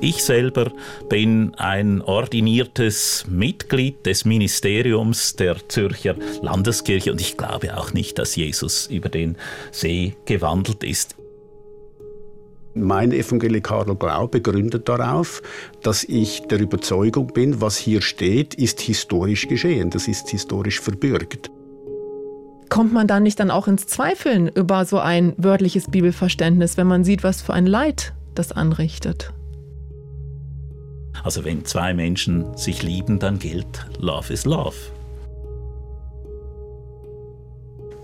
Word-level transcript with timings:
Ich 0.00 0.22
selber 0.22 0.70
bin 1.08 1.54
ein 1.56 2.02
ordiniertes 2.02 3.24
Mitglied 3.28 4.06
des 4.06 4.24
Ministeriums 4.24 5.34
der 5.34 5.56
Zürcher 5.68 6.14
Landeskirche 6.40 7.10
und 7.10 7.20
ich 7.20 7.36
glaube 7.36 7.76
auch 7.76 7.92
nicht, 7.92 8.16
dass 8.18 8.36
Jesus 8.36 8.86
über 8.86 9.08
den 9.08 9.36
See 9.72 10.14
gewandelt 10.24 10.84
ist. 10.84 11.16
Mein 12.74 13.10
evangelikaler 13.10 13.96
Glaube 13.96 14.40
gründet 14.40 14.88
darauf, 14.88 15.42
dass 15.82 16.04
ich 16.04 16.42
der 16.42 16.60
Überzeugung 16.60 17.32
bin, 17.32 17.60
was 17.60 17.76
hier 17.76 18.00
steht, 18.00 18.54
ist 18.54 18.80
historisch 18.80 19.48
geschehen, 19.48 19.90
das 19.90 20.06
ist 20.06 20.28
historisch 20.30 20.80
verbürgt. 20.80 21.50
Kommt 22.68 22.92
man 22.92 23.08
dann 23.08 23.24
nicht 23.24 23.40
dann 23.40 23.50
auch 23.50 23.66
ins 23.66 23.86
Zweifeln 23.86 24.46
über 24.46 24.84
so 24.84 25.00
ein 25.00 25.32
wörtliches 25.38 25.90
Bibelverständnis, 25.90 26.76
wenn 26.76 26.86
man 26.86 27.02
sieht, 27.02 27.24
was 27.24 27.42
für 27.42 27.54
ein 27.54 27.66
Leid 27.66 28.14
das 28.36 28.52
anrichtet? 28.52 29.32
Also 31.28 31.44
wenn 31.44 31.62
zwei 31.66 31.92
Menschen 31.92 32.56
sich 32.56 32.82
lieben, 32.82 33.18
dann 33.18 33.38
gilt 33.38 33.84
Love 33.98 34.32
is 34.32 34.46
Love. 34.46 34.74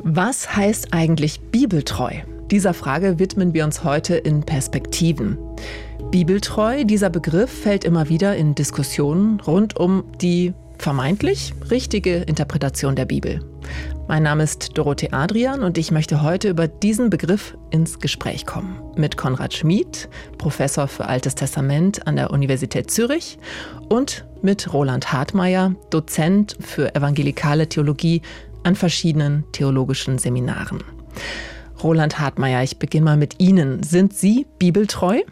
Was 0.01 0.55
heißt 0.55 0.93
eigentlich 0.93 1.41
bibeltreu? 1.41 2.17
Dieser 2.51 2.75
Frage 2.75 3.19
widmen 3.19 3.55
wir 3.55 3.65
uns 3.65 3.83
heute 3.83 4.17
in 4.17 4.43
Perspektiven. 4.43 5.39
Bibeltreu, 6.11 6.85
dieser 6.85 7.09
Begriff 7.09 7.51
fällt 7.51 7.85
immer 7.85 8.11
wieder 8.11 8.37
in 8.37 8.55
Diskussionen 8.55 9.41
rund 9.41 9.75
um 9.75 10.05
die 10.21 10.53
vermeintlich 10.77 11.55
richtige 11.71 12.17
Interpretation 12.17 12.95
der 12.95 13.07
Bibel. 13.07 13.41
Mein 14.07 14.23
Name 14.23 14.43
ist 14.43 14.77
Dorothee 14.77 15.09
Adrian 15.13 15.63
und 15.63 15.79
ich 15.79 15.91
möchte 15.91 16.21
heute 16.21 16.51
über 16.51 16.69
diesen 16.69 17.09
Begriff 17.09 17.57
ins 17.71 18.01
Gespräch 18.01 18.45
kommen. 18.45 18.79
Mit 18.97 19.17
Konrad 19.17 19.55
Schmid, 19.55 20.11
Professor 20.37 20.89
für 20.89 21.07
Altes 21.07 21.35
Testament 21.35 22.07
an 22.07 22.17
der 22.17 22.31
Universität 22.31 22.91
Zürich 22.91 23.39
und 23.89 24.27
mit 24.43 24.75
Roland 24.75 25.11
Hartmeier, 25.11 25.75
Dozent 25.89 26.55
für 26.61 26.95
evangelikale 26.95 27.67
Theologie 27.67 28.21
an 28.63 28.77
verschiedenen 28.77 29.45
theologischen 29.53 30.19
Seminaren. 30.19 30.85
Roland 31.83 32.19
Hartmeier, 32.19 32.63
ich 32.63 32.79
beginne 32.79 33.07
mal 33.07 33.17
mit 33.17 33.41
Ihnen. 33.41 33.83
Sind 33.83 34.13
Sie 34.13 34.47
bibeltreu? 34.59 35.23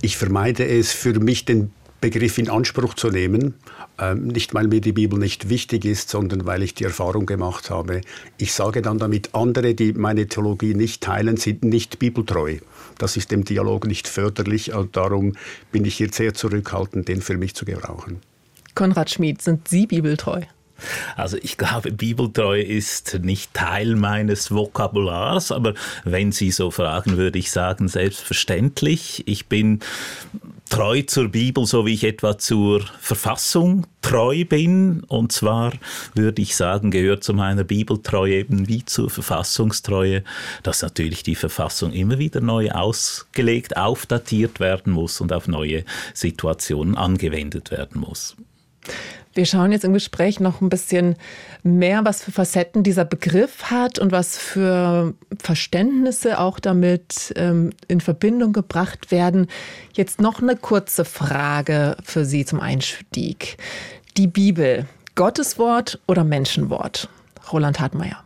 Ich 0.00 0.16
vermeide 0.16 0.66
es, 0.66 0.92
für 0.92 1.12
mich 1.20 1.44
den 1.44 1.70
Begriff 2.02 2.36
in 2.36 2.50
Anspruch 2.50 2.92
zu 2.92 3.08
nehmen, 3.08 3.54
ähm, 3.98 4.26
nicht 4.26 4.52
weil 4.52 4.68
mir 4.68 4.82
die 4.82 4.92
Bibel 4.92 5.18
nicht 5.18 5.48
wichtig 5.48 5.86
ist, 5.86 6.10
sondern 6.10 6.44
weil 6.44 6.62
ich 6.62 6.74
die 6.74 6.84
Erfahrung 6.84 7.24
gemacht 7.24 7.70
habe. 7.70 8.02
Ich 8.36 8.52
sage 8.52 8.82
dann 8.82 8.98
damit, 8.98 9.34
andere, 9.34 9.74
die 9.74 9.94
meine 9.94 10.26
Theologie 10.26 10.74
nicht 10.74 11.00
teilen, 11.00 11.38
sind 11.38 11.64
nicht 11.64 11.98
bibeltreu. 11.98 12.58
Das 12.98 13.16
ist 13.16 13.30
dem 13.30 13.44
Dialog 13.44 13.86
nicht 13.86 14.08
förderlich 14.08 14.74
und 14.74 14.96
darum 14.96 15.32
bin 15.70 15.86
ich 15.86 15.94
hier 15.94 16.12
sehr 16.12 16.34
zurückhaltend, 16.34 17.08
den 17.08 17.22
für 17.22 17.38
mich 17.38 17.54
zu 17.54 17.64
gebrauchen. 17.64 18.20
Konrad 18.74 19.10
Schmid, 19.10 19.40
sind 19.40 19.68
Sie 19.68 19.86
bibeltreu? 19.86 20.42
Also 21.16 21.36
ich 21.40 21.56
glaube, 21.56 21.92
Bibeltreu 21.92 22.60
ist 22.60 23.20
nicht 23.22 23.54
Teil 23.54 23.94
meines 23.94 24.50
Vokabulars, 24.50 25.52
aber 25.52 25.74
wenn 26.04 26.32
Sie 26.32 26.50
so 26.50 26.70
fragen, 26.70 27.16
würde 27.16 27.38
ich 27.38 27.52
sagen, 27.52 27.86
selbstverständlich. 27.86 29.22
Ich 29.26 29.46
bin 29.46 29.80
treu 30.72 31.02
zur 31.02 31.28
Bibel, 31.28 31.66
so 31.66 31.84
wie 31.84 31.92
ich 31.92 32.02
etwa 32.02 32.38
zur 32.38 32.80
Verfassung 32.98 33.86
treu 34.00 34.46
bin. 34.46 35.04
Und 35.06 35.30
zwar 35.30 35.74
würde 36.14 36.40
ich 36.40 36.56
sagen, 36.56 36.90
gehört 36.90 37.22
zu 37.22 37.34
meiner 37.34 37.62
Bibeltreue 37.62 38.36
eben 38.36 38.68
wie 38.68 38.82
zur 38.82 39.10
Verfassungstreue, 39.10 40.24
dass 40.62 40.80
natürlich 40.80 41.22
die 41.22 41.34
Verfassung 41.34 41.92
immer 41.92 42.18
wieder 42.18 42.40
neu 42.40 42.70
ausgelegt, 42.70 43.76
aufdatiert 43.76 44.60
werden 44.60 44.94
muss 44.94 45.20
und 45.20 45.34
auf 45.34 45.46
neue 45.46 45.84
Situationen 46.14 46.96
angewendet 46.96 47.70
werden 47.70 48.00
muss. 48.00 48.34
Wir 49.34 49.46
schauen 49.46 49.72
jetzt 49.72 49.84
im 49.84 49.94
Gespräch 49.94 50.40
noch 50.40 50.60
ein 50.60 50.68
bisschen 50.68 51.16
mehr, 51.62 52.04
was 52.04 52.22
für 52.22 52.32
Facetten 52.32 52.82
dieser 52.82 53.04
Begriff 53.04 53.70
hat 53.70 53.98
und 53.98 54.12
was 54.12 54.36
für 54.36 55.14
Verständnisse 55.40 56.38
auch 56.38 56.60
damit 56.60 57.32
ähm, 57.36 57.70
in 57.88 58.00
Verbindung 58.00 58.52
gebracht 58.52 59.10
werden. 59.10 59.46
Jetzt 59.94 60.20
noch 60.20 60.42
eine 60.42 60.56
kurze 60.56 61.04
Frage 61.04 61.96
für 62.02 62.24
Sie 62.26 62.44
zum 62.44 62.60
Einstieg. 62.60 63.56
Die 64.18 64.26
Bibel, 64.26 64.86
Gottes 65.14 65.58
Wort 65.58 65.98
oder 66.06 66.24
Menschenwort? 66.24 67.08
Roland 67.52 67.80
Hartmeier. 67.80 68.22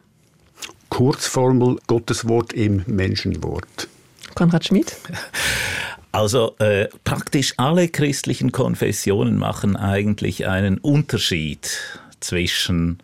Kurzformel 0.89 1.79
Gottes 1.87 2.29
Wort 2.29 2.53
im 2.53 2.83
Menschenwort. 2.87 3.89
Konrad 4.35 4.65
Schmid? 4.65 4.97
Also 6.17 6.57
äh, 6.61 6.89
praktisch 7.05 7.53
alle 7.59 7.89
christlichen 7.89 8.51
Konfessionen 8.51 9.37
machen 9.37 9.77
eigentlich 9.77 10.47
einen 10.47 10.79
Unterschied 10.79 11.69
zwischen 12.21 13.01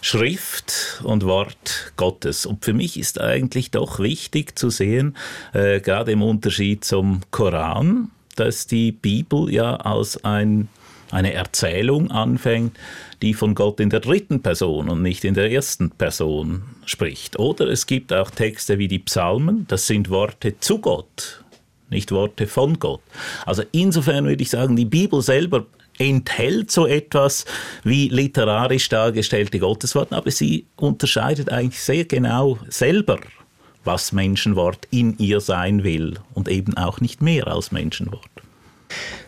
Schrift 0.00 1.02
und 1.02 1.24
Wort 1.24 1.92
Gottes. 1.96 2.46
Und 2.46 2.64
für 2.64 2.72
mich 2.72 2.96
ist 2.96 3.20
eigentlich 3.20 3.72
doch 3.72 3.98
wichtig 3.98 4.56
zu 4.56 4.70
sehen, 4.70 5.16
äh, 5.52 5.80
gerade 5.80 6.12
im 6.12 6.22
Unterschied 6.22 6.84
zum 6.84 7.22
Koran, 7.32 8.12
dass 8.36 8.68
die 8.68 8.92
Bibel 8.92 9.52
ja 9.52 9.74
als 9.74 10.24
ein, 10.24 10.68
eine 11.10 11.32
Erzählung 11.32 12.12
anfängt, 12.12 12.76
die 13.20 13.34
von 13.34 13.56
Gott 13.56 13.80
in 13.80 13.90
der 13.90 13.98
dritten 13.98 14.42
Person 14.42 14.88
und 14.88 15.02
nicht 15.02 15.24
in 15.24 15.34
der 15.34 15.50
ersten 15.50 15.90
Person 15.90 16.62
spricht. 16.86 17.36
Oder 17.36 17.66
es 17.66 17.86
gibt 17.86 18.12
auch 18.12 18.30
Texte 18.30 18.78
wie 18.78 18.86
die 18.86 19.00
Psalmen, 19.00 19.66
das 19.66 19.88
sind 19.88 20.08
Worte 20.08 20.60
zu 20.60 20.78
Gott 20.78 21.43
nicht 21.94 22.12
Worte 22.12 22.46
von 22.46 22.78
Gott. 22.78 23.00
Also 23.46 23.62
insofern 23.72 24.26
würde 24.26 24.42
ich 24.42 24.50
sagen, 24.50 24.76
die 24.76 24.84
Bibel 24.84 25.22
selber 25.22 25.66
enthält 25.98 26.70
so 26.70 26.86
etwas 26.86 27.44
wie 27.84 28.08
literarisch 28.08 28.88
dargestellte 28.88 29.58
Gottesworte, 29.58 30.16
aber 30.16 30.30
sie 30.30 30.66
unterscheidet 30.76 31.50
eigentlich 31.50 31.80
sehr 31.80 32.04
genau 32.04 32.58
selber, 32.68 33.18
was 33.84 34.12
Menschenwort 34.12 34.88
in 34.90 35.16
ihr 35.18 35.40
sein 35.40 35.84
will 35.84 36.18
und 36.34 36.48
eben 36.48 36.76
auch 36.76 37.00
nicht 37.00 37.22
mehr 37.22 37.46
als 37.46 37.70
Menschenwort. 37.70 38.43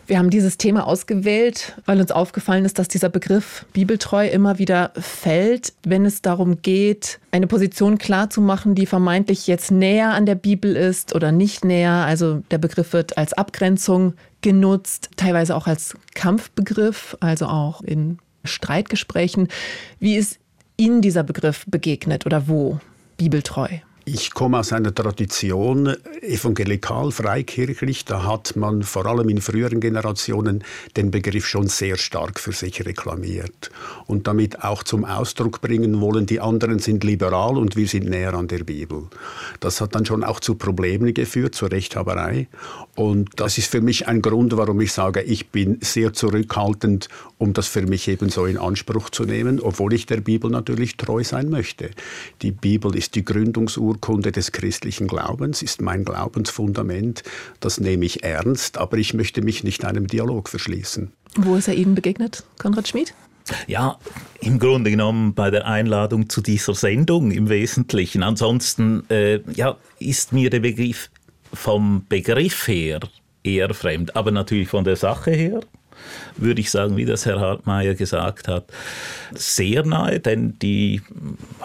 Wir 0.07 0.19
haben 0.19 0.29
dieses 0.29 0.57
Thema 0.57 0.87
ausgewählt, 0.87 1.75
weil 1.85 1.99
uns 1.99 2.11
aufgefallen 2.11 2.63
ist, 2.63 2.79
dass 2.79 2.87
dieser 2.87 3.09
Begriff 3.09 3.65
bibeltreu 3.73 4.25
immer 4.25 4.57
wieder 4.57 4.93
fällt, 4.95 5.73
wenn 5.83 6.05
es 6.05 6.21
darum 6.21 6.61
geht, 6.61 7.19
eine 7.31 7.45
Position 7.45 7.97
klarzumachen, 7.97 8.73
die 8.73 8.85
vermeintlich 8.85 9.47
jetzt 9.47 9.69
näher 9.69 10.11
an 10.11 10.25
der 10.25 10.35
Bibel 10.35 10.77
ist 10.77 11.13
oder 11.13 11.33
nicht 11.33 11.65
näher. 11.65 11.91
Also 11.91 12.41
der 12.51 12.57
Begriff 12.57 12.93
wird 12.93 13.17
als 13.17 13.33
Abgrenzung 13.33 14.13
genutzt, 14.39 15.09
teilweise 15.17 15.53
auch 15.53 15.67
als 15.67 15.97
Kampfbegriff, 16.15 17.17
also 17.19 17.47
auch 17.47 17.81
in 17.81 18.19
Streitgesprächen. 18.45 19.49
Wie 19.99 20.15
ist 20.15 20.39
Ihnen 20.77 21.01
dieser 21.01 21.23
Begriff 21.23 21.65
begegnet 21.67 22.25
oder 22.25 22.47
wo? 22.47 22.79
Bibeltreu. 23.17 23.67
Ich 24.09 24.33
komme 24.33 24.59
aus 24.59 24.71
einer 24.71 24.95
Tradition 24.95 25.93
evangelikal, 26.21 27.11
freikirchlich. 27.11 28.05
Da 28.05 28.23
hat 28.23 28.55
man 28.55 28.83
vor 28.83 29.05
allem 29.05 29.27
in 29.27 29.41
früheren 29.41 29.81
Generationen 29.81 30.63
den 30.95 31.11
Begriff 31.11 31.45
schon 31.45 31.67
sehr 31.67 31.97
stark 31.97 32.39
für 32.39 32.53
sich 32.53 32.85
reklamiert 32.85 33.69
und 34.05 34.25
damit 34.25 34.63
auch 34.63 34.83
zum 34.83 35.03
Ausdruck 35.03 35.59
bringen 35.59 35.99
wollen, 35.99 36.25
die 36.25 36.39
anderen 36.39 36.79
sind 36.79 37.03
liberal 37.03 37.57
und 37.57 37.75
wir 37.75 37.85
sind 37.85 38.09
näher 38.09 38.33
an 38.33 38.47
der 38.47 38.63
Bibel. 38.63 39.07
Das 39.59 39.81
hat 39.81 39.93
dann 39.93 40.05
schon 40.05 40.23
auch 40.23 40.39
zu 40.39 40.55
Problemen 40.55 41.13
geführt, 41.13 41.53
zur 41.53 41.69
Rechthaberei. 41.69 42.47
Und 42.97 43.29
das 43.35 43.59
ist 43.59 43.69
für 43.69 43.79
mich 43.79 44.07
ein 44.07 44.23
Grund, 44.23 44.57
warum 44.57 44.81
ich 44.81 44.91
sage, 44.91 45.21
ich 45.21 45.49
bin 45.49 45.77
sehr 45.81 46.13
zurückhaltend, 46.13 47.09
um 47.37 47.53
das 47.53 47.67
für 47.67 47.83
mich 47.83 48.07
eben 48.07 48.29
so 48.29 48.47
in 48.47 48.57
Anspruch 48.57 49.11
zu 49.11 49.23
nehmen, 49.23 49.59
obwohl 49.59 49.93
ich 49.93 50.07
der 50.07 50.17
Bibel 50.17 50.49
natürlich 50.49 50.97
treu 50.97 51.23
sein 51.23 51.49
möchte. 51.49 51.91
Die 52.41 52.51
Bibel 52.51 52.95
ist 52.95 53.13
die 53.13 53.23
Gründungsurkunde 53.23 54.07
Urkunde 54.07 54.31
des 54.31 54.51
christlichen 54.51 55.07
Glaubens, 55.07 55.61
ist 55.61 55.81
mein 55.81 56.03
Glaubensfundament. 56.03 57.23
Das 57.59 57.79
nehme 57.79 58.05
ich 58.05 58.23
ernst, 58.23 58.77
aber 58.77 58.97
ich 58.97 59.13
möchte 59.13 59.41
mich 59.41 59.63
nicht 59.63 59.85
einem 59.85 60.07
Dialog 60.07 60.49
verschließen. 60.49 61.11
Wo 61.35 61.55
ist 61.55 61.67
er 61.67 61.75
Ihnen 61.75 61.93
begegnet, 61.93 62.43
Konrad 62.57 62.87
Schmid? 62.87 63.13
Ja, 63.67 63.97
im 64.41 64.59
Grunde 64.59 64.91
genommen 64.91 65.33
bei 65.33 65.51
der 65.51 65.67
Einladung 65.67 66.29
zu 66.29 66.41
dieser 66.41 66.73
Sendung 66.73 67.31
im 67.31 67.47
Wesentlichen. 67.47 68.23
Ansonsten 68.23 69.09
äh, 69.09 69.39
ja, 69.53 69.77
ist 69.99 70.33
mir 70.33 70.49
der 70.49 70.59
Begriff 70.59 71.09
vom 71.53 72.05
Begriff 72.07 72.67
her 72.67 72.99
eher 73.43 73.73
fremd, 73.73 74.15
aber 74.15 74.31
natürlich 74.31 74.69
von 74.69 74.83
der 74.83 74.95
Sache 74.95 75.31
her 75.31 75.61
würde 76.37 76.61
ich 76.61 76.71
sagen, 76.71 76.97
wie 76.97 77.05
das 77.05 77.25
Herr 77.25 77.39
Hartmeier 77.39 77.93
gesagt 77.93 78.47
hat, 78.47 78.65
sehr 79.33 79.85
nahe, 79.85 80.19
denn 80.19 80.57
die 80.59 81.01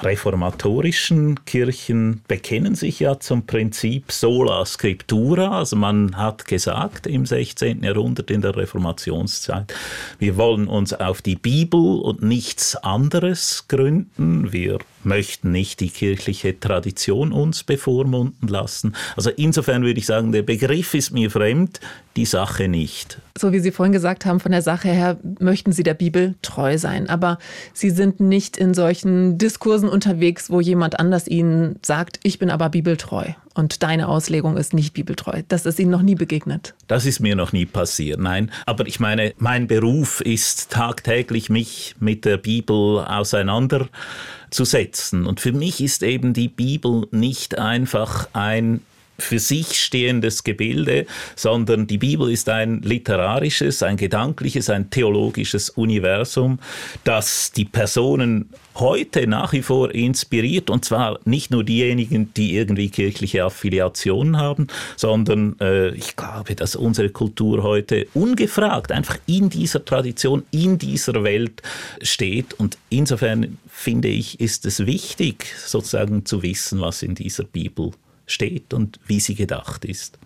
reformatorischen 0.01 1.45
Kirchen 1.45 2.23
bekennen 2.29 2.75
sich 2.75 3.01
ja 3.01 3.21
zum 3.21 3.47
Prinzip 3.47 4.13
sola 4.13 4.65
scriptura, 4.65 5.59
also 5.59 5.77
man 5.77 6.17
hat 6.17 6.47
gesagt 6.47 7.07
im 7.07 7.27
16. 7.27 7.83
Jahrhundert 7.83 8.31
in 8.31 8.41
der 8.41 8.57
Reformationszeit, 8.57 9.73
wir 10.19 10.37
wollen 10.37 10.69
uns 10.69 10.93
auf 10.93 11.23
die 11.23 11.37
Bibel 11.37 12.01
und 12.01 12.23
nichts 12.23 12.77
anderes 12.77 13.67
gründen, 13.69 14.53
wir 14.53 14.79
möchten 15.05 15.51
nicht 15.51 15.81
die 15.81 15.91
kirchliche 15.91 16.59
Tradition 16.59 17.33
uns 17.33 17.65
bevormunden 17.65 18.49
lassen. 18.49 18.95
Also 19.17 19.31
insofern 19.31 19.83
würde 19.83 19.99
ich 19.99 20.07
sagen, 20.07 20.33
der 20.33 20.43
Begriff 20.43 20.95
ist 20.95 21.11
mir 21.11 21.31
fremd, 21.31 21.81
die 22.17 22.25
Sache 22.27 22.69
nicht. 22.69 23.19
So 23.39 23.53
wie 23.53 23.61
Sie 23.61 23.71
vorhin 23.71 23.93
gesagt 23.93 24.27
haben, 24.27 24.41
von 24.41 24.53
der 24.53 24.62
Sache 24.63 24.89
her 24.89 25.19
möchten 25.41 25.73
Sie 25.73 25.83
der 25.83 25.95
Bibel 25.95 26.35
treu 26.43 26.79
sein. 26.79 27.09
Aber 27.09 27.39
Sie 27.73 27.91
sind 27.91 28.21
nicht 28.21 28.57
in 28.57 28.75
solchen 28.75 29.39
Diskursen 29.39 29.89
unterwegs, 29.89 30.51
wo 30.51 30.61
jemand 30.61 30.99
anders 30.99 31.29
Ihnen 31.29 31.77
sagt, 31.83 32.21
ich 32.23 32.39
bin 32.39 32.51
aber 32.51 32.71
bibeltreu 32.71 33.33
und 33.55 33.83
deine 33.83 34.09
Auslegung 34.09 34.57
ist 34.57 34.73
nicht 34.75 34.95
bibeltreu. 34.95 35.43
Das 35.49 35.67
ist 35.67 35.79
Ihnen 35.79 35.91
noch 35.91 36.01
nie 36.03 36.15
begegnet. 36.15 36.75
Das 36.87 37.05
ist 37.07 37.21
mir 37.21 37.37
noch 37.37 37.53
nie 37.53 37.67
passiert, 37.67 38.19
nein. 38.19 38.51
Aber 38.67 38.87
ich 38.87 38.99
meine, 39.01 39.35
mein 39.39 39.67
Beruf 39.67 40.21
ist 40.21 40.71
tagtäglich, 40.71 41.51
mich 41.51 41.97
mit 42.01 42.25
der 42.25 42.39
Bibel 42.39 43.05
auseinanderzusetzen. 43.05 45.27
Und 45.27 45.41
für 45.41 45.53
mich 45.53 45.83
ist 45.83 46.03
eben 46.03 46.33
die 46.33 46.49
Bibel 46.49 47.07
nicht 47.11 47.59
einfach 47.59 48.29
ein 48.33 48.81
für 49.23 49.39
sich 49.39 49.81
stehendes 49.81 50.45
Gebilde, 50.45 51.07
sondern 51.37 51.87
die 51.87 51.99
Bibel 51.99 52.31
ist 52.31 52.49
ein 52.49 52.83
literarisches, 52.83 53.83
ein 53.83 53.97
gedankliches, 53.97 54.69
ein 54.71 54.91
theologisches 54.91 55.71
Universum, 55.71 56.59
das 57.05 57.53
die 57.53 57.65
Personen 57.65 58.51
heute 58.75 59.27
nach 59.27 59.53
wie 59.53 59.63
vor 59.63 59.95
inspiriert 59.95 60.71
und 60.71 60.85
zwar 60.85 61.19
nicht 61.25 61.51
nur 61.51 61.65
diejenigen, 61.65 62.33
die 62.35 62.57
irgendwie 62.57 62.89
kirchliche 62.91 63.45
Affiliationen 63.45 64.39
haben, 64.39 64.67
sondern 64.97 65.57
äh, 65.61 65.91
ich 65.91 66.17
glaube, 66.17 66.55
dass 66.55 66.77
unsere 66.77 67.11
Kultur 67.11 67.63
heute 67.63 68.07
ungefragt 68.15 68.93
einfach 68.93 69.19
in 69.27 69.51
dieser 69.51 69.85
Tradition, 69.85 70.45
in 70.51 70.79
dieser 70.79 71.23
Welt 71.25 71.63
steht. 72.01 72.55
Und 72.55 72.79
insofern 72.89 73.59
finde 73.69 74.09
ich, 74.09 74.41
ist 74.41 74.67
es 74.67 74.87
wichtig, 74.87 75.47
sozusagen 75.59 76.25
zu 76.25 76.43
wissen, 76.43 76.81
was 76.81 77.03
in 77.03 77.15
dieser 77.15 77.45
Bibel 77.45 77.93
steht 78.27 78.75
und 78.75 78.99
wie 79.07 79.21
sie 79.21 79.35
gedacht 79.35 79.85
ist. 79.85 80.19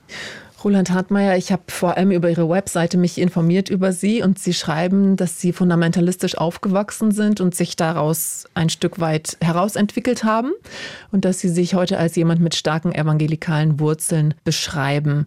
Roland 0.65 0.91
Hartmeier, 0.91 1.37
ich 1.37 1.53
habe 1.53 1.63
vor 1.69 1.97
allem 1.97 2.11
über 2.11 2.31
Ihre 2.31 2.49
Webseite 2.49 2.97
mich 2.97 3.19
informiert 3.19 3.69
über 3.69 3.93
Sie 3.93 4.23
und 4.23 4.39
Sie 4.39 4.55
schreiben, 4.55 5.17
dass 5.17 5.41
Sie 5.41 5.53
fundamentalistisch 5.53 6.37
aufgewachsen 6.37 7.13
sind 7.13 7.41
und 7.41 7.55
sich 7.55 7.77
daraus 7.77 8.47
ein 8.55 8.71
Stück 8.71 8.99
weit 8.99 9.37
herausentwickelt 9.41 10.25
haben 10.25 10.53
und 11.13 11.25
dass 11.25 11.39
Sie 11.41 11.51
sich 11.51 11.75
heute 11.75 11.99
als 11.99 12.17
jemand 12.17 12.41
mit 12.41 12.55
starken 12.55 12.93
evangelikalen 12.93 13.79
Wurzeln 13.79 14.35
beschreiben. 14.45 15.27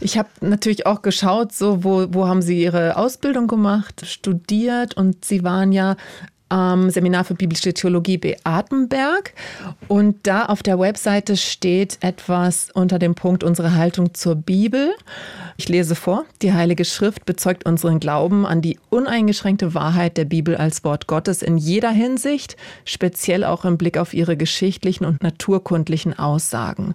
Ich 0.00 0.18
habe 0.18 0.28
natürlich 0.40 0.84
auch 0.86 1.02
geschaut, 1.02 1.52
so 1.52 1.84
wo, 1.84 2.06
wo 2.10 2.26
haben 2.26 2.42
Sie 2.42 2.60
Ihre 2.60 2.96
Ausbildung 2.96 3.46
gemacht, 3.46 4.04
studiert 4.06 4.96
und 4.96 5.24
Sie 5.24 5.44
waren 5.44 5.70
ja 5.70 5.96
am 6.48 6.90
Seminar 6.90 7.24
für 7.24 7.34
biblische 7.34 7.74
Theologie 7.74 8.18
Beatenberg. 8.18 9.32
Und 9.88 10.26
da 10.26 10.46
auf 10.46 10.62
der 10.62 10.78
Webseite 10.78 11.36
steht 11.36 11.98
etwas 12.00 12.70
unter 12.72 12.98
dem 12.98 13.14
Punkt 13.14 13.42
unsere 13.42 13.74
Haltung 13.74 14.14
zur 14.14 14.36
Bibel. 14.36 14.94
Ich 15.56 15.68
lese 15.68 15.94
vor. 15.94 16.24
Die 16.42 16.52
Heilige 16.52 16.84
Schrift 16.84 17.26
bezeugt 17.26 17.66
unseren 17.66 17.98
Glauben 17.98 18.46
an 18.46 18.60
die 18.60 18.78
uneingeschränkte 18.90 19.74
Wahrheit 19.74 20.16
der 20.16 20.24
Bibel 20.24 20.56
als 20.56 20.84
Wort 20.84 21.06
Gottes 21.06 21.42
in 21.42 21.56
jeder 21.56 21.90
Hinsicht, 21.90 22.56
speziell 22.84 23.44
auch 23.44 23.64
im 23.64 23.78
Blick 23.78 23.98
auf 23.98 24.14
ihre 24.14 24.36
geschichtlichen 24.36 25.04
und 25.04 25.22
naturkundlichen 25.22 26.18
Aussagen. 26.18 26.94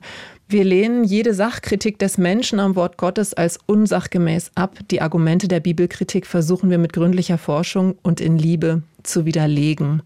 Wir 0.52 0.66
lehnen 0.66 1.06
jede 1.06 1.34
Sachkritik 1.34 1.98
des 1.98 2.18
Menschen 2.18 2.60
am 2.60 2.76
Wort 2.76 2.98
Gottes 2.98 3.34
als 3.34 3.58
unsachgemäß 3.68 4.52
ab. 4.54 4.80
Die 4.92 5.02
Argumente 5.02 5.48
der 5.48 5.62
Bibelkritik 5.62 6.28
versuchen 6.28 6.70
wir 6.70 6.78
mit 6.78 6.92
gründlicher 6.92 7.38
Forschung 7.38 7.96
und 8.02 8.20
in 8.20 8.38
Liebe 8.38 8.84
zu 9.02 9.26
widerlegen. 9.26 10.04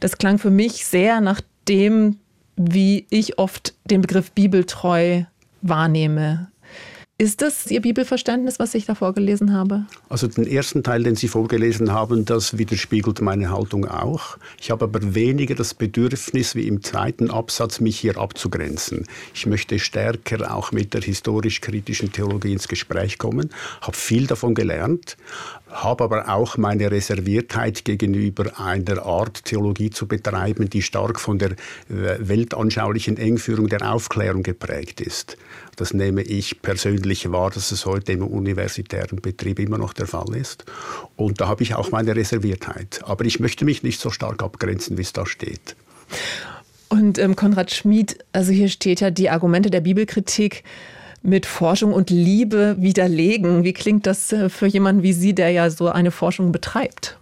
Das 0.00 0.16
klang 0.16 0.38
für 0.38 0.48
mich 0.48 0.86
sehr 0.86 1.20
nach 1.20 1.42
dem, 1.68 2.16
wie 2.56 3.04
ich 3.10 3.38
oft 3.38 3.74
den 3.84 4.00
Begriff 4.00 4.32
bibeltreu 4.32 5.24
wahrnehme. 5.60 6.49
Ist 7.20 7.42
das 7.42 7.70
Ihr 7.70 7.82
Bibelverständnis, 7.82 8.58
was 8.58 8.74
ich 8.74 8.86
da 8.86 8.94
vorgelesen 8.94 9.52
habe? 9.52 9.84
Also 10.08 10.26
den 10.26 10.46
ersten 10.46 10.82
Teil, 10.82 11.02
den 11.02 11.16
Sie 11.16 11.28
vorgelesen 11.28 11.92
haben, 11.92 12.24
das 12.24 12.56
widerspiegelt 12.56 13.20
meine 13.20 13.50
Haltung 13.50 13.86
auch. 13.86 14.38
Ich 14.58 14.70
habe 14.70 14.86
aber 14.86 15.14
weniger 15.14 15.54
das 15.54 15.74
Bedürfnis, 15.74 16.54
wie 16.54 16.66
im 16.66 16.82
zweiten 16.82 17.30
Absatz, 17.30 17.78
mich 17.78 18.00
hier 18.00 18.16
abzugrenzen. 18.16 19.04
Ich 19.34 19.44
möchte 19.44 19.78
stärker 19.78 20.54
auch 20.54 20.72
mit 20.72 20.94
der 20.94 21.02
historisch-kritischen 21.02 22.10
Theologie 22.10 22.54
ins 22.54 22.68
Gespräch 22.68 23.18
kommen, 23.18 23.50
habe 23.82 23.98
viel 23.98 24.26
davon 24.26 24.54
gelernt, 24.54 25.18
habe 25.70 26.04
aber 26.04 26.28
auch 26.28 26.56
meine 26.56 26.90
Reserviertheit 26.90 27.84
gegenüber 27.84 28.58
einer 28.60 29.04
Art 29.04 29.44
Theologie 29.44 29.90
zu 29.90 30.06
betreiben, 30.06 30.68
die 30.68 30.82
stark 30.82 31.20
von 31.20 31.38
der 31.38 31.52
äh, 31.52 31.56
weltanschaulichen 32.18 33.16
Engführung 33.16 33.68
der 33.68 33.92
Aufklärung 33.92 34.42
geprägt 34.42 35.00
ist. 35.00 35.36
Das 35.76 35.94
nehme 35.94 36.22
ich 36.22 36.60
persönlich 36.60 37.30
wahr, 37.32 37.50
dass 37.50 37.72
es 37.72 37.86
heute 37.86 38.12
im 38.12 38.22
universitären 38.22 39.20
Betrieb 39.20 39.58
immer 39.58 39.78
noch 39.78 39.92
der 39.92 40.06
Fall 40.06 40.34
ist. 40.34 40.64
Und 41.16 41.40
da 41.40 41.48
habe 41.48 41.62
ich 41.62 41.74
auch 41.74 41.90
meine 41.90 42.14
Reserviertheit. 42.14 43.00
Aber 43.04 43.24
ich 43.24 43.40
möchte 43.40 43.64
mich 43.64 43.82
nicht 43.82 44.00
so 44.00 44.10
stark 44.10 44.42
abgrenzen, 44.42 44.98
wie 44.98 45.02
es 45.02 45.12
da 45.12 45.24
steht. 45.24 45.76
Und 46.88 47.18
ähm, 47.18 47.36
Konrad 47.36 47.70
Schmid, 47.70 48.18
also 48.32 48.50
hier 48.50 48.68
steht 48.68 49.00
ja 49.00 49.10
die 49.10 49.30
Argumente 49.30 49.70
der 49.70 49.80
Bibelkritik 49.80 50.64
mit 51.22 51.46
Forschung 51.46 51.92
und 51.92 52.10
Liebe 52.10 52.76
widerlegen. 52.78 53.64
Wie 53.64 53.72
klingt 53.72 54.06
das 54.06 54.32
äh, 54.32 54.48
für 54.48 54.66
jemanden 54.66 55.02
wie 55.02 55.12
Sie, 55.12 55.34
der 55.34 55.50
ja 55.50 55.70
so 55.70 55.88
eine 55.88 56.10
Forschung 56.10 56.52
betreibt? 56.52 57.18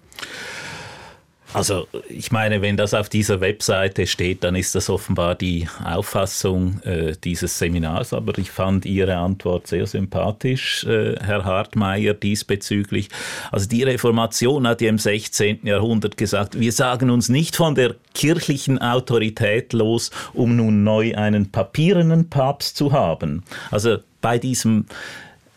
Also 1.55 1.89
ich 2.09 2.31
meine, 2.31 2.61
wenn 2.61 2.77
das 2.77 2.93
auf 2.93 3.09
dieser 3.09 3.41
Webseite 3.41 4.07
steht, 4.07 4.45
dann 4.45 4.55
ist 4.55 4.75
das 4.75 4.91
offenbar 4.91 5.35
die 5.35 5.67
Auffassung 5.83 6.81
äh, 6.83 7.15
dieses 7.25 7.59
Seminars. 7.59 8.13
Aber 8.13 8.37
ich 8.39 8.51
fand 8.51 8.85
Ihre 8.85 9.17
Antwort 9.17 9.67
sehr 9.67 9.87
sympathisch, 9.87 10.85
äh, 10.85 11.17
Herr 11.21 11.45
Hartmeier, 11.45 12.13
diesbezüglich. 12.13 13.09
Also 13.51 13.67
die 13.67 13.83
Reformation 13.83 14.67
hat 14.67 14.83
ja 14.83 14.91
im 14.91 14.99
16. 14.99 15.61
Jahrhundert 15.63 16.19
gesagt, 16.19 16.61
wir 16.61 16.73
sagen 16.73 17.09
uns 17.09 17.31
nicht 17.31 17.57
von 17.57 17.75
der 17.75 17.95
kirchlichen 18.13 18.79
Autorität 18.79 19.73
los, 19.73 20.11
um 20.35 20.57
nun 20.57 20.85
neu 20.85 21.15
einen 21.15 21.51
papierenden 21.51 22.29
Papst 22.29 22.77
zu 22.77 22.93
haben. 22.93 23.43
Also 23.71 23.99
bei 24.21 24.39
diesem 24.39 24.87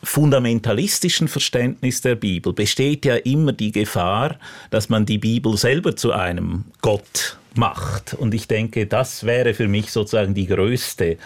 fundamentalistischen 0.04 1.28
Verständnis 1.28 2.02
der 2.02 2.16
Bibel 2.16 2.54
besteht 2.54 3.06
ja 3.06 3.16
immer 3.16 3.54
die 3.54 3.72
Gefahr, 3.72 4.38
dass 4.70 4.90
man 4.90 5.06
die 5.06 5.18
Bibel 5.18 5.58
selber 5.58 5.96
zu 5.96 6.12
einem 6.12 6.66
Gott 6.82 7.38
macht. 7.56 8.14
Und 8.14 8.34
ich 8.34 8.48
denke, 8.48 8.88
das 8.88 9.26
wäre 9.26 9.54
für 9.54 9.68
mich 9.68 9.92
sozusagen 9.92 10.34
die 10.34 10.48
größte 10.48 11.18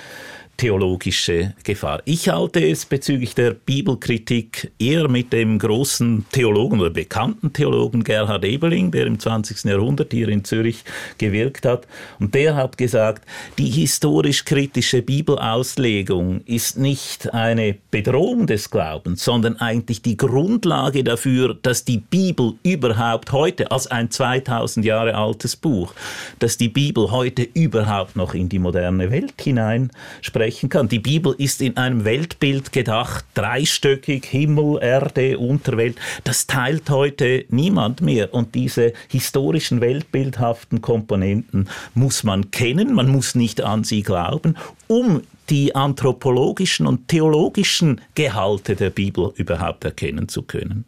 theologische 0.58 1.54
Gefahr. 1.64 2.02
Ich 2.06 2.30
halte 2.30 2.66
es 2.66 2.86
bezüglich 2.86 3.36
der 3.36 3.52
Bibelkritik 3.52 4.72
eher 4.80 5.10
mit 5.10 5.34
dem 5.34 5.60
großen 5.60 6.26
Theologen 6.32 6.80
oder 6.80 6.92
bekannten 6.92 7.52
Theologen 7.52 8.04
Gerhard 8.04 8.46
Ebeling, 8.46 8.92
der 8.92 9.06
im 9.06 9.20
20. 9.20 9.66
Jahrhundert 9.66 10.14
hier 10.14 10.30
in 10.30 10.44
Zürich 10.44 10.84
gewirkt 11.18 11.66
hat. 11.66 11.88
Und 12.20 12.34
der 12.34 12.56
hat 12.56 12.78
gesagt, 12.78 13.26
die 13.58 13.70
historisch-kritische 13.70 15.02
Bibelauslegung 15.02 16.42
ist 16.46 16.78
nicht 16.78 17.34
eine 17.34 17.76
Bedrohung 17.92 18.48
des 18.48 18.70
Glaubens, 18.70 19.24
sondern 19.24 19.58
eigentlich 19.58 20.02
die 20.02 20.18
Grundlage 20.18 21.04
dafür, 21.04 21.58
dass 21.62 21.84
die 21.84 21.98
Bibel 21.98 22.54
überhaupt 22.64 23.32
heute 23.32 23.72
als 23.72 23.88
ein 23.88 24.10
2000 24.10 24.86
Jahre 24.86 25.16
altes 25.16 25.56
Buch, 25.56 25.94
dass 26.40 26.58
die 26.58 26.70
Bibel 26.70 27.12
heute 27.12 27.44
überhaupt 27.54 28.16
noch 28.16 28.34
in 28.34 28.48
die 28.48 28.60
moderne 28.60 29.12
Welt 29.12 29.34
hinein 29.42 29.92
spricht 30.22 30.45
sprechen 30.46 30.70
kann. 30.70 30.88
Die 30.88 31.00
Bibel 31.00 31.34
ist 31.38 31.60
in 31.60 31.76
einem 31.76 32.06
Weltbild 32.06 32.72
gedacht, 32.72 33.26
dreistöckig, 33.34 34.26
Himmel, 34.26 34.78
Erde, 34.80 35.40
Unterwelt. 35.40 35.98
Das 36.24 36.46
teilt 36.46 36.88
heute 36.92 37.46
niemand 37.50 38.02
mehr. 38.02 38.32
Und 38.32 38.54
diese 38.54 38.94
historischen 39.10 39.82
weltbildhaften 39.82 40.82
Komponenten 40.82 41.68
muss 41.96 42.24
man 42.24 42.52
kennen, 42.52 42.94
man 42.94 43.10
muss 43.10 43.34
nicht 43.34 43.62
an 43.62 43.84
sie 43.84 44.04
glauben, 44.04 44.56
um 44.88 45.22
die 45.50 45.74
anthropologischen 45.74 46.86
und 46.86 47.08
theologischen 47.08 48.02
Gehalte 48.14 48.76
der 48.76 48.92
Bibel 48.92 49.32
überhaupt 49.36 49.84
erkennen 49.84 50.28
zu 50.30 50.44
können. 50.44 50.86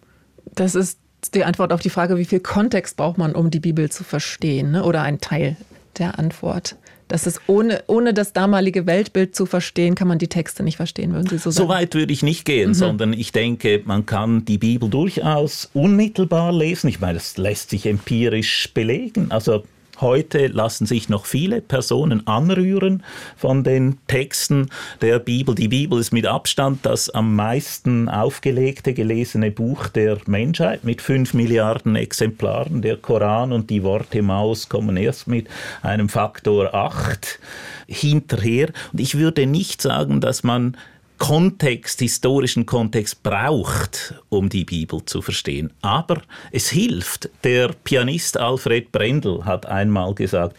Das 0.53 0.75
ist 0.75 0.99
die 1.33 1.43
Antwort 1.43 1.73
auf 1.73 1.81
die 1.81 1.89
Frage, 1.89 2.17
wie 2.17 2.25
viel 2.25 2.41
Kontext 2.41 2.95
braucht 2.95 3.17
man, 3.17 3.33
um 3.33 3.49
die 3.49 3.59
Bibel 3.59 3.89
zu 3.89 4.03
verstehen, 4.03 4.71
ne? 4.71 4.83
oder 4.83 5.01
ein 5.01 5.19
Teil 5.19 5.57
der 5.97 6.19
Antwort. 6.19 6.75
Das 7.07 7.25
ist 7.25 7.41
ohne, 7.47 7.83
ohne 7.87 8.13
das 8.13 8.33
damalige 8.33 8.85
Weltbild 8.85 9.35
zu 9.35 9.45
verstehen, 9.45 9.95
kann 9.95 10.07
man 10.07 10.19
die 10.19 10.27
Texte 10.27 10.63
nicht 10.63 10.77
verstehen, 10.77 11.13
würden 11.13 11.29
Sie 11.29 11.37
so 11.37 11.51
sagen? 11.51 11.67
So 11.67 11.73
weit 11.73 11.95
würde 11.95 12.11
ich 12.11 12.23
nicht 12.23 12.45
gehen, 12.45 12.69
mhm. 12.69 12.73
sondern 12.73 13.13
ich 13.13 13.31
denke, 13.31 13.81
man 13.85 14.05
kann 14.05 14.43
die 14.45 14.57
Bibel 14.57 14.89
durchaus 14.89 15.69
unmittelbar 15.73 16.51
lesen. 16.51 16.89
Ich 16.89 16.99
meine, 16.99 17.13
das 17.13 17.37
lässt 17.37 17.69
sich 17.69 17.85
empirisch 17.85 18.69
belegen. 18.73 19.31
Also 19.31 19.63
Heute 19.99 20.47
lassen 20.47 20.85
sich 20.85 21.09
noch 21.09 21.25
viele 21.25 21.59
Personen 21.59 22.27
anrühren 22.27 23.03
von 23.35 23.63
den 23.63 23.97
Texten 24.07 24.69
der 25.01 25.17
Bibel. 25.17 25.55
Die 25.55 25.67
Bibel 25.67 25.99
ist 25.99 26.13
mit 26.13 26.27
Abstand 26.27 26.85
das 26.85 27.09
am 27.09 27.35
meisten 27.35 28.07
aufgelegte, 28.07 28.93
gelesene 28.93 29.49
Buch 29.49 29.87
der 29.87 30.19
Menschheit 30.27 30.83
mit 30.83 31.01
fünf 31.01 31.33
Milliarden 31.33 31.95
Exemplaren. 31.95 32.83
Der 32.83 32.97
Koran 32.97 33.51
und 33.51 33.71
die 33.71 33.81
Worte 33.83 34.21
Maus 34.21 34.69
kommen 34.69 34.97
erst 34.97 35.27
mit 35.27 35.47
einem 35.81 36.09
Faktor 36.09 36.75
acht 36.75 37.39
hinterher. 37.87 38.69
Und 38.91 39.01
ich 39.01 39.17
würde 39.17 39.47
nicht 39.47 39.81
sagen, 39.81 40.21
dass 40.21 40.43
man 40.43 40.77
Kontext, 41.17 41.99
historischen 41.99 42.65
Kontext 42.65 43.23
braucht, 43.23 44.15
um 44.29 44.49
die 44.49 44.65
Bibel 44.65 45.03
zu 45.05 45.21
verstehen. 45.21 45.71
Aber 45.81 46.21
es 46.51 46.69
hilft. 46.69 47.29
Der 47.43 47.69
Pianist 47.83 48.37
Alfred 48.37 48.91
Brendel 48.91 49.45
hat 49.45 49.65
einmal 49.65 50.13
gesagt, 50.13 50.55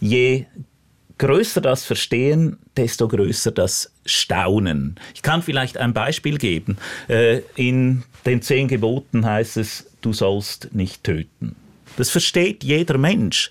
je 0.00 0.46
größer 1.18 1.60
das 1.60 1.84
Verstehen, 1.84 2.58
desto 2.76 3.06
größer 3.06 3.52
das 3.52 3.92
Staunen. 4.04 4.96
Ich 5.14 5.22
kann 5.22 5.42
vielleicht 5.42 5.76
ein 5.76 5.92
Beispiel 5.92 6.36
geben. 6.36 6.78
Äh, 7.08 7.42
in 7.54 8.02
den 8.26 8.42
zehn 8.42 8.68
Geboten 8.68 9.24
heißt 9.24 9.56
es, 9.56 9.86
du 10.00 10.12
sollst 10.12 10.74
nicht 10.74 11.04
töten. 11.04 11.54
Das 11.96 12.10
versteht 12.10 12.64
jeder 12.64 12.98
Mensch. 12.98 13.50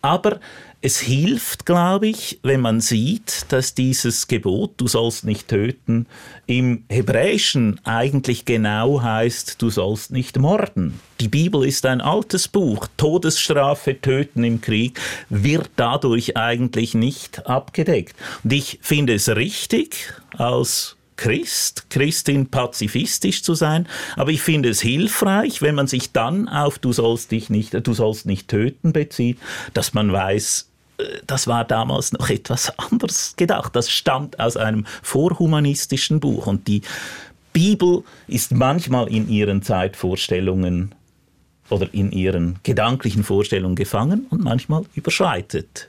Aber 0.00 0.40
es 0.84 0.98
hilft, 0.98 1.64
glaube 1.64 2.08
ich, 2.08 2.40
wenn 2.42 2.60
man 2.60 2.80
sieht, 2.80 3.46
dass 3.50 3.74
dieses 3.74 4.26
Gebot, 4.26 4.72
du 4.78 4.88
sollst 4.88 5.24
nicht 5.24 5.46
töten, 5.46 6.06
im 6.46 6.82
Hebräischen 6.88 7.80
eigentlich 7.84 8.44
genau 8.44 9.00
heißt, 9.00 9.62
du 9.62 9.70
sollst 9.70 10.10
nicht 10.10 10.40
morden. 10.40 10.98
Die 11.20 11.28
Bibel 11.28 11.64
ist 11.64 11.86
ein 11.86 12.00
altes 12.00 12.48
Buch. 12.48 12.88
Todesstrafe, 12.96 14.00
Töten 14.00 14.42
im 14.42 14.60
Krieg 14.60 15.00
wird 15.28 15.70
dadurch 15.76 16.36
eigentlich 16.36 16.94
nicht 16.94 17.46
abgedeckt. 17.46 18.16
Und 18.42 18.52
ich 18.52 18.80
finde 18.82 19.14
es 19.14 19.28
richtig, 19.28 20.12
als 20.36 20.96
Christ, 21.14 21.90
Christin 21.90 22.48
pazifistisch 22.48 23.44
zu 23.44 23.54
sein, 23.54 23.86
aber 24.16 24.32
ich 24.32 24.42
finde 24.42 24.70
es 24.70 24.80
hilfreich, 24.80 25.62
wenn 25.62 25.76
man 25.76 25.86
sich 25.86 26.10
dann 26.10 26.48
auf 26.48 26.80
du 26.80 26.92
sollst 26.92 27.30
dich 27.30 27.50
nicht, 27.50 27.86
du 27.86 27.94
sollst 27.94 28.26
nicht 28.26 28.48
töten 28.48 28.92
bezieht, 28.92 29.38
dass 29.74 29.94
man 29.94 30.12
weiß, 30.12 30.71
das 31.26 31.46
war 31.46 31.64
damals 31.64 32.12
noch 32.12 32.28
etwas 32.30 32.76
anders 32.78 33.34
gedacht. 33.36 33.74
Das 33.76 33.90
stammt 33.90 34.38
aus 34.40 34.56
einem 34.56 34.86
vorhumanistischen 35.02 36.20
Buch 36.20 36.46
und 36.46 36.68
die 36.68 36.82
Bibel 37.52 38.02
ist 38.28 38.52
manchmal 38.52 39.08
in 39.08 39.28
ihren 39.28 39.62
Zeitvorstellungen 39.62 40.94
oder 41.68 41.92
in 41.92 42.12
ihren 42.12 42.58
gedanklichen 42.62 43.24
Vorstellungen 43.24 43.76
gefangen 43.76 44.26
und 44.30 44.42
manchmal 44.42 44.84
überschreitet 44.94 45.88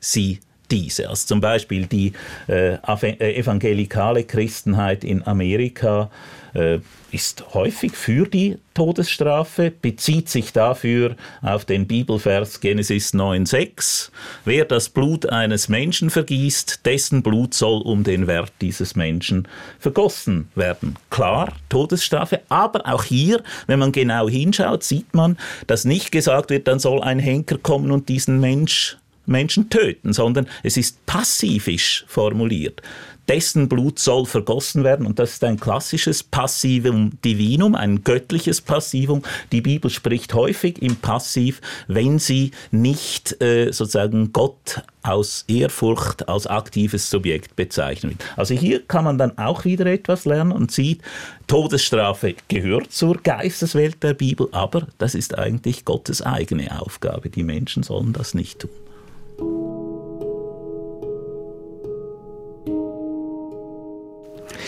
sie 0.00 0.40
diese. 0.70 1.08
Also 1.08 1.26
zum 1.26 1.40
Beispiel 1.40 1.86
die 1.86 2.12
äh, 2.48 2.74
äh 2.74 3.38
evangelikale 3.38 4.24
Christenheit 4.24 5.04
in 5.04 5.26
Amerika 5.26 6.10
äh, 6.54 6.80
ist 7.10 7.54
häufig 7.54 7.92
für 7.92 8.26
die 8.26 8.58
Todesstrafe, 8.74 9.70
bezieht 9.70 10.28
sich 10.28 10.52
dafür 10.52 11.16
auf 11.40 11.64
den 11.64 11.86
Bibelvers 11.86 12.60
Genesis 12.60 13.14
9,6. 13.14 14.10
Wer 14.44 14.64
das 14.64 14.88
Blut 14.88 15.26
eines 15.26 15.68
Menschen 15.68 16.10
vergießt, 16.10 16.84
dessen 16.84 17.22
Blut 17.22 17.54
soll 17.54 17.80
um 17.82 18.04
den 18.04 18.26
Wert 18.26 18.52
dieses 18.60 18.94
Menschen 18.94 19.48
vergossen 19.78 20.48
werden. 20.54 20.96
Klar, 21.10 21.52
Todesstrafe, 21.68 22.40
aber 22.48 22.86
auch 22.86 23.04
hier, 23.04 23.42
wenn 23.66 23.78
man 23.78 23.92
genau 23.92 24.28
hinschaut, 24.28 24.82
sieht 24.82 25.14
man, 25.14 25.38
dass 25.66 25.84
nicht 25.84 26.12
gesagt 26.12 26.50
wird, 26.50 26.68
dann 26.68 26.78
soll 26.78 27.02
ein 27.02 27.18
Henker 27.18 27.58
kommen 27.58 27.90
und 27.90 28.08
diesen 28.08 28.40
Mensch 28.40 28.98
Menschen 29.28 29.70
töten, 29.70 30.12
sondern 30.12 30.46
es 30.62 30.76
ist 30.76 31.04
passivisch 31.06 32.04
formuliert 32.08 32.82
dessen 33.28 33.68
Blut 33.68 33.98
soll 33.98 34.26
vergossen 34.26 34.84
werden. 34.84 35.06
Und 35.06 35.18
das 35.18 35.34
ist 35.34 35.44
ein 35.44 35.60
klassisches 35.60 36.22
Passivum 36.22 37.12
Divinum, 37.24 37.74
ein 37.74 38.02
göttliches 38.02 38.60
Passivum. 38.60 39.22
Die 39.52 39.60
Bibel 39.60 39.90
spricht 39.90 40.34
häufig 40.34 40.82
im 40.82 40.96
Passiv, 40.96 41.60
wenn 41.86 42.18
sie 42.18 42.52
nicht 42.70 43.40
äh, 43.42 43.70
sozusagen 43.70 44.32
Gott 44.32 44.82
aus 45.02 45.44
Ehrfurcht 45.48 46.28
als 46.28 46.46
aktives 46.46 47.08
Subjekt 47.08 47.56
bezeichnet. 47.56 48.24
Also 48.36 48.54
hier 48.54 48.82
kann 48.86 49.04
man 49.04 49.18
dann 49.18 49.38
auch 49.38 49.64
wieder 49.64 49.86
etwas 49.86 50.24
lernen 50.24 50.52
und 50.52 50.70
sieht, 50.70 51.02
Todesstrafe 51.46 52.34
gehört 52.48 52.92
zur 52.92 53.16
Geisteswelt 53.16 54.02
der 54.02 54.14
Bibel, 54.14 54.48
aber 54.52 54.86
das 54.98 55.14
ist 55.14 55.38
eigentlich 55.38 55.84
Gottes 55.84 56.20
eigene 56.20 56.80
Aufgabe. 56.80 57.30
Die 57.30 57.44
Menschen 57.44 57.82
sollen 57.82 58.12
das 58.12 58.34
nicht 58.34 58.60
tun. 58.60 58.70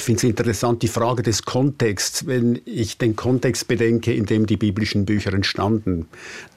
Ich 0.01 0.05
finde 0.05 0.17
es 0.17 0.25
interessant, 0.25 0.83
die 0.83 0.89
Frage 0.89 1.23
des 1.23 1.43
Kontexts. 1.43 2.27
Wenn 2.27 2.59
ich 2.65 2.97
den 2.97 3.17
Kontext 3.17 3.69
bedenke, 3.69 4.15
in 4.15 4.25
dem 4.25 4.47
die 4.47 4.57
biblischen 4.57 5.05
Bücher 5.05 5.35
entstanden, 5.35 6.07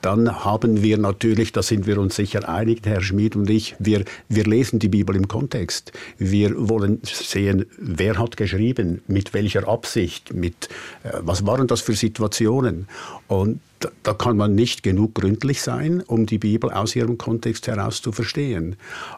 dann 0.02 0.46
haben 0.46 0.82
wir 0.82 0.98
natürlich, 0.98 1.52
da 1.52 1.62
sind 1.62 1.86
wir 1.86 1.98
uns 1.98 2.16
sicher 2.16 2.48
einig, 2.48 2.84
Herr 2.86 3.02
Schmid 3.02 3.36
und 3.36 3.50
ich, 3.50 3.76
wir, 3.80 4.06
wir 4.30 4.46
lesen 4.46 4.80
die 4.80 4.88
Bibel 4.88 5.14
im 5.18 5.28
Kontext. 5.28 5.92
Wir 6.18 6.54
wollen 6.70 7.02
sehen, 7.04 7.66
wer 7.78 8.18
hat 8.18 8.38
geschrieben, 8.38 9.02
mit 9.08 9.34
welcher 9.34 9.68
Absicht, 9.68 10.34
mit, 10.34 10.70
äh, 11.04 11.10
was 11.20 11.46
waren 11.46 11.68
das 11.68 11.82
für 11.82 11.96
Situationen. 11.96 12.88
Und 13.28 13.60
da 14.04 14.14
kann 14.14 14.38
man 14.38 14.56
nicht 14.56 14.84
genug 14.84 15.16
gründlich 15.16 15.62
sein, 15.62 16.02
um 16.06 16.26
die 16.26 16.38
Bibel 16.38 16.72
aus 16.72 16.96
ihrem 16.96 17.18
Kontext 17.18 17.68
heraus 17.68 18.02
zu 18.02 18.12
verstehen. 18.12 18.76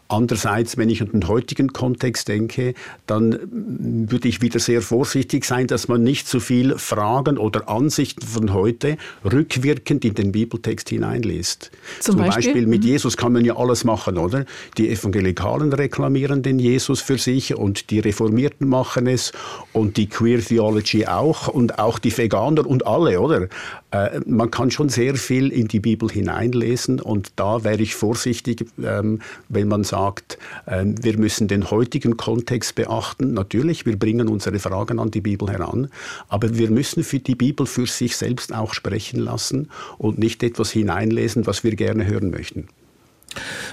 Andererseits, 0.08 0.78
wenn 0.78 0.90
ich 0.90 1.02
an 1.02 1.12
den 1.12 1.28
heutigen 1.28 1.74
Kontext 1.74 2.28
denke, 2.28 2.74
dann 3.08 3.40
würde 3.52 4.28
ich 4.28 4.42
wieder 4.42 4.60
sehr 4.60 4.82
vorsichtig 4.82 5.46
sein, 5.46 5.68
dass 5.68 5.88
man 5.88 6.04
nicht 6.04 6.28
zu 6.28 6.40
viel 6.40 6.78
Fragen 6.78 7.38
oder 7.38 7.70
Ansichten 7.70 8.26
von 8.26 8.54
heute 8.54 8.98
rückwirkend 9.24 10.06
in 10.06 10.14
den 10.14 10.32
Bibeltext 10.32 10.90
hineinliest. 10.90 11.72
Zum, 12.00 12.18
Zum 12.18 12.26
Beispiel? 12.26 12.54
Beispiel? 12.54 12.68
mit 12.68 12.84
mhm. 12.84 12.88
Jesus 12.88 13.18
kann 13.18 13.34
man 13.34 13.46
ja 13.46 13.58
alles 13.58 13.84
machen, 13.84 14.18
oder? 14.18 14.46
Die 14.78 14.90
Evangelikalen 14.90 15.74
reklamieren 15.74 16.44
den 16.44 16.60
Jesus 16.60 17.02
für 17.02 17.18
sich 17.18 17.56
und 17.56 17.90
die 17.90 18.00
Reformierten 18.00 18.68
machen 18.68 19.08
es 19.08 19.32
und 19.74 19.98
die 19.98 20.08
Queer 20.08 20.40
Theology 20.40 21.06
auch 21.06 21.48
und 21.48 21.80
auch 21.80 22.00
die 22.00 22.16
Veganer 22.16 22.66
und 22.66 22.86
alle, 22.86 23.20
oder? 23.20 23.48
Äh, 23.96 24.20
man 24.26 24.52
kann 24.52 24.72
schon 24.72 24.90
sehr 24.90 25.16
viel 25.16 25.50
in 25.52 25.68
die 25.68 25.80
Bibel 25.80 26.10
hineinlesen 26.10 27.00
und 27.00 27.32
da 27.38 27.64
wäre 27.64 27.82
ich 27.82 27.96
vorsichtig, 27.96 28.66
ähm, 28.84 29.22
wenn 29.48 29.68
man 29.68 29.84
sagt, 29.84 30.38
ähm, 30.68 30.96
wir 31.02 31.18
müssen 31.18 31.48
den 31.48 31.72
heutigen 31.72 32.18
Kontext 32.18 32.76
beachten. 32.76 33.34
Natürlich, 33.34 33.86
wir 33.86 33.98
bringen 33.98 34.28
unsere 34.28 34.60
Fragen 34.60 35.00
an 35.00 35.12
die 35.12 35.22
Bibel 35.22 35.50
heran, 35.50 35.88
aber 36.28 36.58
wir 36.58 36.70
müssen 36.70 37.04
für 37.04 37.20
die 37.20 37.36
Bibel 37.36 37.66
für 37.66 37.86
sich 37.86 38.18
selbst 38.18 38.54
auch 38.54 38.74
sprechen 38.74 39.20
lassen 39.20 39.70
und 39.98 40.18
nicht 40.20 40.44
etwas 40.44 40.72
hineinlesen, 40.72 41.48
was 41.48 41.64
wir 41.64 41.76
gerne 41.76 42.06
hören 42.06 42.32
möchten. 42.32 42.68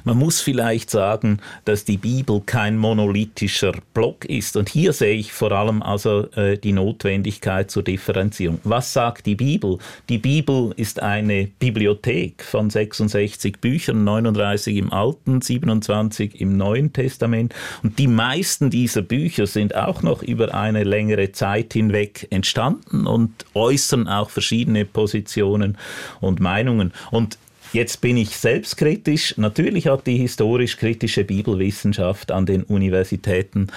Man 0.04 0.19
muss 0.19 0.40
vielleicht 0.40 0.90
sagen, 0.90 1.38
dass 1.64 1.85
die 1.85 1.97
Bibel 1.97 2.42
kein 2.45 2.76
monolithischer 2.76 3.73
Block 3.95 4.25
ist. 4.25 4.57
Und 4.57 4.69
hier 4.69 4.92
sehe 4.92 5.14
ich 5.14 5.33
vor 5.33 5.52
allem 5.52 5.83
also 5.83 6.31
äh, 6.33 6.59
die 6.59 6.73
Notwendigkeit 6.73 7.71
zur 7.71 7.83
Differenzierung. 7.83 8.61
Was 8.64 8.92
sagt 8.92 9.26
die 9.26 9.35
Bibel? 9.35 9.78
Die 10.09 10.19
Bibel 10.19 10.73
ist 10.76 11.02
eine 11.02 11.49
Bibliothek 11.59 12.42
von 12.42 12.71
66 12.71 13.61
Büchern, 13.61 14.04
39 14.04 14.76
im 14.76 14.92
Alten, 14.92 15.40
27 15.40 16.40
im 16.40 16.57
Neuen 16.57 16.92
Testament. 16.92 17.54
Und 17.83 17.99
die 17.99 18.09
meisten 18.09 18.71
dieser 18.71 19.02
Bücher 19.02 19.47
sind 19.47 19.75
auch 19.75 20.02
noch 20.02 20.23
über 20.23 20.54
eine 20.54 20.85
längere 20.85 21.33
Zeit 21.33 21.73
hinweg 21.73 22.26
entstanden 22.31 23.07
und 23.07 23.31
äußern 23.54 24.09
auch 24.09 24.31
verschiedene 24.31 24.85
Positionen 24.85 25.76
und 26.21 26.40
Meinungen. 26.40 26.92
Und 27.11 27.38
Jetzt 27.73 28.02
bin 28.02 28.19
ich 28.19 28.37
selbstkritisch. 28.37 29.35
Natürlich 29.38 29.87
hat 29.87 30.07
die 30.07 30.19
historisch-kritische 30.19 31.25
Bibelwissenschaft 31.25 32.31
an 32.31 32.45
den 32.45 32.64
Universitäten 32.64 33.69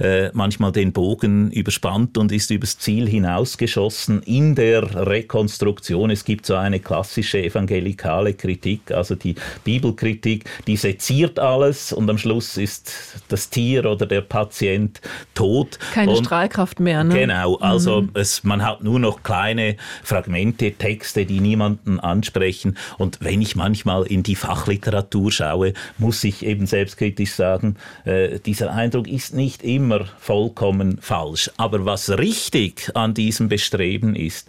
äh, 0.00 0.30
manchmal 0.32 0.72
den 0.72 0.92
Bogen 0.92 1.50
überspannt 1.50 2.16
und 2.16 2.32
ist 2.32 2.50
übers 2.50 2.78
Ziel 2.78 3.06
hinausgeschossen 3.06 4.22
in 4.22 4.54
der 4.54 5.06
Rekonstruktion. 5.06 6.10
Es 6.10 6.24
gibt 6.24 6.46
so 6.46 6.54
eine 6.54 6.80
klassische 6.80 7.42
evangelikale 7.42 8.32
Kritik, 8.32 8.90
also 8.90 9.14
die 9.16 9.34
Bibelkritik, 9.64 10.46
die 10.66 10.76
seziert 10.76 11.38
alles 11.38 11.92
und 11.92 12.08
am 12.08 12.16
Schluss 12.16 12.56
ist 12.56 13.20
das 13.28 13.50
Tier 13.50 13.84
oder 13.84 14.06
der 14.06 14.22
Patient 14.22 15.02
tot. 15.34 15.78
Keine 15.92 16.12
und, 16.12 16.24
Strahlkraft 16.24 16.80
mehr, 16.80 17.04
ne? 17.04 17.14
Genau, 17.14 17.56
also 17.56 18.02
mhm. 18.02 18.10
es, 18.14 18.44
man 18.44 18.64
hat 18.64 18.82
nur 18.82 18.98
noch 18.98 19.22
kleine 19.22 19.76
Fragmente, 20.02 20.72
Texte, 20.72 21.26
die 21.26 21.40
niemanden 21.40 22.00
ansprechen. 22.00 22.78
Und 22.96 23.18
wenn 23.20 23.41
ich 23.42 23.56
manchmal 23.56 24.04
in 24.04 24.22
die 24.22 24.36
Fachliteratur 24.36 25.30
schaue, 25.30 25.74
muss 25.98 26.24
ich 26.24 26.44
eben 26.44 26.66
selbstkritisch 26.66 27.32
sagen, 27.32 27.76
äh, 28.04 28.38
dieser 28.40 28.72
Eindruck 28.72 29.08
ist 29.08 29.34
nicht 29.34 29.62
immer 29.62 30.06
vollkommen 30.18 30.98
falsch. 31.00 31.50
Aber 31.56 31.84
was 31.84 32.10
richtig 32.10 32.90
an 32.94 33.14
diesem 33.14 33.48
Bestreben 33.48 34.14
ist, 34.14 34.48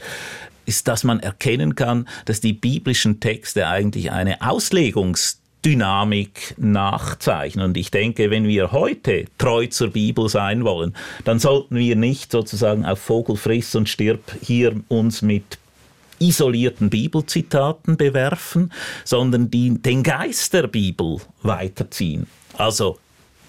ist, 0.65 0.87
dass 0.87 1.03
man 1.03 1.19
erkennen 1.19 1.75
kann, 1.75 2.07
dass 2.25 2.39
die 2.39 2.53
biblischen 2.53 3.19
Texte 3.19 3.67
eigentlich 3.67 4.11
eine 4.11 4.41
Auslegungs 4.41 5.39
Dynamik 5.65 6.55
nachzeichnen. 6.57 7.65
Und 7.67 7.77
ich 7.77 7.89
denke, 7.89 8.29
wenn 8.29 8.47
wir 8.47 8.71
heute 8.71 9.25
treu 9.37 9.67
zur 9.67 9.91
Bibel 9.91 10.27
sein 10.27 10.65
wollen, 10.65 10.93
dann 11.23 11.39
sollten 11.39 11.77
wir 11.77 11.95
nicht 11.95 12.31
sozusagen 12.31 12.85
auf 12.85 12.99
Vogel 12.99 13.37
friss 13.37 13.73
und 13.75 13.87
stirb 13.87 14.19
hier 14.41 14.75
uns 14.89 15.21
mit 15.21 15.57
isolierten 16.27 16.89
Bibelzitaten 16.89 17.97
bewerfen, 17.97 18.71
sondern 19.03 19.49
die, 19.51 19.81
den 19.81 20.03
Geist 20.03 20.53
der 20.53 20.67
Bibel 20.67 21.17
weiterziehen. 21.41 22.27
Also 22.57 22.97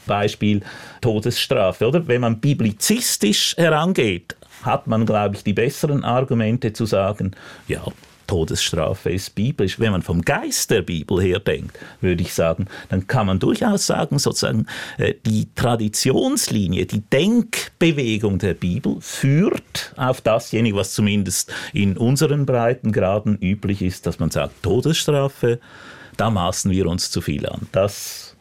Beispiel 0.07 0.63
Todesstrafe, 1.01 1.87
oder? 1.87 2.07
Wenn 2.07 2.21
man 2.21 2.41
biblizistisch 2.41 3.57
herangeht, 3.57 4.37
hat 4.63 4.87
man, 4.87 5.07
glaube 5.07 5.37
ich, 5.37 5.45
die 5.45 5.53
besseren 5.53 6.05
Argumente 6.05 6.73
zu 6.73 6.87
sagen, 6.87 7.33
ja, 7.69 7.83
Todesstrafe 8.27 9.11
ist 9.11 9.35
biblisch. 9.35 9.79
Wenn 9.79 9.93
man 9.93 10.03
vom 10.03 10.23
Geist 10.23 10.71
der 10.71 10.83
Bibel 10.83 11.21
her 11.21 11.39
denkt, 11.39 11.79
würde 12.01 12.23
ich 12.23 12.35
sagen, 12.35 12.67
dann 12.89 13.07
kann 13.07 13.27
man 13.27 13.39
durchaus 13.39 13.87
sagen, 13.87 14.19
sozusagen, 14.19 14.67
äh, 14.99 15.15
die 15.27 15.49
Traditionslinie, 15.55 16.87
die 16.87 17.01
Denkbewegung 17.01 18.39
der 18.39 18.55
Bibel 18.55 18.97
führt 19.01 19.93
auf 19.97 20.21
dasjenige, 20.21 20.77
was 20.77 20.95
zumindest 20.95 21.53
in 21.73 21.97
unseren 21.97 22.47
Breitengraden 22.47 23.37
üblich 23.39 23.83
ist, 23.83 24.07
dass 24.07 24.19
man 24.19 24.31
sagt, 24.31 24.63
Todesstrafe, 24.63 25.61
da 26.17 26.31
maßen 26.31 26.71
wir 26.71 26.87
uns 26.87 27.11
zu 27.11 27.21
viel 27.21 27.47
an. 27.47 27.67
Das 27.73 28.37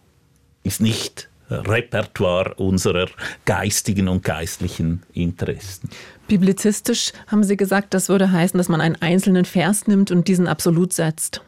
ist 0.63 0.81
nicht 0.81 1.29
Repertoire 1.49 2.55
unserer 2.55 3.07
geistigen 3.45 4.07
und 4.07 4.23
geistlichen 4.23 5.03
Interessen. 5.13 5.89
Biblizistisch 6.27 7.11
haben 7.27 7.43
Sie 7.43 7.57
gesagt, 7.57 7.93
das 7.93 8.09
würde 8.09 8.31
heißen, 8.31 8.57
dass 8.57 8.69
man 8.69 8.81
einen 8.81 9.01
einzelnen 9.01 9.45
Vers 9.45 9.87
nimmt 9.87 10.11
und 10.11 10.27
diesen 10.27 10.47
absolut 10.47 10.93
setzt. 10.93 11.41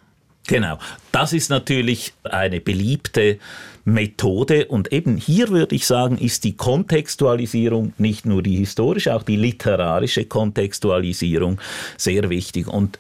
Genau, 0.47 0.77
das 1.11 1.33
ist 1.33 1.49
natürlich 1.49 2.13
eine 2.23 2.61
beliebte 2.61 3.39
Methode 3.83 4.65
und 4.67 4.91
eben 4.91 5.17
hier 5.17 5.49
würde 5.49 5.75
ich 5.75 5.87
sagen, 5.87 6.17
ist 6.17 6.43
die 6.43 6.55
Kontextualisierung 6.55 7.93
nicht 7.97 8.25
nur 8.25 8.43
die 8.43 8.57
historische, 8.57 9.15
auch 9.15 9.23
die 9.23 9.37
literarische 9.37 10.25
Kontextualisierung 10.25 11.59
sehr 11.97 12.29
wichtig 12.29 12.67
und 12.67 12.99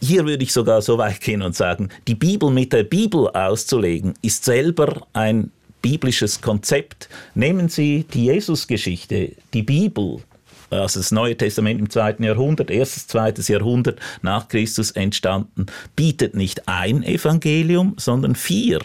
hier 0.00 0.26
würde 0.26 0.44
ich 0.44 0.52
sogar 0.52 0.82
so 0.82 0.98
weit 0.98 1.20
gehen 1.22 1.40
und 1.40 1.56
sagen, 1.56 1.88
die 2.06 2.14
Bibel 2.14 2.50
mit 2.50 2.74
der 2.74 2.82
Bibel 2.82 3.28
auszulegen, 3.28 4.14
ist 4.20 4.44
selber 4.44 5.06
ein 5.14 5.50
biblisches 5.80 6.42
Konzept. 6.42 7.08
Nehmen 7.34 7.70
Sie 7.70 8.04
die 8.12 8.26
Jesusgeschichte, 8.26 9.32
die 9.54 9.62
Bibel, 9.62 10.20
also 10.80 11.00
das 11.00 11.10
Neue 11.12 11.36
Testament 11.36 11.80
im 11.80 11.90
zweiten 11.90 12.22
Jahrhundert, 12.24 12.70
erstes, 12.70 13.06
zweites 13.06 13.48
Jahrhundert 13.48 14.00
nach 14.22 14.48
Christus 14.48 14.90
entstanden, 14.90 15.66
bietet 15.96 16.34
nicht 16.34 16.68
ein 16.68 17.02
Evangelium, 17.02 17.94
sondern 17.98 18.34
vier 18.34 18.80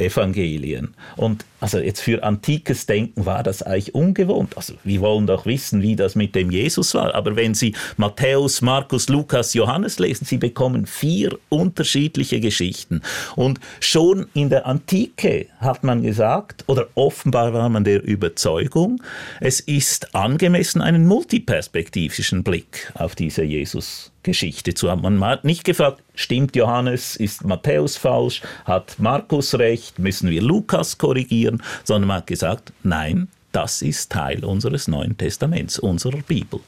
Evangelien. 0.00 0.94
Und 1.16 1.44
also 1.60 1.78
jetzt 1.78 2.00
für 2.00 2.22
antikes 2.22 2.86
Denken 2.86 3.26
war 3.26 3.42
das 3.42 3.62
eigentlich 3.62 3.94
ungewohnt. 3.94 4.56
Also 4.56 4.74
wir 4.82 5.00
wollen 5.00 5.26
doch 5.26 5.44
wissen, 5.46 5.82
wie 5.82 5.94
das 5.94 6.14
mit 6.14 6.34
dem 6.34 6.50
Jesus 6.50 6.94
war. 6.94 7.14
Aber 7.14 7.36
wenn 7.36 7.54
Sie 7.54 7.74
Matthäus, 7.96 8.62
Markus, 8.62 9.08
Lukas, 9.08 9.54
Johannes 9.54 9.98
lesen, 9.98 10.24
Sie 10.24 10.38
bekommen 10.38 10.86
vier 10.86 11.38
unterschiedliche 11.50 12.40
Geschichten. 12.40 13.02
Und 13.36 13.60
schon 13.80 14.26
in 14.32 14.48
der 14.48 14.66
Antike 14.66 15.46
hat 15.58 15.84
man 15.84 16.02
gesagt, 16.02 16.64
oder 16.66 16.88
offenbar 16.94 17.52
war 17.52 17.68
man 17.68 17.84
der 17.84 18.02
Überzeugung, 18.02 19.02
es 19.40 19.60
ist 19.60 20.14
angemessen, 20.14 20.80
einen 20.80 21.06
multiperspektivischen 21.06 22.42
Blick 22.42 22.90
auf 22.94 23.14
diese 23.14 23.42
Jesus 23.42 24.12
Geschichte 24.22 24.74
zu 24.74 24.90
haben. 24.90 25.02
Man 25.02 25.24
hat 25.24 25.44
nicht 25.44 25.64
gefragt, 25.64 26.02
stimmt 26.14 26.56
Johannes, 26.56 27.16
ist 27.16 27.44
Matthäus 27.44 27.96
falsch, 27.96 28.42
hat 28.64 28.98
Markus 28.98 29.58
recht, 29.58 29.98
müssen 29.98 30.30
wir 30.30 30.42
Lukas 30.42 30.98
korrigieren 30.98 31.62
sondern 31.84 32.08
man 32.08 32.16
hat 32.18 32.26
gesagt, 32.26 32.72
nein, 32.82 33.28
das 33.52 33.82
ist 33.82 34.12
Teil 34.12 34.44
unseres 34.44 34.88
Neuen 34.88 35.16
Testaments, 35.16 35.78
unserer 35.78 36.18
Bibel. 36.18 36.60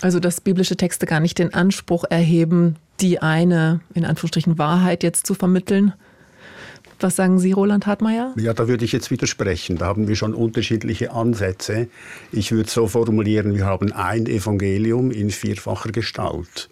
Also 0.00 0.20
dass 0.20 0.40
biblische 0.40 0.76
Texte 0.76 1.06
gar 1.06 1.20
nicht 1.20 1.38
den 1.38 1.52
Anspruch 1.52 2.04
erheben, 2.08 2.76
die 3.00 3.20
eine, 3.20 3.80
in 3.94 4.04
Anführungsstrichen, 4.04 4.58
Wahrheit 4.58 5.02
jetzt 5.02 5.26
zu 5.26 5.34
vermitteln. 5.34 5.94
Was 7.02 7.16
sagen 7.16 7.38
Sie, 7.38 7.52
Roland 7.52 7.86
Hartmeier? 7.86 8.34
Ja, 8.36 8.52
da 8.52 8.68
würde 8.68 8.84
ich 8.84 8.92
jetzt 8.92 9.10
widersprechen. 9.10 9.78
Da 9.78 9.86
haben 9.86 10.06
wir 10.06 10.16
schon 10.16 10.34
unterschiedliche 10.34 11.12
Ansätze. 11.12 11.88
Ich 12.30 12.52
würde 12.52 12.68
so 12.68 12.88
formulieren, 12.88 13.54
wir 13.54 13.64
haben 13.64 13.92
ein 13.92 14.26
Evangelium 14.26 15.10
in 15.10 15.30
vierfacher 15.30 15.92
Gestalt. 15.92 16.68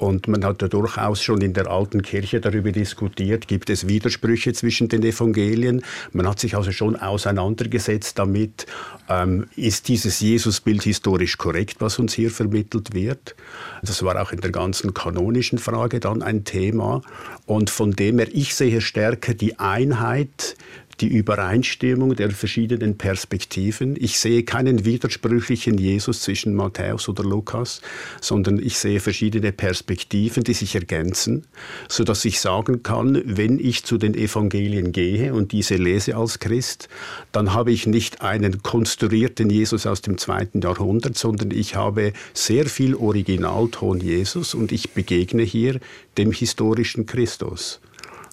Und 0.00 0.28
man 0.28 0.42
hat 0.46 0.62
ja 0.62 0.68
durchaus 0.68 1.22
schon 1.22 1.42
in 1.42 1.52
der 1.52 1.70
alten 1.70 2.00
Kirche 2.00 2.40
darüber 2.40 2.72
diskutiert, 2.72 3.46
gibt 3.46 3.68
es 3.68 3.86
Widersprüche 3.86 4.54
zwischen 4.54 4.88
den 4.88 5.02
Evangelien. 5.02 5.82
Man 6.12 6.26
hat 6.26 6.40
sich 6.40 6.56
also 6.56 6.72
schon 6.72 6.96
auseinandergesetzt 6.96 8.18
damit, 8.18 8.64
ähm, 9.10 9.46
ist 9.56 9.88
dieses 9.88 10.20
Jesusbild 10.20 10.84
historisch 10.84 11.36
korrekt, 11.36 11.76
was 11.80 11.98
uns 11.98 12.14
hier 12.14 12.30
vermittelt 12.30 12.94
wird. 12.94 13.36
Das 13.82 14.02
war 14.02 14.18
auch 14.22 14.32
in 14.32 14.40
der 14.40 14.52
ganzen 14.52 14.94
kanonischen 14.94 15.58
Frage 15.58 16.00
dann 16.00 16.22
ein 16.22 16.44
Thema. 16.44 17.02
Und 17.44 17.68
von 17.68 17.92
dem 17.92 18.20
her, 18.20 18.28
ich 18.32 18.54
sehe 18.54 18.80
stärker 18.80 19.34
die 19.34 19.58
Einheit 19.58 20.56
die 21.00 21.08
Übereinstimmung 21.08 22.14
der 22.14 22.30
verschiedenen 22.30 22.98
Perspektiven. 22.98 23.96
Ich 23.98 24.18
sehe 24.18 24.42
keinen 24.42 24.84
widersprüchlichen 24.84 25.78
Jesus 25.78 26.22
zwischen 26.22 26.54
Matthäus 26.54 27.08
oder 27.08 27.24
Lukas, 27.24 27.80
sondern 28.20 28.58
ich 28.58 28.78
sehe 28.78 29.00
verschiedene 29.00 29.52
Perspektiven, 29.52 30.44
die 30.44 30.54
sich 30.54 30.74
ergänzen, 30.74 31.46
so 31.88 32.04
dass 32.04 32.24
ich 32.24 32.40
sagen 32.40 32.82
kann, 32.82 33.22
wenn 33.24 33.58
ich 33.58 33.84
zu 33.84 33.98
den 33.98 34.14
Evangelien 34.14 34.92
gehe 34.92 35.32
und 35.32 35.52
diese 35.52 35.76
lese 35.76 36.16
als 36.16 36.38
Christ, 36.38 36.88
dann 37.32 37.54
habe 37.54 37.72
ich 37.72 37.86
nicht 37.86 38.22
einen 38.22 38.62
konstruierten 38.62 39.50
Jesus 39.50 39.86
aus 39.86 40.02
dem 40.02 40.18
zweiten 40.18 40.60
Jahrhundert, 40.60 41.16
sondern 41.16 41.50
ich 41.50 41.76
habe 41.76 42.12
sehr 42.34 42.66
viel 42.66 42.94
Originalton 42.94 44.00
Jesus 44.00 44.54
und 44.54 44.72
ich 44.72 44.90
begegne 44.90 45.42
hier 45.42 45.80
dem 46.18 46.32
historischen 46.32 47.06
Christus. 47.06 47.80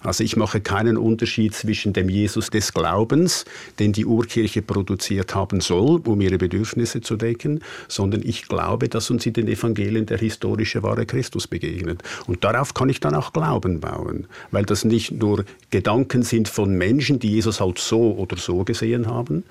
Also 0.02 0.22
ich 0.22 0.36
mache 0.36 0.60
keinen 0.60 0.96
Unterschied 0.96 1.54
zwischen 1.54 1.92
dem 1.92 2.08
Jesus 2.08 2.50
des 2.50 2.72
Glaubens, 2.72 3.44
den 3.78 3.92
die 3.92 4.06
Urkirche 4.06 4.62
produziert 4.62 5.34
haben 5.34 5.60
soll, 5.60 6.00
um 6.06 6.20
ihre 6.20 6.38
Bedürfnisse 6.38 7.00
zu 7.00 7.16
decken, 7.16 7.60
sondern 7.88 8.22
ich 8.24 8.46
glaube, 8.46 8.88
dass 8.88 9.10
uns 9.10 9.26
in 9.26 9.32
den 9.32 9.48
Evangelien 9.48 10.06
der 10.06 10.18
historische 10.18 10.82
wahre 10.82 11.04
Christus 11.04 11.48
begegnet. 11.48 12.02
Und 12.26 12.44
darauf 12.44 12.74
kann 12.74 12.88
ich 12.88 13.00
dann 13.00 13.14
auch 13.14 13.32
Glauben 13.32 13.80
bauen, 13.80 14.26
weil 14.52 14.64
das 14.64 14.84
nicht 14.84 15.12
nur 15.12 15.44
Gedanken 15.70 16.22
sind 16.22 16.48
von 16.48 16.70
Menschen, 16.76 17.18
die 17.18 17.32
Jesus 17.32 17.60
halt 17.60 17.78
so 17.78 18.14
oder 18.16 18.36
so 18.36 18.64
gesehen 18.64 19.08
haben, 19.08 19.44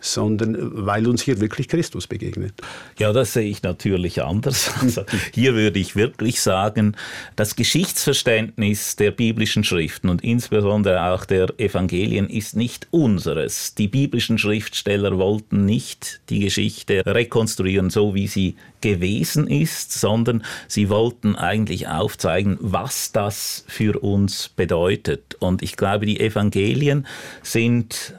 sondern 0.00 0.86
weil 0.86 1.06
uns 1.06 1.22
hier 1.22 1.40
wirklich 1.40 1.68
Christus 1.68 2.06
begegnet. 2.06 2.52
Ja, 2.98 3.12
das 3.12 3.32
sehe 3.32 3.48
ich 3.48 3.62
natürlich 3.62 4.22
anders. 4.22 4.70
Also 4.84 5.04
hier 5.32 5.54
würde 5.54 5.78
ich 5.78 5.96
wirklich 5.96 6.42
sagen, 6.42 6.94
das 7.36 7.56
Geschichtsverständnis 7.56 8.96
der 8.96 9.12
biblischen 9.12 9.64
Schrift 9.64 9.93
Schriften 9.94 10.08
und 10.08 10.24
insbesondere 10.24 11.12
auch 11.12 11.24
der 11.24 11.48
Evangelien 11.58 12.28
ist 12.28 12.56
nicht 12.56 12.88
unseres. 12.90 13.74
Die 13.74 13.86
biblischen 13.86 14.38
Schriftsteller 14.38 15.18
wollten 15.18 15.64
nicht 15.64 16.20
die 16.30 16.40
Geschichte 16.40 17.02
rekonstruieren, 17.06 17.90
so 17.90 18.14
wie 18.14 18.26
sie 18.26 18.56
gewesen 18.80 19.46
ist, 19.46 19.92
sondern 19.92 20.42
sie 20.66 20.88
wollten 20.88 21.36
eigentlich 21.36 21.86
aufzeigen, 21.86 22.58
was 22.60 23.12
das 23.12 23.64
für 23.68 24.02
uns 24.02 24.48
bedeutet. 24.48 25.36
Und 25.38 25.62
ich 25.62 25.76
glaube, 25.76 26.06
die 26.06 26.18
Evangelien 26.18 27.06
sind 27.42 28.14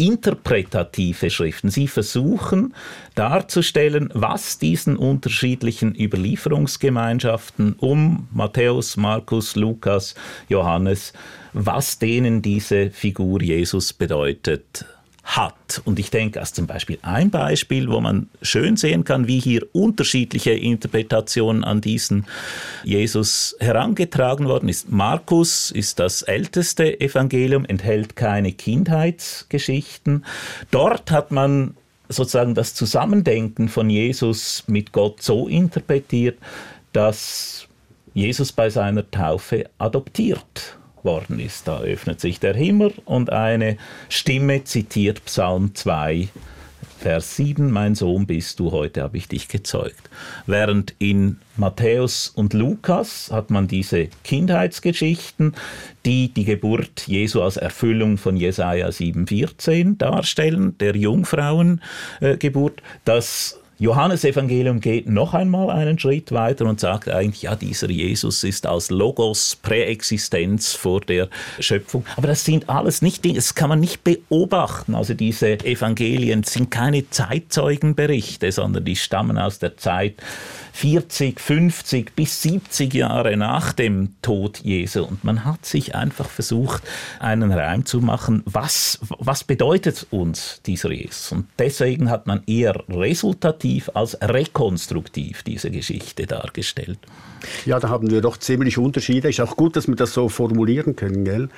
interpretative 0.00 1.28
Schriften. 1.28 1.68
Sie 1.70 1.86
versuchen 1.86 2.74
darzustellen, 3.14 4.10
was 4.14 4.58
diesen 4.58 4.96
unterschiedlichen 4.96 5.94
Überlieferungsgemeinschaften 5.94 7.74
um 7.74 8.26
Matthäus, 8.32 8.96
Markus, 8.96 9.56
Lukas, 9.56 10.14
Johannes, 10.48 11.12
was 11.52 11.98
denen 11.98 12.40
diese 12.40 12.90
Figur 12.90 13.42
Jesus 13.42 13.92
bedeutet 13.92 14.86
hat. 15.36 15.82
Und 15.84 15.98
ich 15.98 16.10
denke, 16.10 16.40
als 16.40 16.52
zum 16.52 16.66
Beispiel 16.66 16.98
ein 17.02 17.30
Beispiel, 17.30 17.88
wo 17.88 18.00
man 18.00 18.28
schön 18.42 18.76
sehen 18.76 19.04
kann, 19.04 19.26
wie 19.26 19.38
hier 19.38 19.66
unterschiedliche 19.72 20.52
Interpretationen 20.52 21.64
an 21.64 21.80
diesen 21.80 22.26
Jesus 22.84 23.56
herangetragen 23.60 24.46
worden 24.46 24.68
ist. 24.68 24.90
Markus 24.90 25.70
ist 25.70 25.98
das 25.98 26.22
älteste 26.22 27.00
Evangelium, 27.00 27.64
enthält 27.64 28.16
keine 28.16 28.52
Kindheitsgeschichten. 28.52 30.24
Dort 30.70 31.10
hat 31.10 31.30
man 31.30 31.76
sozusagen 32.08 32.54
das 32.54 32.74
Zusammendenken 32.74 33.68
von 33.68 33.88
Jesus 33.88 34.64
mit 34.66 34.92
Gott 34.92 35.22
so 35.22 35.46
interpretiert, 35.46 36.38
dass 36.92 37.68
Jesus 38.14 38.50
bei 38.50 38.68
seiner 38.68 39.08
Taufe 39.10 39.70
adoptiert 39.78 40.79
worden 41.04 41.38
ist. 41.38 41.68
Da 41.68 41.80
öffnet 41.80 42.20
sich 42.20 42.40
der 42.40 42.54
Himmel 42.54 42.92
und 43.04 43.30
eine 43.30 43.76
Stimme 44.08 44.64
zitiert 44.64 45.24
Psalm 45.24 45.74
2, 45.74 46.28
Vers 47.00 47.36
7, 47.36 47.70
mein 47.70 47.94
Sohn 47.94 48.26
bist 48.26 48.60
du, 48.60 48.72
heute 48.72 49.02
habe 49.02 49.16
ich 49.16 49.26
dich 49.26 49.48
gezeugt. 49.48 50.10
Während 50.46 50.94
in 50.98 51.38
Matthäus 51.56 52.28
und 52.28 52.52
Lukas 52.52 53.30
hat 53.32 53.48
man 53.48 53.68
diese 53.68 54.08
Kindheitsgeschichten, 54.22 55.54
die 56.04 56.28
die 56.28 56.44
Geburt 56.44 57.06
Jesu 57.06 57.40
als 57.40 57.56
Erfüllung 57.56 58.18
von 58.18 58.36
Jesaja 58.36 58.88
7,14 58.88 59.96
darstellen, 59.96 60.76
der 60.76 60.94
Jungfrauengeburt. 60.94 62.82
Das 63.06 63.59
Johannesevangelium 63.80 64.80
geht 64.80 65.08
noch 65.08 65.32
einmal 65.32 65.70
einen 65.70 65.98
Schritt 65.98 66.32
weiter 66.32 66.66
und 66.66 66.80
sagt 66.80 67.08
eigentlich, 67.08 67.40
ja, 67.40 67.56
dieser 67.56 67.88
Jesus 67.88 68.44
ist 68.44 68.66
als 68.66 68.90
Logos 68.90 69.56
Präexistenz 69.62 70.74
vor 70.74 71.00
der 71.00 71.30
Schöpfung. 71.60 72.04
Aber 72.18 72.26
das 72.26 72.44
sind 72.44 72.68
alles 72.68 73.00
nicht 73.00 73.24
Dinge, 73.24 73.36
das 73.36 73.54
kann 73.54 73.70
man 73.70 73.80
nicht 73.80 74.04
beobachten. 74.04 74.94
Also 74.94 75.14
diese 75.14 75.64
Evangelien 75.64 76.42
sind 76.42 76.70
keine 76.70 77.08
Zeitzeugenberichte, 77.08 78.52
sondern 78.52 78.84
die 78.84 78.96
stammen 78.96 79.38
aus 79.38 79.60
der 79.60 79.78
Zeit 79.78 80.16
40, 80.74 81.40
50 81.40 82.14
bis 82.14 82.42
70 82.42 82.92
Jahre 82.92 83.34
nach 83.38 83.72
dem 83.72 84.10
Tod 84.20 84.58
Jesu. 84.58 85.04
Und 85.04 85.24
man 85.24 85.46
hat 85.46 85.64
sich 85.64 85.94
einfach 85.94 86.28
versucht, 86.28 86.82
einen 87.18 87.50
Reim 87.50 87.86
zu 87.86 88.00
machen, 88.00 88.42
was, 88.44 88.98
was 89.18 89.42
bedeutet 89.42 90.06
uns 90.10 90.60
dieser 90.66 90.92
Jesus? 90.92 91.32
Und 91.32 91.46
deswegen 91.58 92.10
hat 92.10 92.26
man 92.26 92.42
eher 92.46 92.84
resultativ 92.90 93.69
als 93.94 94.18
rekonstruktiv 94.20 95.42
diese 95.42 95.70
Geschichte 95.70 96.26
dargestellt. 96.26 96.98
Ja, 97.66 97.78
da 97.80 97.88
haben 97.88 98.10
wir 98.10 98.20
doch 98.20 98.36
ziemlich 98.36 98.78
Unterschiede. 98.78 99.28
Ist 99.28 99.40
auch 99.40 99.56
gut, 99.56 99.76
dass 99.76 99.88
wir 99.88 99.96
das 99.96 100.12
so 100.12 100.28
formulieren 100.28 100.96
können. 100.96 101.24
Gell? 101.24 101.48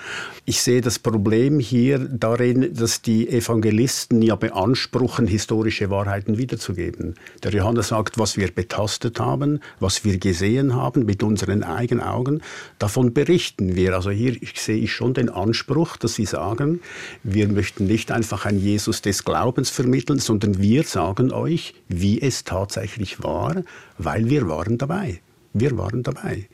Ich 0.44 0.62
sehe 0.62 0.80
das 0.80 0.98
Problem 0.98 1.58
hier 1.58 1.98
darin, 1.98 2.74
dass 2.74 3.02
die 3.02 3.28
Evangelisten 3.28 4.22
ja 4.22 4.36
beanspruchen, 4.36 5.26
historische 5.26 5.90
Wahrheiten 5.90 6.38
wiederzugeben. 6.38 7.14
Der 7.42 7.52
Johannes 7.52 7.88
sagt, 7.88 8.18
was 8.18 8.36
wir 8.36 8.50
betastet 8.50 9.20
haben, 9.20 9.60
was 9.80 10.04
wir 10.04 10.18
gesehen 10.18 10.74
haben 10.74 11.04
mit 11.04 11.22
unseren 11.22 11.62
eigenen 11.62 12.04
Augen, 12.04 12.40
davon 12.78 13.12
berichten 13.12 13.74
wir. 13.74 13.94
Also 13.94 14.10
hier 14.10 14.36
sehe 14.54 14.78
ich 14.78 14.92
schon 14.92 15.14
den 15.14 15.28
Anspruch, 15.28 15.96
dass 15.96 16.14
sie 16.14 16.26
sagen, 16.26 16.80
wir 17.22 17.48
möchten 17.48 17.86
nicht 17.86 18.10
einfach 18.10 18.46
ein 18.46 18.58
Jesus 18.58 19.02
des 19.02 19.24
Glaubens 19.24 19.70
vermitteln, 19.70 20.18
sondern 20.18 20.60
wir 20.60 20.84
sagen 20.84 21.32
euch, 21.32 21.74
wie 21.88 22.20
es 22.20 22.44
tatsächlich 22.44 23.22
war, 23.22 23.62
weil 23.98 24.28
wir 24.28 24.48
waren 24.48 24.78
dabei. 24.78 25.20
Wir 25.52 25.76
waren 25.76 26.02
dabei. 26.02 26.48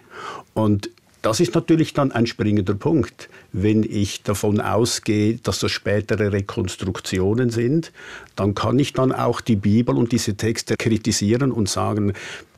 Und 0.54 0.90
das 1.22 1.40
ist 1.40 1.54
natürlich 1.54 1.94
dann 1.94 2.12
ein 2.12 2.26
springender 2.26 2.74
Punkt. 2.74 3.28
Wenn 3.52 3.82
ich 3.82 4.22
davon 4.22 4.60
ausgehe, 4.60 5.38
dass 5.42 5.58
das 5.58 5.72
spätere 5.72 6.32
Rekonstruktionen 6.32 7.50
sind, 7.50 7.92
dann 8.36 8.54
kann 8.54 8.78
ich 8.78 8.92
dann 8.92 9.12
auch 9.12 9.40
die 9.40 9.56
Bibel 9.56 9.96
und 9.96 10.12
diese 10.12 10.36
Texte 10.36 10.76
kritisieren 10.76 11.50
und 11.50 11.68
sagen, 11.68 12.12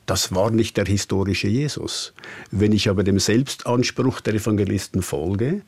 das 0.05 0.35
war 0.35 0.51
nicht 0.51 0.77
der 0.77 0.85
historische 0.85 1.49
Jesus. 1.49 2.13
Wenn 2.51 2.73
ich 2.73 2.89
aber 2.89 3.05
dem 3.05 3.19
Selbstanspruch 3.19 4.21
der 4.21 4.35
Evangelisten 4.35 5.03
folge, 5.03 5.63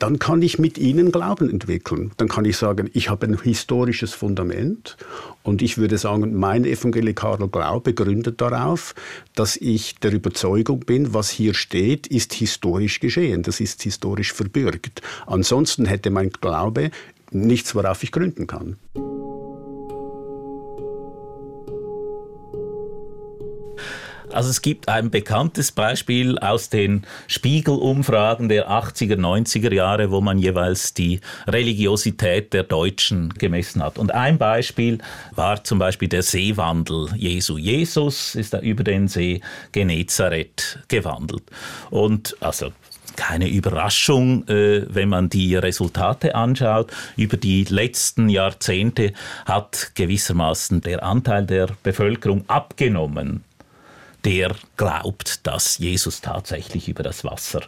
dann 0.00 0.18
kann 0.18 0.42
ich 0.42 0.58
mit 0.58 0.78
ihnen 0.78 1.12
Glauben 1.12 1.48
entwickeln. 1.50 2.10
Dann 2.16 2.28
kann 2.28 2.44
ich 2.44 2.56
sagen, 2.56 2.90
ich 2.94 3.10
habe 3.10 3.26
ein 3.26 3.40
historisches 3.40 4.14
Fundament 4.14 4.96
und 5.42 5.62
ich 5.62 5.78
würde 5.78 5.98
sagen, 5.98 6.34
mein 6.34 6.64
evangelikaler 6.64 7.48
Glaube 7.48 7.94
gründet 7.94 8.40
darauf, 8.40 8.94
dass 9.34 9.56
ich 9.56 9.96
der 9.96 10.12
Überzeugung 10.12 10.80
bin, 10.80 11.14
was 11.14 11.30
hier 11.30 11.54
steht, 11.54 12.06
ist 12.06 12.32
historisch 12.32 13.00
geschehen, 13.00 13.42
das 13.42 13.60
ist 13.60 13.82
historisch 13.82 14.32
verbürgt. 14.32 15.02
Ansonsten 15.26 15.84
hätte 15.84 16.10
mein 16.10 16.30
Glaube 16.30 16.90
nichts, 17.30 17.74
worauf 17.74 18.02
ich 18.02 18.10
gründen 18.10 18.46
kann. 18.46 18.76
Also 24.32 24.50
es 24.50 24.62
gibt 24.62 24.88
ein 24.88 25.10
bekanntes 25.10 25.72
Beispiel 25.72 26.38
aus 26.38 26.68
den 26.68 27.02
Spiegelumfragen 27.26 28.48
der 28.48 28.70
80er, 28.70 29.16
90er 29.16 29.72
Jahre, 29.72 30.10
wo 30.10 30.20
man 30.20 30.38
jeweils 30.38 30.94
die 30.94 31.20
Religiosität 31.46 32.52
der 32.52 32.62
Deutschen 32.62 33.30
gemessen 33.34 33.82
hat. 33.82 33.98
Und 33.98 34.12
ein 34.12 34.38
Beispiel 34.38 34.98
war 35.32 35.64
zum 35.64 35.78
Beispiel 35.78 36.08
der 36.08 36.22
Seewandel 36.22 37.08
Jesu. 37.16 37.58
Jesus 37.58 38.34
ist 38.34 38.54
da 38.54 38.60
über 38.60 38.84
den 38.84 39.08
See 39.08 39.40
Genezareth 39.72 40.78
gewandelt. 40.88 41.44
Und 41.90 42.36
also 42.40 42.72
keine 43.16 43.48
Überraschung, 43.48 44.48
äh, 44.48 44.86
wenn 44.88 45.08
man 45.08 45.28
die 45.28 45.54
Resultate 45.56 46.34
anschaut. 46.34 46.90
Über 47.16 47.36
die 47.36 47.64
letzten 47.64 48.28
Jahrzehnte 48.28 49.12
hat 49.44 49.92
gewissermaßen 49.94 50.80
der 50.80 51.02
Anteil 51.02 51.44
der 51.44 51.68
Bevölkerung 51.82 52.44
abgenommen 52.48 53.44
der 54.24 54.54
glaubt, 54.76 55.46
dass 55.46 55.78
Jesus 55.78 56.20
tatsächlich 56.20 56.88
über 56.88 57.02
das 57.02 57.24
Wasser 57.24 57.62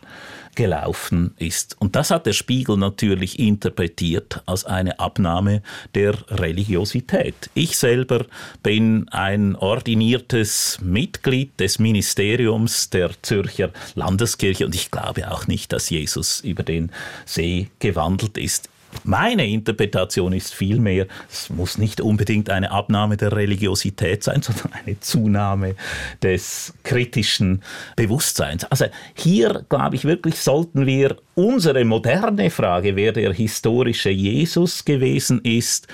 gelaufen 0.55 1.35
ist. 1.39 1.77
Und 1.81 1.97
das 1.97 2.11
hat 2.11 2.27
der 2.27 2.35
Spiegel 2.35 2.77
natürlich 2.77 3.39
interpretiert 3.39 4.43
als 4.45 4.65
eine 4.65 4.99
Abnahme 4.99 5.63
der 5.95 6.15
Religiosität. 6.31 7.51
Ich 7.55 7.79
selber 7.79 8.27
bin 8.63 9.09
ein 9.09 9.57
ordiniertes 9.57 10.79
Mitglied 10.83 11.59
des 11.59 11.79
Ministeriums 11.79 12.91
der 12.91 13.11
Zürcher 13.23 13.71
Landeskirche 13.95 14.67
und 14.67 14.75
ich 14.75 14.91
glaube 14.91 15.31
auch 15.31 15.47
nicht, 15.47 15.73
dass 15.73 15.89
Jesus 15.89 16.41
über 16.41 16.63
den 16.63 16.93
See 17.25 17.69
gewandelt 17.79 18.37
ist. 18.37 18.69
Meine 19.05 19.47
Interpretation 19.49 20.33
ist 20.33 20.55
vielmehr, 20.55 21.07
es 21.31 21.51
muss 21.51 21.79
nicht 21.79 22.01
unbedingt 22.01 22.51
eine 22.51 22.71
Abnahme 22.71 23.17
der 23.17 23.33
Religiosität 23.33 24.23
sein, 24.23 24.43
sondern 24.43 24.73
eine 24.73 25.01
Zunahme 25.01 25.75
des 26.23 26.75
kritischen 26.85 27.63
Bewusstseins. 27.97 28.65
Also 28.65 28.87
hier, 29.15 29.65
glaube 29.69 29.97
ich, 29.97 30.05
wirklich 30.05 30.39
sollten 30.39 30.87
wir 30.87 31.17
unsere 31.35 31.85
moderne 31.85 32.51
Frage, 32.51 32.97
wer 32.97 33.13
der 33.13 33.33
historische 33.33 34.11
Jesus 34.11 34.85
gewesen 34.85 35.41
ist, 35.43 35.89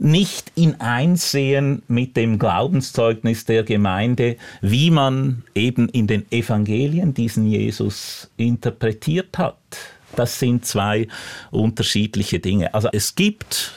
nicht 0.00 0.50
in 0.54 0.80
einsehen 0.80 1.82
mit 1.86 2.16
dem 2.16 2.38
Glaubenszeugnis 2.38 3.44
der 3.44 3.64
Gemeinde, 3.64 4.36
wie 4.62 4.90
man 4.90 5.44
eben 5.54 5.90
in 5.90 6.06
den 6.06 6.24
Evangelien 6.32 7.12
diesen 7.12 7.46
Jesus 7.46 8.30
interpretiert 8.38 9.36
hat. 9.36 9.58
Das 10.20 10.38
sind 10.38 10.66
zwei 10.66 11.08
unterschiedliche 11.50 12.40
Dinge. 12.40 12.74
Also 12.74 12.90
es 12.92 13.14
gibt 13.14 13.72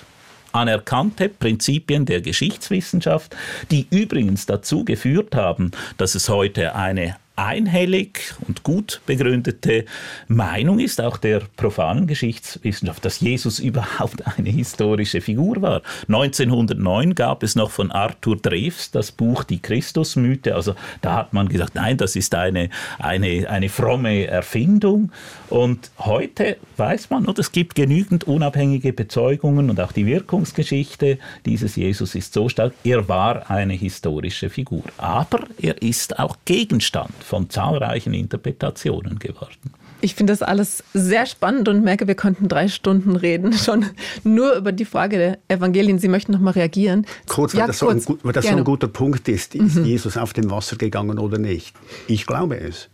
anerkannte 0.51 1.29
Prinzipien 1.29 2.05
der 2.05 2.19
Geschichtswissenschaft, 2.19 3.33
die 3.71 3.87
übrigens 3.89 4.45
dazu 4.45 4.83
geführt 4.83 5.35
haben, 5.35 5.71
dass 5.95 6.15
es 6.15 6.27
heute 6.27 6.75
eine 6.75 7.15
einhellig 7.35 8.35
und 8.47 8.63
gut 8.63 9.01
begründete 9.05 9.85
Meinung 10.27 10.79
ist, 10.79 11.01
auch 11.01 11.17
der 11.17 11.41
profanen 11.57 12.05
Geschichtswissenschaft, 12.05 13.03
dass 13.03 13.21
Jesus 13.21 13.59
überhaupt 13.59 14.23
eine 14.37 14.49
historische 14.49 15.19
Figur 15.21 15.61
war. 15.61 15.81
1909 16.07 17.15
gab 17.15 17.41
es 17.41 17.55
noch 17.55 17.71
von 17.71 17.91
Arthur 17.91 18.37
Drews 18.37 18.91
das 18.91 19.11
Buch 19.11 19.43
Die 19.43 19.59
Christusmythe. 19.59 20.53
Also 20.53 20.75
da 21.01 21.17
hat 21.17 21.33
man 21.33 21.49
gesagt, 21.49 21.75
nein, 21.75 21.97
das 21.97 22.15
ist 22.15 22.35
eine, 22.35 22.69
eine, 22.99 23.49
eine 23.49 23.69
fromme 23.69 24.27
Erfindung. 24.27 25.11
Und 25.49 25.89
heute 25.99 26.57
weiß 26.77 27.09
man, 27.09 27.25
und 27.25 27.39
es 27.39 27.51
gibt 27.51 27.73
genügend 27.73 28.25
unabhängige 28.25 28.93
Bezeugungen 28.93 29.69
und 29.69 29.79
auch 29.79 29.91
die 29.91 30.05
Wirkungsgeschichte 30.05 31.17
dieses 31.45 31.75
Jesus 31.75 32.13
ist 32.15 32.33
so 32.33 32.47
stark, 32.47 32.73
er 32.83 33.07
war 33.07 33.49
eine 33.49 33.73
historische 33.73 34.49
Figur. 34.49 34.83
Aber 34.97 35.39
er 35.59 35.81
ist 35.81 36.19
auch 36.19 36.37
Gegenstand 36.45 37.13
von 37.23 37.49
zahlreichen 37.49 38.13
Interpretationen 38.13 39.19
geworden. 39.19 39.73
Ich 40.01 40.15
finde 40.15 40.33
das 40.33 40.41
alles 40.41 40.83
sehr 40.93 41.25
spannend 41.25 41.69
und 41.69 41.83
merke, 41.83 42.07
wir 42.07 42.15
konnten 42.15 42.49
drei 42.49 42.67
Stunden 42.67 43.15
reden, 43.15 43.53
schon 43.57 43.85
nur 44.23 44.55
über 44.55 44.71
die 44.71 44.85
Frage 44.85 45.17
der 45.17 45.39
Evangelien. 45.47 45.97
Sie 45.97 46.09
möchten 46.09 46.33
noch 46.33 46.41
mal 46.41 46.51
reagieren. 46.51 47.05
Kurz, 47.27 47.53
weil 47.53 47.61
ja, 47.61 47.67
das, 47.67 47.79
kurz. 47.79 48.05
So, 48.05 48.13
ein, 48.13 48.19
weil 48.23 48.33
das 48.33 48.45
so 48.45 48.51
ein 48.51 48.63
guter 48.63 48.87
Punkt 48.87 49.27
ist. 49.29 49.55
Ist 49.55 49.75
mhm. 49.75 49.85
Jesus 49.85 50.17
auf 50.17 50.33
dem 50.33 50.51
Wasser 50.51 50.75
gegangen 50.75 51.19
oder 51.19 51.37
nicht? 51.37 51.73
Ich 52.07 52.25
glaube 52.25 52.59
es. 52.59 52.89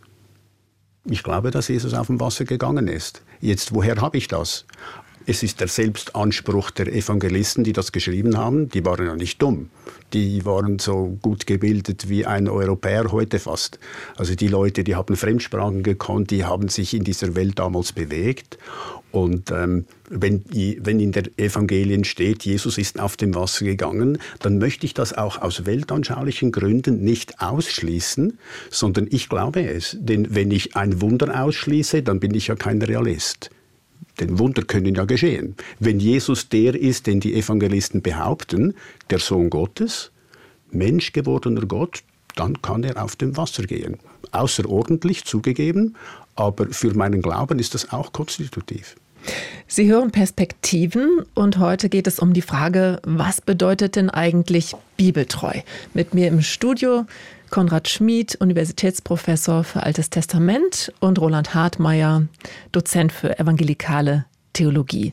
Ich 1.04 1.22
glaube, 1.22 1.50
dass 1.50 1.68
Jesus 1.68 1.94
auf 1.94 2.06
dem 2.06 2.20
Wasser 2.20 2.44
gegangen 2.44 2.86
ist. 2.86 3.22
Jetzt, 3.40 3.74
woher 3.74 3.96
habe 3.96 4.16
ich 4.16 4.28
das? 4.28 4.66
Es 5.26 5.42
ist 5.42 5.60
der 5.60 5.68
Selbstanspruch 5.68 6.70
der 6.70 6.92
Evangelisten, 6.92 7.62
die 7.62 7.74
das 7.74 7.92
geschrieben 7.92 8.38
haben. 8.38 8.70
Die 8.70 8.84
waren 8.84 9.06
ja 9.06 9.16
nicht 9.16 9.40
dumm. 9.42 9.68
Die 10.14 10.44
waren 10.46 10.78
so 10.78 11.18
gut 11.20 11.46
gebildet 11.46 12.08
wie 12.08 12.24
ein 12.24 12.48
Europäer 12.48 13.12
heute 13.12 13.38
fast. 13.38 13.78
Also 14.16 14.34
die 14.34 14.48
Leute, 14.48 14.82
die 14.82 14.96
haben 14.96 15.16
Fremdsprachen 15.16 15.82
gekonnt, 15.82 16.30
die 16.30 16.44
haben 16.44 16.68
sich 16.68 16.94
in 16.94 17.04
dieser 17.04 17.34
Welt 17.34 17.58
damals 17.58 17.92
bewegt. 17.92 18.58
Und 19.12 19.50
ähm, 19.50 19.84
wenn, 20.08 20.42
wenn 20.48 21.00
in 21.00 21.12
der 21.12 21.24
Evangelien 21.36 22.04
steht, 22.04 22.44
Jesus 22.44 22.78
ist 22.78 22.98
auf 22.98 23.16
dem 23.16 23.34
Wasser 23.34 23.66
gegangen, 23.66 24.18
dann 24.38 24.58
möchte 24.58 24.86
ich 24.86 24.94
das 24.94 25.12
auch 25.12 25.42
aus 25.42 25.66
weltanschaulichen 25.66 26.50
Gründen 26.50 27.04
nicht 27.04 27.40
ausschließen, 27.40 28.38
sondern 28.70 29.06
ich 29.10 29.28
glaube 29.28 29.68
es. 29.68 29.96
Denn 30.00 30.34
wenn 30.34 30.50
ich 30.50 30.76
ein 30.76 31.00
Wunder 31.02 31.42
ausschließe, 31.42 32.02
dann 32.02 32.20
bin 32.20 32.34
ich 32.34 32.46
ja 32.46 32.54
kein 32.54 32.80
Realist. 32.80 33.50
Denn 34.20 34.38
Wunder 34.38 34.62
können 34.62 34.94
ja 34.94 35.04
geschehen. 35.04 35.56
Wenn 35.78 35.98
Jesus 35.98 36.48
der 36.48 36.74
ist, 36.74 37.06
den 37.06 37.20
die 37.20 37.34
Evangelisten 37.34 38.02
behaupten, 38.02 38.74
der 39.08 39.18
Sohn 39.18 39.50
Gottes, 39.50 40.12
Mensch 40.70 41.12
gewordener 41.12 41.62
Gott, 41.62 42.02
dann 42.36 42.62
kann 42.62 42.84
er 42.84 43.02
auf 43.02 43.16
dem 43.16 43.36
Wasser 43.36 43.64
gehen. 43.64 43.98
Außerordentlich 44.32 45.24
zugegeben, 45.24 45.96
aber 46.36 46.66
für 46.70 46.94
meinen 46.94 47.22
Glauben 47.22 47.58
ist 47.58 47.74
das 47.74 47.92
auch 47.92 48.12
konstitutiv. 48.12 48.96
Sie 49.66 49.90
hören 49.90 50.10
Perspektiven 50.10 51.24
und 51.34 51.58
heute 51.58 51.88
geht 51.88 52.06
es 52.06 52.18
um 52.18 52.32
die 52.32 52.42
Frage, 52.42 53.00
was 53.04 53.40
bedeutet 53.40 53.96
denn 53.96 54.10
eigentlich 54.10 54.74
bibeltreu? 54.96 55.60
Mit 55.94 56.14
mir 56.14 56.28
im 56.28 56.40
Studio 56.40 57.06
Konrad 57.50 57.88
Schmid, 57.88 58.36
Universitätsprofessor 58.40 59.64
für 59.64 59.82
Altes 59.82 60.10
Testament 60.10 60.92
und 61.00 61.20
Roland 61.20 61.54
Hartmeier, 61.54 62.26
Dozent 62.72 63.12
für 63.12 63.38
evangelikale 63.38 64.24
Theologie. 64.52 65.12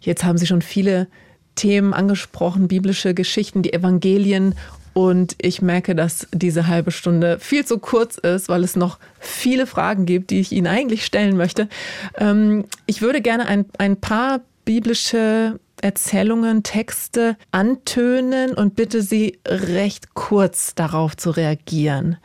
Jetzt 0.00 0.24
haben 0.24 0.38
Sie 0.38 0.46
schon 0.46 0.62
viele 0.62 1.08
Themen 1.54 1.92
angesprochen, 1.92 2.68
biblische 2.68 3.14
Geschichten, 3.14 3.62
die 3.62 3.72
Evangelien 3.72 4.54
und 4.92 5.36
ich 5.40 5.62
merke, 5.62 5.94
dass 5.94 6.26
diese 6.32 6.66
halbe 6.66 6.90
Stunde 6.90 7.38
viel 7.38 7.64
zu 7.64 7.78
kurz 7.78 8.18
ist, 8.18 8.48
weil 8.48 8.64
es 8.64 8.76
noch 8.76 8.98
viele 9.18 9.66
Fragen 9.66 10.04
gibt, 10.04 10.30
die 10.30 10.40
ich 10.40 10.52
Ihnen 10.52 10.66
eigentlich 10.66 11.04
stellen 11.04 11.36
möchte. 11.36 11.68
Ähm, 12.16 12.64
ich 12.86 13.00
würde 13.00 13.20
gerne 13.20 13.46
ein, 13.46 13.66
ein 13.78 13.96
paar 13.96 14.40
biblische 14.64 15.58
Erzählungen, 15.82 16.62
Texte 16.62 17.36
antönen 17.52 18.54
und 18.54 18.76
bitte 18.76 19.02
Sie 19.02 19.38
recht 19.46 20.14
kurz 20.14 20.74
darauf 20.74 21.16
zu 21.16 21.30
reagieren 21.30 22.16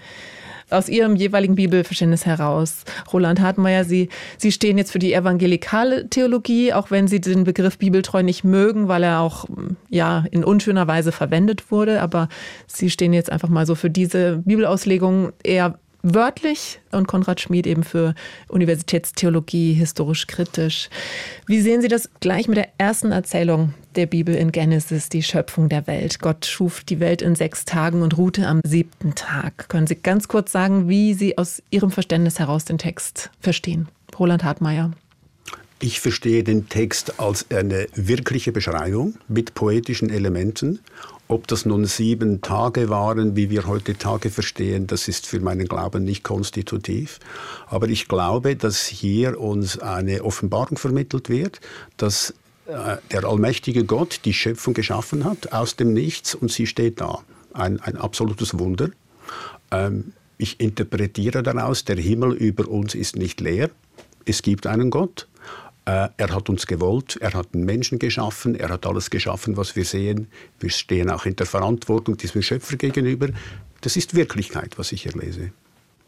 aus 0.70 0.90
Ihrem 0.90 1.16
jeweiligen 1.16 1.56
Bibelverständnis 1.56 2.26
heraus. 2.26 2.84
Roland 3.12 3.40
Hartmeier, 3.40 3.84
Sie, 3.84 4.10
Sie 4.38 4.52
stehen 4.52 4.78
jetzt 4.78 4.92
für 4.92 5.00
die 5.00 5.14
evangelikale 5.14 6.10
Theologie, 6.10 6.74
auch 6.74 6.92
wenn 6.92 7.08
Sie 7.08 7.22
den 7.22 7.44
Begriff 7.44 7.78
bibeltreu 7.78 8.24
nicht 8.24 8.44
mögen, 8.44 8.88
weil 8.88 9.04
er 9.04 9.20
auch 9.20 9.46
ja, 9.90 10.26
in 10.32 10.44
unschöner 10.44 10.88
Weise 10.88 11.12
verwendet 11.12 11.72
wurde. 11.72 12.02
Aber 12.02 12.30
Sie 12.68 12.90
stehen 12.90 13.14
jetzt 13.14 13.32
einfach 13.32 13.50
mal 13.50 13.66
so 13.66 13.76
für 13.76 13.90
diese 13.90 14.38
Bibelauslegung 14.46 15.32
eher 15.44 15.80
wörtlich 16.06 16.80
und 16.92 17.08
Konrad 17.08 17.42
Schmid 17.42 17.66
eben 17.66 17.84
für 17.84 18.14
Universitätstheologie, 18.48 19.74
historisch 19.74 20.28
kritisch. 20.28 20.90
Wie 21.48 21.62
sehen 21.62 21.82
Sie 21.82 21.88
das 21.88 22.10
gleich 22.20 22.48
mit 22.48 22.58
der 22.58 22.70
ersten 22.78 23.12
Erzählung 23.12 23.74
der 23.96 24.06
Bibel 24.06 24.36
in 24.36 24.52
Genesis, 24.52 25.10
die 25.10 25.24
Schöpfung 25.24 25.68
der 25.68 25.88
Welt? 25.88 26.20
Gott 26.20 26.46
schuf 26.46 26.84
die 26.84 27.00
Welt 27.00 27.22
in 27.22 27.36
sechs 27.36 27.66
Tagen 27.66 28.04
und 28.04 28.18
ruhte 28.18 28.48
am 28.48 28.62
siebten 28.64 29.16
Tag. 29.16 29.68
Können 29.68 29.88
Sie 29.88 29.96
ganz 29.96 30.28
kurz 30.28 30.52
sagen, 30.52 30.88
wie 30.88 31.16
Sie 31.16 31.38
aus 31.38 31.64
Ihrem 31.72 31.92
Verständnis 31.92 32.38
heraus 32.40 32.66
den 32.66 32.78
Text 32.78 33.32
verstehen? 33.40 33.88
Roland 34.18 34.44
Hartmeier. 34.44 34.92
Ich 35.82 36.00
verstehe 36.00 36.44
den 36.44 36.70
Text 36.70 37.20
als 37.20 37.52
eine 37.52 37.88
wirkliche 37.96 38.52
Beschreibung 38.52 39.16
mit 39.28 39.56
poetischen 39.56 40.10
Elementen 40.10 40.80
ob 41.28 41.48
das 41.48 41.66
nun 41.66 41.86
sieben 41.86 42.42
Tage 42.42 42.90
waren, 42.90 43.36
wie 43.36 43.50
wir 43.50 43.66
heute 43.66 43.98
Tage 43.98 44.30
verstehen, 44.30 44.88
das 44.88 45.08
ist 45.08 45.26
für 45.26 45.40
meinen 45.40 45.68
Glauben 45.68 46.04
nicht 46.04 46.24
konstitutiv. 46.24 47.20
Aber 47.68 47.88
ich 47.88 48.08
glaube, 48.08 48.56
dass 48.56 48.86
hier 48.86 49.40
uns 49.40 49.80
eine 49.80 50.24
Offenbarung 50.24 50.78
vermittelt 50.78 51.30
wird, 51.30 51.62
dass 51.98 52.34
äh, 52.68 52.98
der 53.12 53.26
allmächtige 53.26 53.86
Gott 53.86 54.22
die 54.26 54.34
Schöpfung 54.34 54.74
geschaffen 54.74 55.24
hat 55.26 55.52
aus 55.52 55.76
dem 55.76 55.94
Nichts 55.94 56.36
und 56.36 56.52
sie 56.52 56.68
steht 56.68 57.02
da. 57.02 57.20
Ein, 57.54 57.80
ein 57.80 57.98
absolutes 57.98 58.60
Wunder. 58.60 58.90
Ähm, 59.72 60.14
ich 60.38 60.60
interpretiere 60.60 61.42
daraus, 61.42 61.86
der 61.86 61.98
Himmel 61.98 62.34
über 62.34 62.68
uns 62.68 62.94
ist 62.94 63.16
nicht 63.16 63.40
leer. 63.40 63.70
Es 64.26 64.42
gibt 64.42 64.68
einen 64.68 64.90
Gott 64.90 65.28
er 65.86 66.30
hat 66.30 66.50
uns 66.50 66.66
gewollt, 66.66 67.18
er 67.22 67.34
hat 67.34 67.50
einen 67.54 67.64
Menschen 67.64 68.00
geschaffen, 68.00 68.56
er 68.56 68.70
hat 68.70 68.86
alles 68.86 69.10
geschaffen, 69.10 69.56
was 69.56 69.76
wir 69.76 69.86
sehen. 69.86 70.28
Wir 70.60 70.72
stehen 70.72 71.10
auch 71.10 71.26
in 71.26 71.36
der 71.36 71.46
Verantwortung 71.46 72.18
diesem 72.18 72.42
Schöpfer 72.42 72.76
gegenüber. 72.76 73.30
Das 73.82 73.96
ist 73.96 74.16
Wirklichkeit, 74.16 74.78
was 74.78 74.92
ich 74.92 75.04
hier 75.04 75.14
lese. 75.14 75.52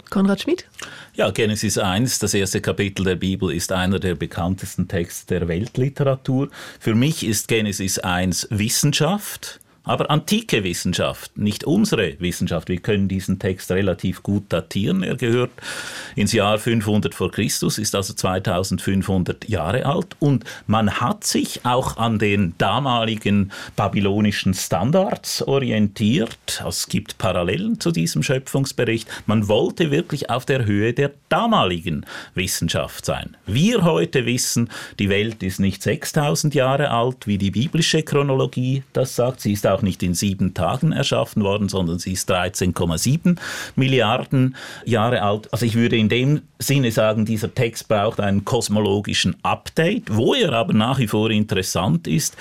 Konrad 0.10 0.42
Schmid? 0.42 0.68
Ja, 1.16 1.32
Genesis 1.32 1.78
1, 1.78 2.20
das 2.20 2.34
erste 2.34 2.62
Kapitel 2.62 3.04
der 3.04 3.16
Bibel, 3.16 3.52
ist 3.52 3.72
einer 3.72 4.00
der 4.00 4.16
bekanntesten 4.16 4.88
Texte 4.88 5.40
der 5.40 5.48
Weltliteratur. 5.48 6.50
Für 6.80 6.96
mich 6.96 7.26
ist 7.26 7.48
Genesis 7.48 8.00
1 8.00 8.48
Wissenschaft 8.50 9.60
aber 9.88 10.12
antike 10.12 10.64
Wissenschaft, 10.64 11.38
nicht 11.38 11.64
unsere 11.64 12.20
Wissenschaft. 12.20 12.70
Wir 12.70 12.80
können 12.80 13.08
diesen 13.08 13.40
Text 13.40 13.72
relativ 13.72 14.24
gut 14.24 14.44
datieren. 14.50 15.04
Er 15.04 15.16
gehört 15.16 15.52
ins 16.16 16.34
Jahr 16.34 16.58
500 16.58 17.16
vor 17.16 17.32
Christus, 17.32 17.78
ist 17.78 17.96
also 17.96 18.14
2500 18.14 19.48
Jahre 19.50 19.86
alt 19.86 20.16
und 20.20 20.44
man 20.68 21.00
hat 21.00 21.24
sich 21.24 21.66
auch 21.66 21.98
an 21.98 22.20
den 22.20 22.54
damaligen 22.58 23.52
babylonischen 23.76 24.54
Standards 24.54 25.42
orientiert. 25.42 26.64
Es 26.68 26.88
gibt 26.88 27.18
Parallelen 27.18 27.80
zu 27.80 27.92
diesem 27.92 28.24
Schöpfungsbericht. 28.24 29.08
Man 29.26 29.48
wollte 29.48 29.92
wirklich 29.92 30.30
auf 30.30 30.46
der 30.46 30.66
Höhe 30.66 30.94
der 30.94 31.12
damaligen 31.30 32.06
Wissenschaft 32.36 33.06
sein. 33.06 33.38
Wir 33.46 33.84
heute 33.84 34.26
wissen, 34.26 34.70
die 35.00 35.10
Welt 35.10 35.44
ist 35.44 35.60
nicht 35.60 35.82
6000 35.82 36.56
Jahre 36.56 36.92
alt, 36.92 37.28
wie 37.28 37.38
die 37.38 37.52
biblische 37.52 38.04
Chronologie 38.04 38.84
das 38.94 39.16
sagt. 39.16 39.42
Sie 39.42 39.54
ist 39.54 39.66
auch 39.68 39.77
auch 39.78 39.82
nicht 39.84 40.02
in 40.04 40.14
sieben 40.14 40.54
Tagen 40.54 40.92
erschaffen 40.92 41.44
worden, 41.44 41.70
sondern 41.70 42.00
sie 42.00 42.14
ist 42.14 42.32
13,7 42.32 43.38
Milliarden 43.76 44.56
Jahre 44.86 45.22
alt. 45.22 45.52
Also 45.54 45.66
ich 45.66 45.76
würde 45.76 45.98
in 45.98 46.10
dem 46.10 46.42
Sinne 46.60 46.92
sagen, 46.92 47.26
dieser 47.26 47.54
Text 47.54 47.88
braucht 47.88 48.20
einen 48.20 48.44
kosmologischen 48.44 49.36
Update. 49.44 50.16
Wo 50.16 50.34
er 50.34 50.54
aber 50.54 50.74
nach 50.74 50.98
wie 51.00 51.08
vor 51.08 51.30
interessant 51.30 52.08
ist, 52.08 52.36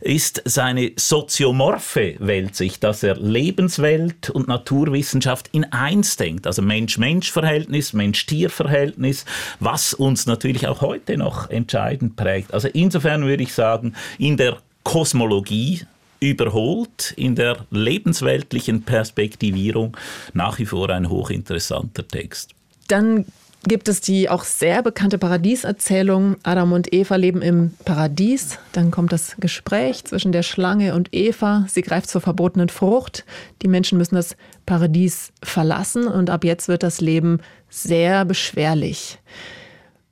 ist 0.00 0.42
seine 0.44 0.92
soziomorphe 0.96 2.14
Weltsicht, 2.20 2.84
dass 2.84 3.02
er 3.02 3.16
Lebenswelt 3.16 4.30
und 4.30 4.46
Naturwissenschaft 4.46 5.48
in 5.52 5.64
eins 5.72 6.16
denkt. 6.16 6.46
Also 6.46 6.62
Mensch-Mensch-Verhältnis, 6.62 7.92
Mensch-Tier-Verhältnis, 7.92 9.24
was 9.58 9.94
uns 9.94 10.26
natürlich 10.26 10.68
auch 10.68 10.80
heute 10.80 11.16
noch 11.16 11.50
entscheidend 11.50 12.14
prägt. 12.16 12.54
Also 12.54 12.68
insofern 12.68 13.26
würde 13.26 13.42
ich 13.42 13.52
sagen, 13.52 13.94
in 14.18 14.36
der 14.36 14.58
Kosmologie 14.84 15.82
überholt 16.20 17.12
in 17.16 17.34
der 17.34 17.58
lebensweltlichen 17.70 18.82
Perspektivierung 18.82 19.96
nach 20.32 20.58
wie 20.58 20.66
vor 20.66 20.90
ein 20.90 21.08
hochinteressanter 21.08 22.06
Text. 22.06 22.50
Dann 22.88 23.26
gibt 23.66 23.88
es 23.88 24.00
die 24.00 24.28
auch 24.28 24.44
sehr 24.44 24.82
bekannte 24.82 25.18
Paradieserzählung. 25.18 26.36
Adam 26.44 26.72
und 26.72 26.92
Eva 26.92 27.16
leben 27.16 27.42
im 27.42 27.72
Paradies. 27.84 28.58
Dann 28.72 28.90
kommt 28.90 29.12
das 29.12 29.36
Gespräch 29.38 30.04
zwischen 30.04 30.32
der 30.32 30.42
Schlange 30.42 30.94
und 30.94 31.08
Eva. 31.12 31.66
Sie 31.68 31.82
greift 31.82 32.08
zur 32.08 32.20
verbotenen 32.20 32.68
Frucht. 32.68 33.24
Die 33.62 33.68
Menschen 33.68 33.98
müssen 33.98 34.14
das 34.14 34.36
Paradies 34.66 35.32
verlassen 35.42 36.06
und 36.06 36.30
ab 36.30 36.44
jetzt 36.44 36.68
wird 36.68 36.82
das 36.82 37.00
Leben 37.00 37.40
sehr 37.68 38.24
beschwerlich. 38.24 39.18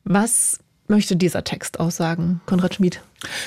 Was 0.03 0.59
möchte 0.89 1.17
dieser 1.17 1.45
Text 1.45 1.81
aussagen, 1.81 2.41
Konrad 2.47 2.75
Schmid? 2.75 3.01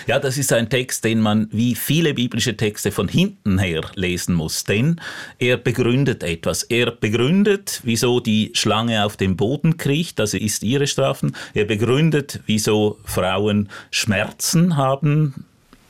Ja, 0.07 0.19
das 0.19 0.37
ist 0.37 0.51
ein 0.53 0.69
Text, 0.69 1.03
den 1.03 1.21
man 1.21 1.49
wie 1.51 1.75
viele 1.75 2.13
biblische 2.13 2.57
Texte 2.57 2.91
von 2.91 3.07
hinten 3.07 3.59
her 3.59 3.81
lesen 3.95 4.33
muss, 4.33 4.63
denn 4.63 4.99
er 5.37 5.57
begründet 5.57 6.23
etwas. 6.23 6.63
Er 6.63 6.91
begründet, 6.91 7.81
wieso 7.83 8.19
die 8.19 8.51
Schlange 8.53 9.05
auf 9.05 9.17
dem 9.17 9.37
Boden 9.37 9.77
kriecht, 9.77 10.17
das 10.19 10.33
ist 10.33 10.63
ihre 10.63 10.87
Strafen. 10.87 11.35
Er 11.53 11.65
begründet, 11.65 12.39
wieso 12.47 12.97
Frauen 13.05 13.69
Schmerzen 13.91 14.77
haben 14.77 15.45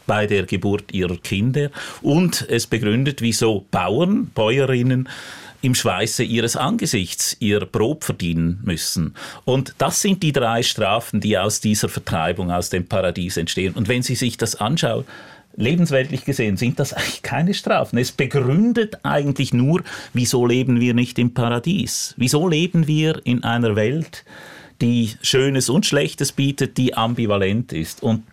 bei 0.05 0.25
der 0.25 0.43
Geburt 0.45 0.93
ihrer 0.93 1.17
Kinder 1.17 1.69
und 2.01 2.45
es 2.49 2.65
begründet, 2.65 3.21
wieso 3.21 3.65
Bauern, 3.69 4.27
Bäuerinnen 4.33 5.07
im 5.61 5.75
Schweiße 5.75 6.23
ihres 6.23 6.55
Angesichts 6.55 7.35
ihr 7.39 7.65
Brot 7.65 8.03
verdienen 8.03 8.59
müssen. 8.63 9.15
Und 9.45 9.73
das 9.77 10.01
sind 10.01 10.23
die 10.23 10.31
drei 10.31 10.63
Strafen, 10.63 11.19
die 11.19 11.37
aus 11.37 11.59
dieser 11.59 11.89
Vertreibung 11.89 12.51
aus 12.51 12.69
dem 12.69 12.87
Paradies 12.87 13.37
entstehen. 13.37 13.73
Und 13.73 13.87
wenn 13.87 14.03
Sie 14.03 14.15
sich 14.15 14.37
das 14.37 14.55
anschauen, 14.55 15.05
lebensweltlich 15.55 16.23
gesehen 16.23 16.55
sind 16.55 16.79
das 16.79 16.93
eigentlich 16.93 17.23
keine 17.23 17.53
Strafen. 17.53 17.97
Es 17.97 18.11
begründet 18.11 18.99
eigentlich 19.03 19.53
nur, 19.53 19.83
wieso 20.13 20.45
leben 20.45 20.79
wir 20.79 20.93
nicht 20.93 21.19
im 21.19 21.33
Paradies? 21.33 22.13
Wieso 22.17 22.47
leben 22.47 22.87
wir 22.87 23.19
in 23.25 23.43
einer 23.43 23.75
Welt, 23.75 24.23
die 24.81 25.15
Schönes 25.21 25.69
und 25.69 25.85
Schlechtes 25.85 26.31
bietet, 26.31 26.77
die 26.77 26.93
ambivalent 26.93 27.73
ist? 27.73 28.03
Und 28.03 28.23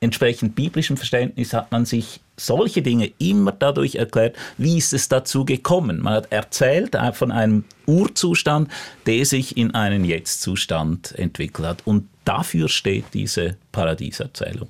entsprechend 0.00 0.54
biblischem 0.54 0.96
Verständnis 0.96 1.52
hat 1.52 1.70
man 1.70 1.84
sich 1.84 2.20
solche 2.36 2.80
Dinge 2.80 3.12
immer 3.18 3.52
dadurch 3.52 3.96
erklärt, 3.96 4.34
wie 4.56 4.78
ist 4.78 4.94
es 4.94 5.08
dazu 5.08 5.44
gekommen. 5.44 6.00
Man 6.00 6.14
hat 6.14 6.32
erzählt 6.32 6.96
von 7.12 7.30
einem 7.30 7.64
Urzustand, 7.86 8.70
der 9.04 9.26
sich 9.26 9.58
in 9.58 9.74
einen 9.74 10.04
Jetztzustand 10.04 11.18
entwickelt 11.18 11.68
hat. 11.68 11.86
Und 11.86 12.08
dafür 12.24 12.68
steht 12.70 13.04
diese 13.12 13.56
Paradieserzählung. 13.72 14.68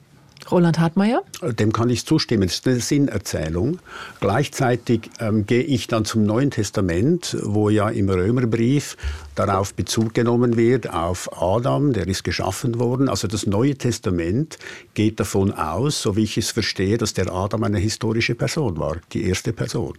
Roland 0.51 0.79
Hartmeier? 0.79 1.23
Dem 1.43 1.73
kann 1.73 1.91
ich 1.91 2.07
zustimmen. 2.07 2.45
Es 2.45 2.55
ist 2.55 2.67
eine 2.67 2.81
Sinnerzählung. 2.81 3.79
Gleichzeitig 4.21 5.11
ähm, 5.21 5.47
gehe 5.47 5.63
ich 5.63 5.87
dann 5.87 6.05
zum 6.05 6.25
Neuen 6.25 6.51
Testament, 6.51 7.37
wo 7.43 7.71
ja 7.71 7.89
im 7.89 8.09
Römerbrief 8.09 8.97
darauf 9.35 9.75
Bezug 9.75 10.15
genommen 10.15 10.57
wird, 10.57 10.93
auf 10.93 11.31
Adam, 11.41 11.93
der 11.93 12.07
ist 12.09 12.25
geschaffen 12.25 12.79
worden. 12.79 13.09
Also 13.09 13.29
das 13.29 13.47
Neue 13.47 13.77
Testament 13.77 14.59
geht 14.95 15.21
davon 15.21 15.53
aus, 15.53 16.03
so 16.03 16.17
wie 16.17 16.25
ich 16.25 16.37
es 16.37 16.51
verstehe, 16.51 16.99
dass 16.99 17.15
der 17.15 17.33
Adam 17.33 17.65
eine 17.65 17.79
historische 17.79 18.35
Person 18.35 18.79
war, 18.79 18.97
die 19.13 19.25
erste 19.25 19.53
Person. 19.53 19.95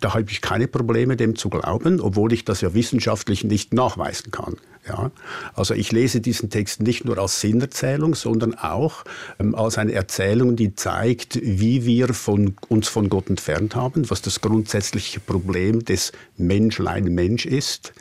Da 0.00 0.12
habe 0.12 0.24
ich 0.28 0.40
keine 0.40 0.68
Probleme, 0.68 1.16
dem 1.16 1.34
zu 1.34 1.48
glauben, 1.48 2.00
obwohl 2.00 2.32
ich 2.32 2.44
das 2.44 2.60
ja 2.60 2.74
wissenschaftlich 2.74 3.44
nicht 3.44 3.72
nachweisen 3.72 4.30
kann. 4.30 4.56
Ja? 4.86 5.10
Also 5.54 5.74
ich 5.74 5.92
lese 5.92 6.20
diesen 6.20 6.50
Text 6.50 6.82
nicht 6.82 7.04
nur 7.04 7.18
als 7.18 7.40
Sinnerzählung, 7.40 8.14
sondern 8.14 8.54
auch 8.54 9.04
ähm, 9.38 9.54
als 9.54 9.78
eine 9.78 9.92
Erzählung, 9.92 10.56
die 10.56 10.74
zeigt, 10.74 11.40
wie 11.42 11.86
wir 11.86 12.12
von, 12.12 12.54
uns 12.68 12.88
von 12.88 13.08
Gott 13.08 13.30
entfernt 13.30 13.74
haben, 13.74 14.10
was 14.10 14.20
das 14.20 14.40
grundsätzliche 14.40 15.20
Problem 15.20 15.84
des 15.84 16.12
Menschlein 16.36 17.04
Mensch 17.04 17.46
ist 17.46 17.92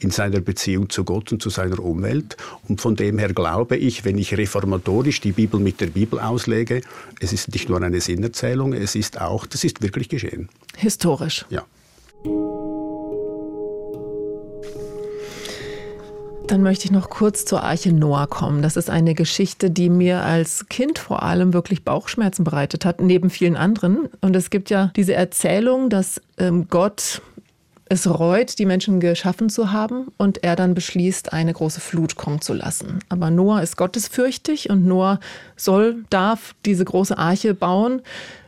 in 0.00 0.10
seiner 0.10 0.40
Beziehung 0.40 0.90
zu 0.90 1.04
Gott 1.04 1.32
und 1.32 1.42
zu 1.42 1.50
seiner 1.50 1.80
Umwelt. 1.80 2.36
Und 2.68 2.80
von 2.80 2.96
dem 2.96 3.18
her 3.18 3.32
glaube 3.32 3.76
ich, 3.76 4.04
wenn 4.04 4.18
ich 4.18 4.36
reformatorisch 4.36 5.20
die 5.20 5.32
Bibel 5.32 5.60
mit 5.60 5.80
der 5.80 5.88
Bibel 5.88 6.18
auslege, 6.18 6.80
es 7.20 7.32
ist 7.32 7.52
nicht 7.52 7.68
nur 7.68 7.82
eine 7.82 8.00
Sinnerzählung, 8.00 8.72
es 8.72 8.94
ist 8.94 9.20
auch, 9.20 9.46
das 9.46 9.64
ist 9.64 9.82
wirklich 9.82 10.08
geschehen. 10.08 10.48
Historisch. 10.76 11.44
Ja. 11.50 11.64
Dann 16.52 16.62
möchte 16.62 16.84
ich 16.84 16.90
noch 16.90 17.08
kurz 17.08 17.44
zur 17.46 17.62
Arche 17.62 17.92
Noah 17.92 18.26
kommen. 18.26 18.60
Das 18.60 18.76
ist 18.76 18.90
eine 18.90 19.14
Geschichte, 19.14 19.70
die 19.70 19.88
mir 19.88 20.22
als 20.22 20.68
Kind 20.68 20.98
vor 20.98 21.22
allem 21.22 21.54
wirklich 21.54 21.82
Bauchschmerzen 21.82 22.44
bereitet 22.44 22.84
hat, 22.84 23.00
neben 23.00 23.30
vielen 23.30 23.56
anderen. 23.56 24.08
Und 24.20 24.36
es 24.36 24.50
gibt 24.50 24.68
ja 24.68 24.92
diese 24.96 25.14
Erzählung, 25.14 25.88
dass 25.88 26.20
ähm, 26.36 26.66
Gott 26.68 27.22
es 27.92 28.08
reut, 28.08 28.58
die 28.58 28.66
Menschen 28.66 29.00
geschaffen 29.00 29.50
zu 29.50 29.70
haben 29.70 30.08
und 30.16 30.42
er 30.42 30.56
dann 30.56 30.74
beschließt, 30.74 31.32
eine 31.32 31.52
große 31.52 31.80
Flut 31.80 32.16
kommen 32.16 32.40
zu 32.40 32.54
lassen. 32.54 33.00
Aber 33.08 33.30
Noah 33.30 33.62
ist 33.62 33.76
gottesfürchtig 33.76 34.70
und 34.70 34.86
Noah 34.86 35.20
soll, 35.56 36.04
darf 36.10 36.54
diese 36.64 36.84
große 36.84 37.16
Arche 37.16 37.54
bauen 37.54 38.02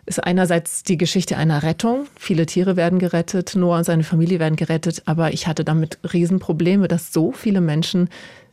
ist 0.07 0.23
einerseits 0.23 0.83
die 0.83 0.99
Geschichte 0.99 1.39
einer 1.39 1.63
Rettung. 1.63 2.07
Viele 2.19 2.45
Tiere 2.45 2.77
werden 2.77 2.99
gerettet, 2.99 3.55
Noah 3.57 3.79
und 3.79 3.85
seine 3.85 4.05
Familie 4.05 4.39
werden 4.39 4.57
gerettet, 4.57 5.03
aber 5.07 5.33
ich 5.33 5.47
hatte 5.47 5.65
damit 5.65 5.99
Riesenprobleme, 6.13 6.89
dass 6.89 7.11
so 7.11 7.33
viele 7.33 7.63
Menschen 7.63 8.11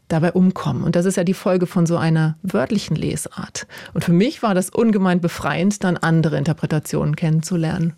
dabei 0.07 0.31
umkommen. 0.31 0.83
Und 0.83 0.95
das 0.95 1.05
ist 1.05 1.17
ja 1.17 1.25
die 1.25 1.33
Folge 1.33 1.67
von 1.67 1.85
so 1.85 1.97
einer 1.97 2.37
wörtlichen 2.41 2.95
Lesart. 2.95 3.67
Und 3.93 4.05
für 4.05 4.13
mich 4.13 4.41
war 4.43 4.55
das 4.55 4.69
ungemein 4.69 5.19
befreiend, 5.19 5.83
dann 5.83 5.97
andere 5.97 6.37
Interpretationen 6.37 7.17
kennenzulernen. 7.17 7.95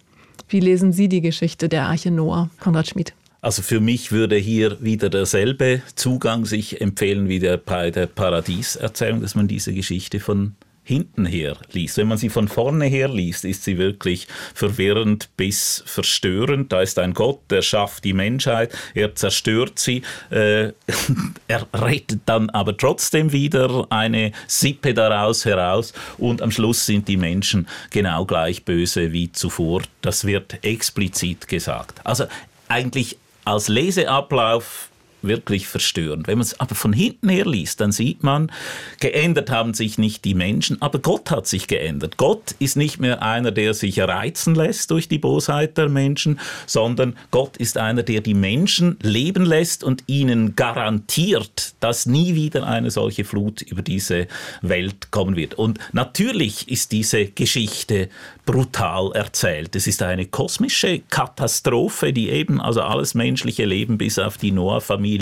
Wie 0.54 0.60
lesen 0.60 0.94
Sie 0.94 1.10
die 1.10 1.22
Geschichte 1.22 1.68
der 1.68 1.88
Arche 1.88 2.12
Noah, 2.12 2.48
Konrad 2.60 2.88
Schmid? 2.88 3.16
Also 3.42 3.64
für 3.64 3.80
mich 3.80 4.12
würde 4.12 4.36
hier 4.36 4.78
wieder 4.82 5.10
derselbe 5.10 5.82
Zugang 5.96 6.46
sich 6.46 6.80
empfehlen 6.80 7.28
wie 7.28 7.40
der 7.40 7.58
bei 7.58 7.90
der 7.90 8.06
Paradieserzählung, 8.06 9.22
dass 9.22 9.34
man 9.34 9.48
diese 9.48 9.74
Geschichte 9.74 10.20
von 10.20 10.54
hinten 10.84 11.26
her 11.26 11.58
liest. 11.72 11.98
Wenn 11.98 12.08
man 12.08 12.18
sie 12.18 12.30
von 12.30 12.48
vorne 12.48 12.86
her 12.86 13.08
liest, 13.08 13.46
ist 13.46 13.64
sie 13.64 13.78
wirklich 13.78 14.28
verwirrend 14.54 15.30
bis 15.38 15.84
verstörend. 15.86 16.72
Da 16.72 16.82
ist 16.82 17.00
ein 17.00 17.14
Gott, 17.14 17.40
der 17.50 17.62
schafft 17.62 18.04
die 18.04 18.14
Menschheit, 18.14 18.76
er 18.94 19.16
zerstört 19.16 19.80
sie, 19.80 20.02
äh, 20.30 20.72
er 21.48 21.68
rettet 21.74 22.22
dann 22.26 22.50
aber 22.50 22.76
trotzdem 22.78 23.32
wieder 23.32 23.88
eine 23.90 24.32
Sippe 24.48 24.94
daraus 24.94 25.46
heraus 25.46 25.94
und 26.18 26.42
am 26.42 26.52
Schluss 26.52 26.86
sind 26.86 27.08
die 27.08 27.18
Menschen 27.18 27.68
genau 27.90 28.26
gleich 28.26 28.66
böse 28.66 29.14
wie 29.14 29.32
zuvor. 29.32 29.84
Das 30.02 30.26
wird 30.26 30.64
explizit 30.64 31.48
gesagt. 31.48 32.02
Also 32.04 32.26
eigentlich 32.68 33.18
als 33.46 33.68
Leseablauf 33.68 34.90
wirklich 35.24 35.68
verstörend. 35.68 36.28
Wenn 36.28 36.38
man 36.38 36.46
es 36.46 36.60
aber 36.60 36.76
von 36.76 36.94
hinten 36.94 37.30
her 37.30 37.46
liest, 37.46 37.82
dann 37.82 37.92
sieht 37.92 38.24
man, 38.24 38.52
geändert 39.00 39.50
haben 39.50 39.74
sich 39.74 39.98
nicht 39.98 40.26
die 40.26 40.36
Menschen, 40.36 40.82
aber 40.82 41.00
Gott 41.00 41.32
hat 41.32 41.48
sich 41.48 41.68
geändert. 41.68 42.18
Gott 42.18 42.56
ist 42.60 42.76
nicht 42.76 43.00
mehr 43.00 43.22
einer, 43.24 43.52
der 43.52 43.74
sich 43.74 44.00
reizen 44.00 44.56
lässt 44.56 44.92
durch 44.92 45.08
die 45.08 45.18
Bosheit 45.18 45.78
der 45.78 45.90
Menschen, 45.90 46.40
sondern 46.66 47.16
Gott 47.32 47.58
ist 47.58 47.78
einer, 47.78 48.04
der 48.04 48.22
die 48.22 48.34
Menschen 48.34 48.98
leben 49.02 49.46
lässt 49.46 49.84
und 49.84 50.04
ihnen 50.08 50.56
garantiert, 50.56 51.76
dass 51.80 52.06
nie 52.06 52.36
wieder 52.36 52.68
eine 52.68 52.92
solche 52.92 53.24
Flut 53.24 53.62
über 53.62 53.82
diese 53.82 54.28
Welt 54.62 55.12
kommen 55.12 55.36
wird. 55.36 55.56
Und 55.56 55.80
natürlich 55.94 56.70
ist 56.70 56.92
diese 56.92 57.26
Geschichte 57.26 58.10
brutal 58.46 59.12
erzählt. 59.14 59.76
Es 59.76 59.88
ist 59.88 60.02
eine 60.02 60.26
kosmische 60.26 61.00
Katastrophe, 61.10 62.12
die 62.12 62.30
eben 62.30 62.60
also 62.60 62.82
alles 62.82 63.14
menschliche 63.14 63.66
Leben 63.66 63.98
bis 63.98 64.20
auf 64.20 64.38
die 64.38 64.52
Noah-Familie 64.52 65.13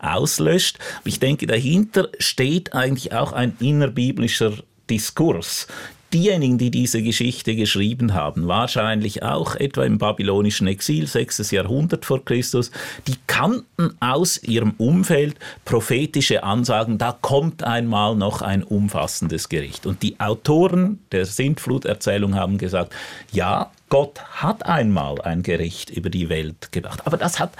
auslöscht. 0.00 0.78
Ich 1.04 1.20
denke, 1.20 1.46
dahinter 1.46 2.08
steht 2.18 2.74
eigentlich 2.74 3.12
auch 3.12 3.32
ein 3.32 3.56
innerbiblischer 3.60 4.52
Diskurs 4.90 5.66
diejenigen, 6.12 6.58
die 6.58 6.70
diese 6.70 7.02
Geschichte 7.02 7.54
geschrieben 7.54 8.14
haben, 8.14 8.48
wahrscheinlich 8.48 9.22
auch 9.22 9.56
etwa 9.56 9.84
im 9.84 9.98
babylonischen 9.98 10.66
Exil, 10.66 11.06
6. 11.06 11.50
Jahrhundert 11.50 12.04
vor 12.04 12.24
Christus, 12.24 12.70
die 13.06 13.16
kannten 13.26 13.94
aus 14.00 14.42
ihrem 14.42 14.74
Umfeld 14.78 15.36
prophetische 15.64 16.42
Ansagen, 16.42 16.98
da 16.98 17.16
kommt 17.20 17.62
einmal 17.62 18.16
noch 18.16 18.42
ein 18.42 18.62
umfassendes 18.62 19.48
Gericht. 19.48 19.86
Und 19.86 20.02
die 20.02 20.18
Autoren 20.18 21.00
der 21.12 21.26
Sintfluterzählung 21.26 22.34
haben 22.34 22.58
gesagt, 22.58 22.94
ja, 23.32 23.70
Gott 23.90 24.20
hat 24.32 24.66
einmal 24.66 25.20
ein 25.20 25.42
Gericht 25.42 25.90
über 25.90 26.10
die 26.10 26.28
Welt 26.28 26.72
gebracht, 26.72 27.02
aber 27.04 27.16
das 27.16 27.38
hat 27.38 27.52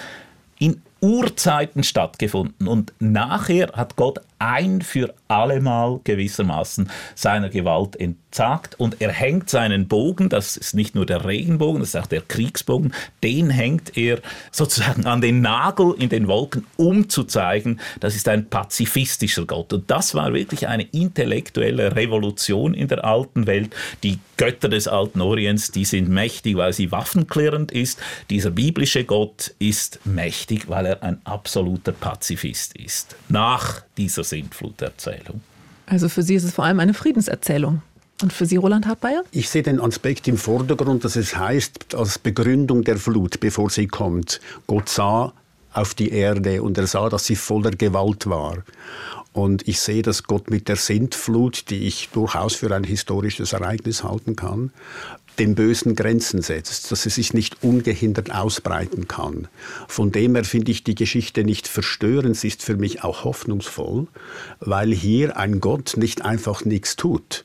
in 0.58 0.82
Urzeiten 1.00 1.82
stattgefunden. 1.82 2.68
Und 2.68 2.92
nachher 2.98 3.72
hat 3.74 3.96
Gott 3.96 4.20
ein 4.38 4.82
für 4.82 5.14
allemal 5.28 6.00
gewissermaßen 6.04 6.90
seiner 7.14 7.48
Gewalt 7.48 7.96
entsagt 7.96 8.78
und 8.78 9.00
er 9.00 9.10
hängt 9.10 9.50
seinen 9.50 9.88
Bogen, 9.88 10.28
das 10.28 10.56
ist 10.56 10.74
nicht 10.74 10.94
nur 10.94 11.06
der 11.06 11.24
Regenbogen, 11.24 11.80
das 11.80 11.90
ist 11.90 11.96
auch 11.96 12.06
der 12.06 12.22
Kriegsbogen, 12.22 12.94
den 13.22 13.50
hängt 13.50 13.96
er 13.96 14.20
sozusagen 14.52 15.06
an 15.06 15.20
den 15.20 15.40
Nagel 15.40 15.94
in 15.98 16.08
den 16.08 16.28
Wolken, 16.28 16.66
um 16.76 17.08
zu 17.08 17.24
zeigen, 17.24 17.80
das 18.00 18.14
ist 18.14 18.28
ein 18.28 18.48
pazifistischer 18.48 19.44
Gott. 19.44 19.72
Und 19.72 19.90
das 19.90 20.14
war 20.14 20.32
wirklich 20.32 20.68
eine 20.68 20.84
intellektuelle 20.84 21.96
Revolution 21.96 22.74
in 22.74 22.88
der 22.88 23.04
alten 23.04 23.46
Welt. 23.46 23.74
Die 24.02 24.18
Götter 24.36 24.68
des 24.68 24.88
alten 24.88 25.20
Orients, 25.20 25.72
die 25.72 25.84
sind 25.84 26.08
mächtig, 26.08 26.56
weil 26.56 26.72
sie 26.72 26.92
waffenklirrend 26.92 27.72
ist. 27.72 27.98
Dieser 28.30 28.50
biblische 28.50 29.04
Gott 29.04 29.54
ist 29.58 30.00
mächtig, 30.04 30.68
weil 30.68 30.86
er 30.86 31.02
ein 31.02 31.20
absoluter 31.24 31.92
Pazifist 31.92 32.76
ist. 32.76 33.16
Nach 33.28 33.82
dieser 33.98 34.24
Sintfluterzählung. 34.28 35.40
Also 35.86 36.08
für 36.08 36.22
Sie 36.22 36.34
ist 36.34 36.44
es 36.44 36.52
vor 36.52 36.64
allem 36.64 36.80
eine 36.80 36.94
Friedenserzählung. 36.94 37.82
Und 38.20 38.32
für 38.32 38.46
Sie, 38.46 38.56
Roland 38.56 38.86
Hartmeier? 38.86 39.22
Ich 39.30 39.48
sehe 39.48 39.62
den 39.62 39.80
Aspekt 39.80 40.26
im 40.26 40.36
Vordergrund, 40.36 41.04
dass 41.04 41.14
es 41.16 41.36
heißt, 41.36 41.94
als 41.94 42.18
Begründung 42.18 42.82
der 42.82 42.98
Flut, 42.98 43.38
bevor 43.38 43.70
sie 43.70 43.86
kommt, 43.86 44.40
Gott 44.66 44.88
sah 44.88 45.32
auf 45.72 45.94
die 45.94 46.10
Erde 46.10 46.62
und 46.62 46.76
er 46.78 46.88
sah, 46.88 47.08
dass 47.08 47.26
sie 47.26 47.36
voller 47.36 47.70
Gewalt 47.70 48.28
war. 48.28 48.64
Und 49.32 49.68
ich 49.68 49.78
sehe, 49.78 50.02
dass 50.02 50.24
Gott 50.24 50.50
mit 50.50 50.66
der 50.68 50.74
Sintflut, 50.74 51.70
die 51.70 51.86
ich 51.86 52.08
durchaus 52.08 52.56
für 52.56 52.74
ein 52.74 52.82
historisches 52.82 53.52
Ereignis 53.52 54.02
halten 54.02 54.34
kann, 54.34 54.72
dem 55.38 55.54
Bösen 55.54 55.94
Grenzen 55.94 56.42
setzt, 56.42 56.90
dass 56.90 57.06
es 57.06 57.14
sich 57.14 57.32
nicht 57.32 57.62
ungehindert 57.62 58.34
ausbreiten 58.34 59.08
kann. 59.08 59.48
Von 59.86 60.12
dem 60.12 60.34
her 60.34 60.44
finde 60.44 60.72
ich 60.72 60.84
die 60.84 60.94
Geschichte 60.94 61.44
nicht 61.44 61.68
verstörend, 61.68 62.36
sie 62.36 62.48
ist 62.48 62.62
für 62.62 62.76
mich 62.76 63.04
auch 63.04 63.24
hoffnungsvoll, 63.24 64.06
weil 64.60 64.92
hier 64.92 65.36
ein 65.36 65.60
Gott 65.60 65.94
nicht 65.96 66.24
einfach 66.24 66.64
nichts 66.64 66.96
tut, 66.96 67.44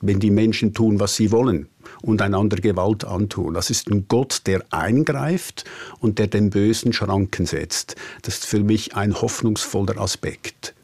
wenn 0.00 0.20
die 0.20 0.30
Menschen 0.30 0.74
tun, 0.74 1.00
was 1.00 1.16
sie 1.16 1.30
wollen 1.30 1.68
und 2.02 2.22
einander 2.22 2.56
Gewalt 2.56 3.04
antun. 3.04 3.54
Das 3.54 3.70
ist 3.70 3.90
ein 3.90 4.06
Gott, 4.08 4.42
der 4.46 4.64
eingreift 4.70 5.64
und 6.00 6.18
der 6.18 6.26
dem 6.26 6.50
Bösen 6.50 6.92
Schranken 6.92 7.46
setzt. 7.46 7.96
Das 8.22 8.34
ist 8.34 8.46
für 8.46 8.60
mich 8.60 8.96
ein 8.96 9.20
hoffnungsvoller 9.20 9.98
Aspekt. 9.98 10.74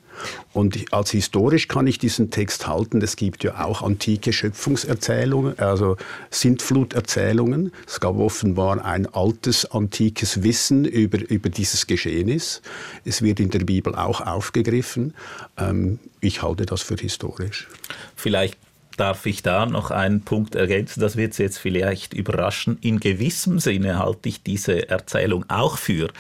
Und 0.53 0.93
als 0.93 1.11
historisch 1.11 1.69
kann 1.69 1.87
ich 1.87 1.99
diesen 1.99 2.31
Text 2.31 2.67
halten. 2.67 3.01
Es 3.03 3.17
gibt 3.17 3.45
ja 3.45 3.65
auch 3.65 3.83
antike 3.83 4.33
Schöpfungserzählungen, 4.33 5.59
also 5.59 5.97
Sintfluterzählungen. 6.31 7.73
Es 7.87 8.01
gab 8.01 8.17
offenbar 8.17 8.85
ein 8.85 9.07
altes, 9.07 9.65
antikes 9.67 10.43
Wissen 10.43 10.85
über, 10.85 11.19
über 11.31 11.49
dieses 11.49 11.87
Geschehnis. 11.87 12.63
Es 13.05 13.23
wird 13.23 13.41
in 13.41 13.51
der 13.51 13.61
Bibel 13.61 13.95
auch 13.95 14.21
aufgegriffen. 14.21 15.15
Ähm, 15.57 15.99
ich 16.21 16.43
halte 16.43 16.67
das 16.67 16.83
für 16.83 16.97
historisch. 16.97 17.69
Vielleicht 18.17 18.59
darf 18.97 19.25
ich 19.25 19.43
da 19.43 19.65
noch 19.65 19.91
einen 19.91 20.21
Punkt 20.21 20.55
ergänzen, 20.55 21.01
das 21.01 21.17
wird 21.17 21.33
Sie 21.33 21.43
jetzt 21.43 21.59
vielleicht 21.59 22.13
überraschen. 22.13 22.77
In 22.83 23.01
gewissem 23.01 23.59
Sinne 23.59 23.99
halte 23.99 24.29
ich 24.29 24.43
diese 24.43 24.91
Erzählung 24.91 25.47
auch 25.49 25.79
für 25.79 26.11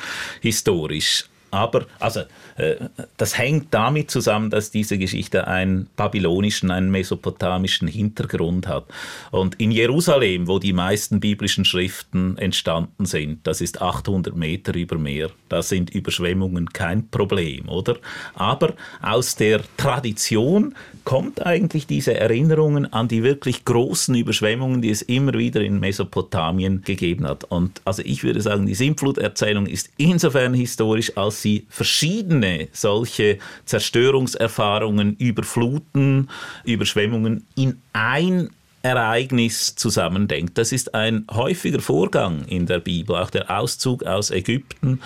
historisch 0.40 1.26
Aber 1.50 1.86
also, 1.98 2.20
äh, 2.56 2.76
das 3.16 3.36
hängt 3.36 3.72
damit 3.72 4.10
zusammen, 4.10 4.50
dass 4.50 4.70
diese 4.70 4.98
Geschichte 4.98 5.46
einen 5.46 5.88
babylonischen, 5.96 6.70
einen 6.70 6.90
mesopotamischen 6.90 7.88
Hintergrund 7.88 8.68
hat. 8.68 8.84
Und 9.30 9.56
in 9.60 9.70
Jerusalem, 9.70 10.46
wo 10.46 10.58
die 10.58 10.72
meisten 10.72 11.20
biblischen 11.20 11.64
Schriften 11.64 12.38
entstanden 12.38 13.06
sind, 13.06 13.46
das 13.46 13.60
ist 13.60 13.82
800 13.82 14.36
Meter 14.36 14.74
über 14.74 14.96
Meer, 14.96 15.30
da 15.48 15.62
sind 15.62 15.90
Überschwemmungen 15.90 16.68
kein 16.70 17.08
Problem, 17.08 17.68
oder? 17.68 17.96
Aber 18.34 18.74
aus 19.02 19.34
der 19.36 19.60
Tradition 19.76 20.74
kommt 21.04 21.44
eigentlich 21.44 21.86
diese 21.86 22.14
Erinnerungen 22.14 22.92
an 22.92 23.08
die 23.08 23.22
wirklich 23.22 23.64
großen 23.64 24.14
Überschwemmungen, 24.14 24.82
die 24.82 24.90
es 24.90 25.02
immer 25.02 25.34
wieder 25.34 25.60
in 25.60 25.80
Mesopotamien 25.80 26.82
gegeben 26.82 27.26
hat. 27.26 27.44
Und 27.44 27.80
also 27.84 28.02
ich 28.04 28.22
würde 28.22 28.40
sagen, 28.40 28.66
die 28.66 28.74
Sintfluterzählung 28.74 29.66
ist 29.66 29.90
insofern 29.96 30.54
historisch, 30.54 31.16
als 31.16 31.39
sie 31.42 31.66
verschiedene 31.68 32.68
solche 32.72 33.38
Zerstörungserfahrungen, 33.64 35.16
Überfluten, 35.16 36.30
Überschwemmungen 36.64 37.46
in 37.56 37.80
ein 37.92 38.50
Ereignis 38.82 39.74
zusammendenkt. 39.74 40.56
Das 40.56 40.72
ist 40.72 40.94
ein 40.94 41.26
häufiger 41.30 41.80
Vorgang 41.80 42.44
in 42.46 42.64
der 42.64 42.78
Bibel, 42.78 43.16
auch 43.16 43.30
der 43.30 43.50
Auszug 43.50 44.04
aus 44.04 44.30
Ägypten. 44.30 45.00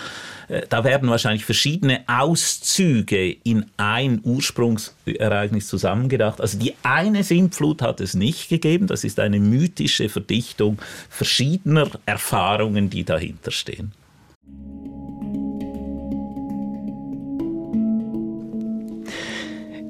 Äh, 0.48 0.62
da 0.68 0.84
werden 0.84 1.08
wahrscheinlich 1.08 1.44
verschiedene 1.44 2.04
Auszüge 2.06 3.30
in 3.42 3.66
ein 3.76 4.20
Ursprungsereignis 4.22 5.66
zusammengedacht. 5.66 6.40
Also 6.40 6.58
die 6.58 6.74
eine 6.84 7.24
Sintflut 7.24 7.82
hat 7.82 8.00
es 8.00 8.14
nicht 8.14 8.48
gegeben, 8.48 8.86
das 8.86 9.02
ist 9.02 9.18
eine 9.18 9.40
mythische 9.40 10.08
Verdichtung 10.08 10.78
verschiedener 11.08 11.90
Erfahrungen, 12.06 12.90
die 12.90 13.04
dahinter 13.04 13.50
stehen. 13.50 13.92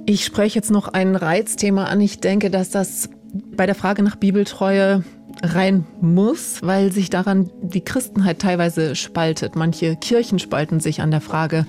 Ich 0.07 0.25
spreche 0.25 0.57
jetzt 0.57 0.71
noch 0.71 0.89
ein 0.89 1.17
Reizthema 1.17 1.85
an. 1.85 2.01
Ich 2.01 2.21
denke, 2.21 2.51
dass 2.51 2.71
das 2.71 3.09
bei 3.57 3.65
der 3.65 3.75
Frage 3.75 4.03
nach 4.03 4.17
Bibeltreue 4.17 5.03
rein 5.43 5.87
muss, 6.01 6.59
weil 6.63 6.93
sich 6.93 7.09
daran 7.11 7.51
die 7.63 7.81
Christenheit 7.81 8.39
teilweise 8.39 8.97
spaltet. 8.97 9.57
Manche 9.57 9.97
Kirchen 9.97 10.39
spalten 10.39 10.81
sich 10.81 11.01
an 11.01 11.11
der 11.11 11.23
Frage 11.23 11.67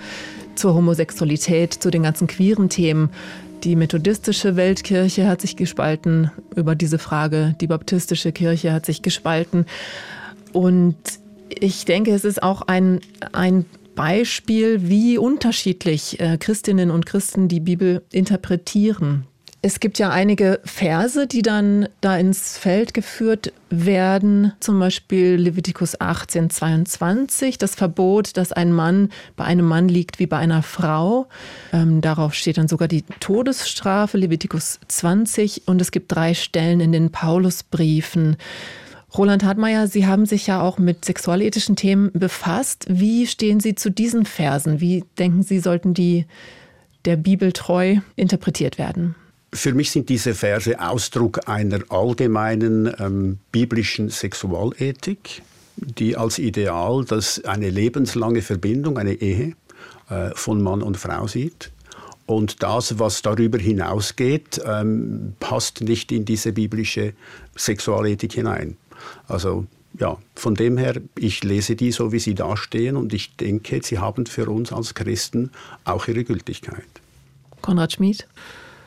zur 0.55 0.73
Homosexualität, 0.73 1.73
zu 1.73 1.89
den 1.91 2.03
ganzen 2.03 2.27
queeren 2.27 2.69
Themen. 2.69 3.09
Die 3.63 3.75
methodistische 3.75 4.55
Weltkirche 4.57 5.27
hat 5.27 5.41
sich 5.41 5.55
gespalten 5.55 6.29
über 6.55 6.75
diese 6.75 6.99
Frage. 6.99 7.55
Die 7.61 7.67
baptistische 7.67 8.31
Kirche 8.31 8.73
hat 8.73 8.85
sich 8.85 9.01
gespalten. 9.01 9.65
Und 10.51 10.97
ich 11.49 11.85
denke, 11.85 12.11
es 12.11 12.25
ist 12.25 12.43
auch 12.43 12.63
ein, 12.63 12.99
ein 13.31 13.65
Beispiel, 13.95 14.89
wie 14.89 15.17
unterschiedlich 15.17 16.19
äh, 16.19 16.37
Christinnen 16.37 16.91
und 16.91 17.05
Christen 17.05 17.47
die 17.47 17.59
Bibel 17.59 18.03
interpretieren. 18.11 19.25
Es 19.67 19.79
gibt 19.79 19.97
ja 19.97 20.11
einige 20.11 20.59
Verse, 20.63 21.25
die 21.25 21.41
dann 21.41 21.89
da 21.99 22.15
ins 22.17 22.55
Feld 22.55 22.93
geführt 22.93 23.51
werden, 23.71 24.53
zum 24.59 24.77
Beispiel 24.77 25.37
Levitikus 25.37 25.99
18, 25.99 26.51
22, 26.51 27.57
das 27.57 27.73
Verbot, 27.73 28.37
dass 28.37 28.51
ein 28.51 28.71
Mann 28.71 29.09
bei 29.35 29.45
einem 29.45 29.65
Mann 29.65 29.89
liegt 29.89 30.19
wie 30.19 30.27
bei 30.27 30.37
einer 30.37 30.61
Frau. 30.61 31.25
Ähm, 31.73 32.01
darauf 32.01 32.35
steht 32.35 32.59
dann 32.59 32.67
sogar 32.67 32.87
die 32.87 33.05
Todesstrafe, 33.19 34.19
Levitikus 34.19 34.79
20. 34.87 35.63
Und 35.65 35.81
es 35.81 35.89
gibt 35.89 36.11
drei 36.11 36.35
Stellen 36.35 36.79
in 36.79 36.91
den 36.91 37.11
Paulusbriefen. 37.11 38.37
Roland 39.17 39.43
Hartmeier, 39.43 39.87
Sie 39.87 40.05
haben 40.05 40.25
sich 40.25 40.47
ja 40.47 40.61
auch 40.61 40.77
mit 40.77 41.05
sexualethischen 41.05 41.75
Themen 41.75 42.11
befasst. 42.13 42.85
Wie 42.89 43.27
stehen 43.27 43.59
Sie 43.59 43.75
zu 43.75 43.89
diesen 43.89 44.25
Versen? 44.25 44.81
Wie 44.81 45.03
denken 45.17 45.43
Sie, 45.43 45.59
sollten 45.59 45.93
die 45.93 46.25
der 47.05 47.15
Bibel 47.15 47.51
treu 47.53 47.97
interpretiert 48.15 48.77
werden? 48.77 49.15
Für 49.53 49.73
mich 49.73 49.91
sind 49.91 50.09
diese 50.09 50.33
Verse 50.33 50.77
Ausdruck 50.79 51.47
einer 51.47 51.79
allgemeinen 51.89 52.93
ähm, 52.99 53.37
biblischen 53.51 54.09
Sexualethik, 54.09 55.41
die 55.77 56.17
als 56.17 56.39
Ideal 56.39 57.05
dass 57.05 57.43
eine 57.45 57.69
lebenslange 57.69 58.41
Verbindung, 58.41 58.97
eine 58.97 59.13
Ehe 59.13 59.53
äh, 60.09 60.31
von 60.33 60.61
Mann 60.61 60.81
und 60.81 60.97
Frau 60.97 61.27
sieht. 61.27 61.71
Und 62.25 62.63
das, 62.63 62.97
was 62.97 63.21
darüber 63.21 63.59
hinausgeht, 63.59 64.59
ähm, 64.65 65.35
passt 65.39 65.81
nicht 65.81 66.11
in 66.11 66.25
diese 66.25 66.51
biblische 66.51 67.13
Sexualethik 67.55 68.33
hinein. 68.33 68.75
Also 69.27 69.65
ja, 69.99 70.17
von 70.35 70.55
dem 70.55 70.77
her, 70.77 71.01
ich 71.17 71.43
lese 71.43 71.75
die 71.75 71.91
so, 71.91 72.11
wie 72.11 72.19
sie 72.19 72.35
dastehen 72.35 72.97
und 72.97 73.13
ich 73.13 73.35
denke, 73.35 73.81
sie 73.83 73.99
haben 73.99 74.25
für 74.25 74.49
uns 74.49 74.73
als 74.73 74.93
Christen 74.93 75.51
auch 75.85 76.07
ihre 76.07 76.23
Gültigkeit. 76.23 76.83
Konrad 77.61 77.93
Schmid? 77.93 78.27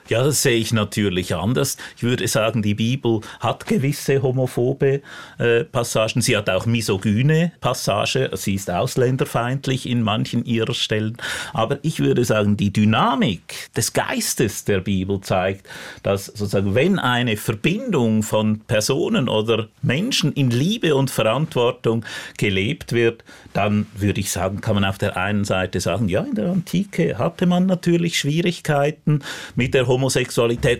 Ja, 0.08 0.22
das 0.22 0.42
sehe 0.42 0.56
ich 0.56 0.72
natürlich 0.72 1.34
anders. 1.34 1.76
Ich 1.96 2.02
würde 2.02 2.26
sagen, 2.28 2.62
die 2.62 2.74
Bibel 2.74 3.20
hat 3.40 3.66
gewisse 3.66 4.22
homophobe 4.22 5.02
äh, 5.38 5.64
Passagen. 5.64 6.22
Sie 6.22 6.36
hat 6.36 6.48
auch 6.48 6.64
misogyne 6.64 7.52
Passagen. 7.60 8.28
Sie 8.32 8.54
ist 8.54 8.70
ausländerfeindlich 8.70 9.86
in 9.86 10.02
manchen 10.02 10.44
ihrer 10.44 10.72
Stellen. 10.72 11.16
Aber 11.52 11.78
ich 11.82 12.00
würde 12.00 12.24
sagen, 12.24 12.56
die 12.56 12.72
Dynamik 12.72 13.70
des 13.76 13.92
Geistes 13.92 14.64
der 14.64 14.80
Bibel 14.80 15.20
zeigt, 15.20 15.68
dass 16.02 16.26
sozusagen, 16.26 16.74
wenn 16.74 16.98
eine 16.98 17.36
Verbindung 17.36 18.22
von 18.22 18.60
Personen 18.60 19.28
oder 19.28 19.68
Menschen 19.82 20.32
in 20.32 20.50
Liebe 20.50 20.94
und 20.94 21.10
Verantwortung 21.10 22.04
gelebt 22.38 22.92
wird, 22.92 23.24
dann 23.52 23.86
würde 23.96 24.20
ich 24.20 24.30
sagen, 24.30 24.60
kann 24.60 24.74
man 24.74 24.84
auf 24.84 24.98
der 24.98 25.16
einen 25.16 25.44
Seite 25.44 25.80
sagen, 25.80 26.08
ja, 26.08 26.22
in 26.22 26.34
der 26.34 26.50
Antike 26.50 27.18
hatte 27.18 27.46
man 27.46 27.66
natürlich 27.66 28.18
Schwierigkeiten 28.18 29.20
mit 29.54 29.74
der 29.74 29.86
Homosexualität, 29.86 29.97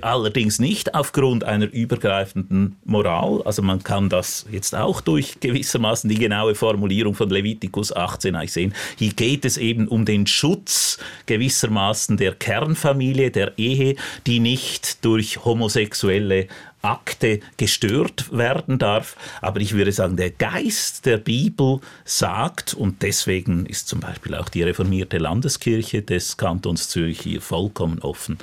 allerdings 0.03 0.59
nicht 0.59 0.95
aufgrund 0.95 1.45
einer 1.45 1.67
übergreifenden 1.67 2.77
Moral. 2.85 3.43
Also 3.45 3.63
man 3.63 3.83
kann 3.83 4.09
das 4.09 4.47
jetzt 4.51 4.75
auch 4.75 5.01
durch 5.01 5.41
gewissermaßen 5.41 6.09
die 6.09 6.19
genaue 6.19 6.55
Formulierung 6.55 7.15
von 7.15 7.29
Levitikus 7.29 7.95
18 7.95 8.35
eigentlich 8.35 8.53
sehen. 8.53 8.75
Hier 8.97 9.13
geht 9.13 9.45
es 9.45 9.57
eben 9.57 9.89
um 9.89 10.05
den 10.05 10.27
Schutz 10.27 10.99
gewissermaßen 11.27 12.17
der 12.17 12.35
Kernfamilie, 12.35 13.31
der 13.31 13.59
Ehe, 13.59 13.97
die 14.27 14.41
nicht 14.41 15.05
durch 15.05 15.45
homosexuelle 15.45 16.49
Akte 16.89 17.41
gestört 17.57 18.37
werden 18.37 18.79
darf. 18.79 19.17
Aber 19.41 19.61
ich 19.61 19.75
würde 19.75 19.93
sagen, 19.93 20.17
der 20.17 20.31
Geist 20.31 21.07
der 21.07 21.19
Bibel 21.19 21.81
sagt, 22.05 22.75
und 22.75 23.03
deswegen 23.03 23.67
ist 23.67 23.89
zum 23.89 24.01
Beispiel 24.01 24.35
auch 24.35 24.49
die 24.49 24.63
reformierte 24.63 25.19
Landeskirche 25.19 26.03
des 26.03 26.37
Kantons 26.37 26.89
Zürich 26.89 27.21
hier 27.21 27.41
vollkommen 27.41 27.99
offen. 28.01 28.39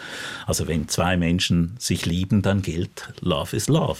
Also 0.46 0.68
wenn 0.68 0.88
zwei 0.88 1.18
Menschen 1.18 1.76
sich 1.80 2.06
lieben, 2.06 2.42
dann 2.42 2.62
gilt 2.62 3.10
Love 3.22 3.56
is 3.56 3.68
Love. 3.68 4.00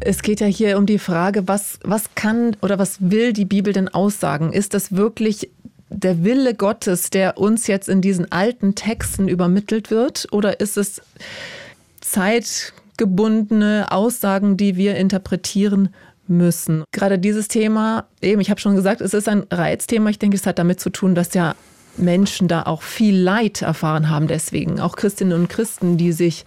Es 0.00 0.22
geht 0.22 0.40
ja 0.40 0.46
hier 0.46 0.78
um 0.78 0.86
die 0.86 0.98
Frage, 0.98 1.48
was, 1.48 1.80
was 1.82 2.14
kann 2.14 2.56
oder 2.60 2.78
was 2.78 2.98
will 3.00 3.32
die 3.32 3.44
Bibel 3.44 3.72
denn 3.72 3.88
aussagen? 3.88 4.52
Ist 4.52 4.74
das 4.74 4.94
wirklich 4.94 5.50
der 5.88 6.24
Wille 6.24 6.54
Gottes, 6.54 7.10
der 7.10 7.38
uns 7.38 7.66
jetzt 7.66 7.88
in 7.88 8.00
diesen 8.00 8.30
alten 8.32 8.74
Texten 8.74 9.28
übermittelt 9.28 9.90
wird? 9.90 10.26
Oder 10.32 10.60
ist 10.60 10.76
es 10.76 11.00
zeitgebundene 12.00 13.86
Aussagen, 13.90 14.56
die 14.56 14.76
wir 14.76 14.96
interpretieren 14.96 15.90
müssen? 16.26 16.84
Gerade 16.92 17.18
dieses 17.18 17.48
Thema, 17.48 18.06
eben, 18.20 18.40
ich 18.40 18.50
habe 18.50 18.60
schon 18.60 18.74
gesagt, 18.74 19.00
es 19.00 19.14
ist 19.14 19.28
ein 19.28 19.46
Reizthema. 19.50 20.10
Ich 20.10 20.18
denke, 20.18 20.36
es 20.36 20.46
hat 20.46 20.58
damit 20.58 20.80
zu 20.80 20.90
tun, 20.90 21.14
dass 21.14 21.34
ja 21.34 21.54
Menschen 21.96 22.48
da 22.48 22.64
auch 22.64 22.82
viel 22.82 23.16
Leid 23.16 23.62
erfahren 23.62 24.10
haben 24.10 24.26
deswegen. 24.26 24.80
Auch 24.80 24.96
Christinnen 24.96 25.38
und 25.40 25.48
Christen, 25.48 25.96
die 25.96 26.12
sich 26.12 26.44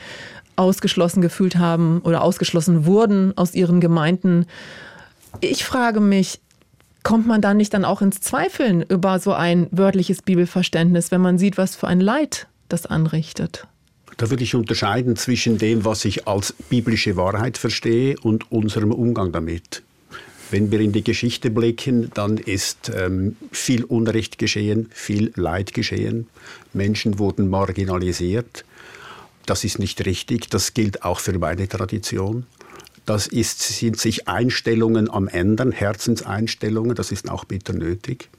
ausgeschlossen 0.56 1.22
gefühlt 1.22 1.58
haben 1.58 2.02
oder 2.02 2.22
ausgeschlossen 2.22 2.86
wurden 2.86 3.36
aus 3.38 3.56
ihren 3.56 3.80
Gemeinden. 3.80 4.46
Ich 5.40 5.64
frage 5.64 6.02
mich, 6.02 6.42
kommt 7.04 7.28
man 7.28 7.42
dann 7.42 7.58
nicht 7.58 7.74
dann 7.74 7.86
auch 7.86 8.02
ins 8.02 8.22
Zweifeln 8.22 8.84
über 8.84 9.20
so 9.20 9.34
ein 9.34 9.68
wörtliches 9.72 10.22
Bibelverständnis, 10.22 11.12
wenn 11.12 11.22
man 11.22 11.38
sieht, 11.38 11.58
was 11.58 11.76
für 11.76 11.88
ein 11.88 12.00
Leid 12.00 12.48
das 12.68 12.86
anrichtet? 12.86 13.68
Da 14.18 14.30
würde 14.30 14.44
ich 14.44 14.54
unterscheiden 14.54 15.16
zwischen 15.16 15.58
dem, 15.58 15.86
was 15.86 16.04
ich 16.04 16.28
als 16.28 16.54
biblische 16.70 17.16
Wahrheit 17.16 17.58
verstehe 17.58 18.18
und 18.22 18.52
unserem 18.52 18.92
Umgang 18.92 19.32
damit. 19.32 19.82
Wenn 20.52 20.72
wir 20.72 20.80
in 20.80 20.92
die 20.92 21.04
Geschichte 21.04 21.52
blicken, 21.52 22.12
dann 22.16 22.38
ist 22.38 22.92
ähm, 22.94 23.38
viel 23.52 23.84
Unrecht 23.84 24.38
geschehen, 24.40 24.90
viel 24.92 25.32
Leid 25.36 25.74
geschehen. 25.74 26.28
Menschen 26.74 27.20
wurden 27.20 27.50
marginalisiert. 27.50 28.66
Das 29.46 29.64
ist 29.64 29.80
nicht 29.80 30.06
richtig. 30.06 30.50
Das 30.50 30.74
gilt 30.74 31.04
auch 31.04 31.20
für 31.20 31.38
meine 31.38 31.68
Tradition. 31.68 32.46
Das 33.10 33.26
ist, 33.26 33.60
sind 33.60 33.98
sich 33.98 34.28
Einstellungen 34.28 35.10
am 35.10 35.28
Ändern, 35.28 35.72
Herzenseinstellungen, 35.72 36.94
das 36.94 37.12
ist 37.12 37.28
auch 37.28 37.44
bitter 37.44 37.74
nötig. 37.74 38.30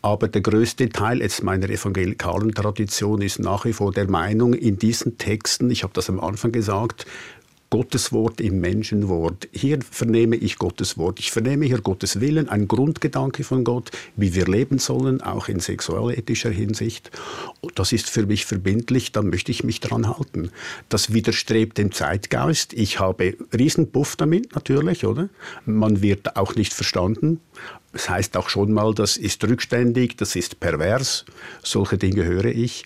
Aber 0.00 0.26
der 0.26 0.40
größte 0.40 0.88
Teil 0.88 1.20
jetzt 1.20 1.42
meiner 1.42 1.68
evangelikalen 1.68 2.54
Tradition 2.54 3.20
ist 3.20 3.40
nach 3.40 3.66
wie 3.66 3.74
vor 3.74 3.92
der 3.92 4.08
Meinung, 4.08 4.54
in 4.54 4.78
diesen 4.78 5.18
Texten, 5.18 5.70
ich 5.70 5.82
habe 5.82 5.92
das 5.92 6.08
am 6.08 6.18
Anfang 6.18 6.50
gesagt, 6.50 7.04
Gottes 7.70 8.10
Wort 8.10 8.40
im 8.40 8.60
Menschenwort. 8.60 9.48
Hier 9.52 9.78
vernehme 9.88 10.34
ich 10.34 10.58
Gottes 10.58 10.98
Wort. 10.98 11.20
Ich 11.20 11.30
vernehme 11.30 11.66
hier 11.66 11.80
Gottes 11.80 12.20
Willen, 12.20 12.48
ein 12.48 12.66
Grundgedanke 12.66 13.44
von 13.44 13.62
Gott, 13.62 13.92
wie 14.16 14.34
wir 14.34 14.46
leben 14.46 14.80
sollen, 14.80 15.20
auch 15.20 15.46
in 15.46 15.60
sexualethischer 15.60 16.50
Hinsicht. 16.50 17.12
Das 17.76 17.92
ist 17.92 18.10
für 18.10 18.26
mich 18.26 18.44
verbindlich, 18.44 19.12
da 19.12 19.22
möchte 19.22 19.52
ich 19.52 19.62
mich 19.62 19.78
dran 19.78 20.08
halten. 20.08 20.50
Das 20.88 21.12
widerstrebt 21.12 21.78
dem 21.78 21.92
Zeitgeist. 21.92 22.72
Ich 22.72 22.98
habe 22.98 23.36
Riesenpuff 23.56 24.16
damit 24.16 24.52
natürlich, 24.56 25.06
oder? 25.06 25.28
Man 25.64 26.02
wird 26.02 26.36
auch 26.36 26.56
nicht 26.56 26.74
verstanden. 26.74 27.38
Das 27.92 28.08
heißt 28.08 28.36
auch 28.36 28.48
schon 28.48 28.72
mal, 28.72 28.94
das 28.94 29.16
ist 29.16 29.44
rückständig, 29.44 30.16
das 30.16 30.34
ist 30.34 30.58
pervers. 30.58 31.24
Solche 31.62 31.98
Dinge 31.98 32.24
höre 32.24 32.46
ich 32.46 32.84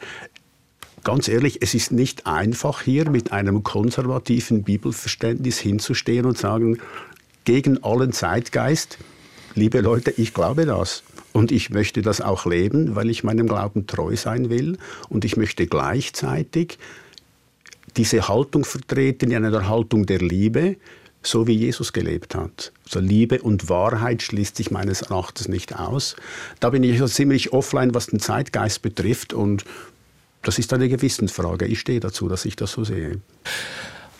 ganz 1.05 1.29
ehrlich, 1.29 1.59
es 1.61 1.75
ist 1.75 1.93
nicht 1.93 2.27
einfach 2.27 2.83
hier 2.83 3.09
mit 3.11 3.33
einem 3.33 3.63
konservativen 3.63 4.65
Bibelverständnis 4.65 5.59
hinzustehen 5.59 6.27
und 6.27 6.39
sagen, 6.39 6.79
gegen 7.45 7.83
allen 7.85 8.13
Zeitgeist, 8.13 8.99
liebe 9.55 9.81
Leute, 9.81 10.13
ich 10.17 10.35
glaube 10.35 10.67
das. 10.67 11.03
Und 11.33 11.53
ich 11.53 11.71
möchte 11.71 12.01
das 12.01 12.21
auch 12.21 12.47
leben, 12.47 12.95
weil 12.95 13.11
ich 13.11 13.25
meinem 13.25 13.49
Glauben 13.49 13.87
treu 13.87 14.17
sein 14.17 14.51
will. 14.51 14.79
Und 15.09 15.25
ich 15.25 15.37
möchte 15.37 15.67
gleichzeitig 15.67 16.79
diese 17.97 18.29
Haltung 18.29 18.65
vertreten 18.65 19.31
in 19.31 19.45
einer 19.45 19.69
Haltung 19.69 20.07
der 20.07 20.19
Liebe, 20.19 20.77
so 21.23 21.47
wie 21.47 21.55
Jesus 21.55 21.93
gelebt 21.93 22.35
hat. 22.35 22.73
Also 22.87 23.01
Liebe 23.01 23.43
und 23.43 23.69
Wahrheit 23.69 24.23
schließt 24.23 24.57
sich 24.57 24.71
meines 24.71 25.03
Erachtens 25.03 25.49
nicht 25.49 25.77
aus. 25.77 26.17
Da 26.61 26.71
bin 26.71 26.83
ich 26.85 26.93
also 26.93 27.07
ziemlich 27.13 27.53
offline, 27.53 27.95
was 27.95 28.07
den 28.07 28.21
Zeitgeist 28.21 28.83
betrifft 28.83 29.33
und 29.33 29.65
das 30.45 30.59
ist 30.59 30.73
eine 30.73 30.89
Gewissensfrage. 30.89 31.67
Ich 31.67 31.81
stehe 31.81 32.01
dazu, 32.01 32.29
dass 32.29 32.45
ich 32.45 32.57
das 32.57 32.73
so 32.73 32.85
sehe. 32.85 33.21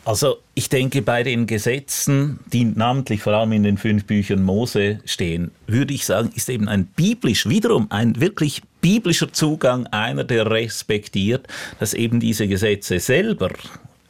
Also 0.07 0.37
ich 0.55 0.69
denke, 0.69 1.01
bei 1.01 1.23
den 1.23 1.47
Gesetzen, 1.47 2.39
die 2.53 2.67
namentlich 2.67 3.23
vor 3.23 3.33
allem 3.33 3.53
in 3.53 3.63
den 3.63 3.79
fünf 3.79 4.05
Büchern 4.05 4.43
Mose 4.43 5.01
stehen, 5.07 5.51
würde 5.67 5.95
ich 5.95 6.05
sagen, 6.05 6.31
ist 6.35 6.51
eben 6.51 6.69
ein 6.69 6.85
biblisch, 6.87 7.49
wiederum 7.49 7.87
ein 7.91 8.21
wirklich 8.21 8.63
biblischer 8.83 9.33
Zugang 9.33 9.87
einer, 9.87 10.25
der 10.25 10.51
respektiert, 10.51 11.49
dass 11.81 11.95
eben 11.95 12.21
diese 12.21 12.47
Gesetze 12.47 13.01
selber 13.01 13.51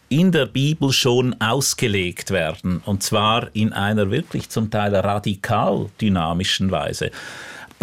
in 0.08 0.32
der 0.32 0.46
Bibel 0.46 0.92
schon 0.92 1.40
ausgelegt 1.40 2.32
werden, 2.32 2.82
und 2.84 3.02
zwar 3.04 3.54
in 3.54 3.72
einer 3.72 4.10
wirklich 4.10 4.48
zum 4.48 4.70
Teil 4.70 4.94
radikal 4.96 5.90
dynamischen 6.00 6.72
Weise. 6.72 7.10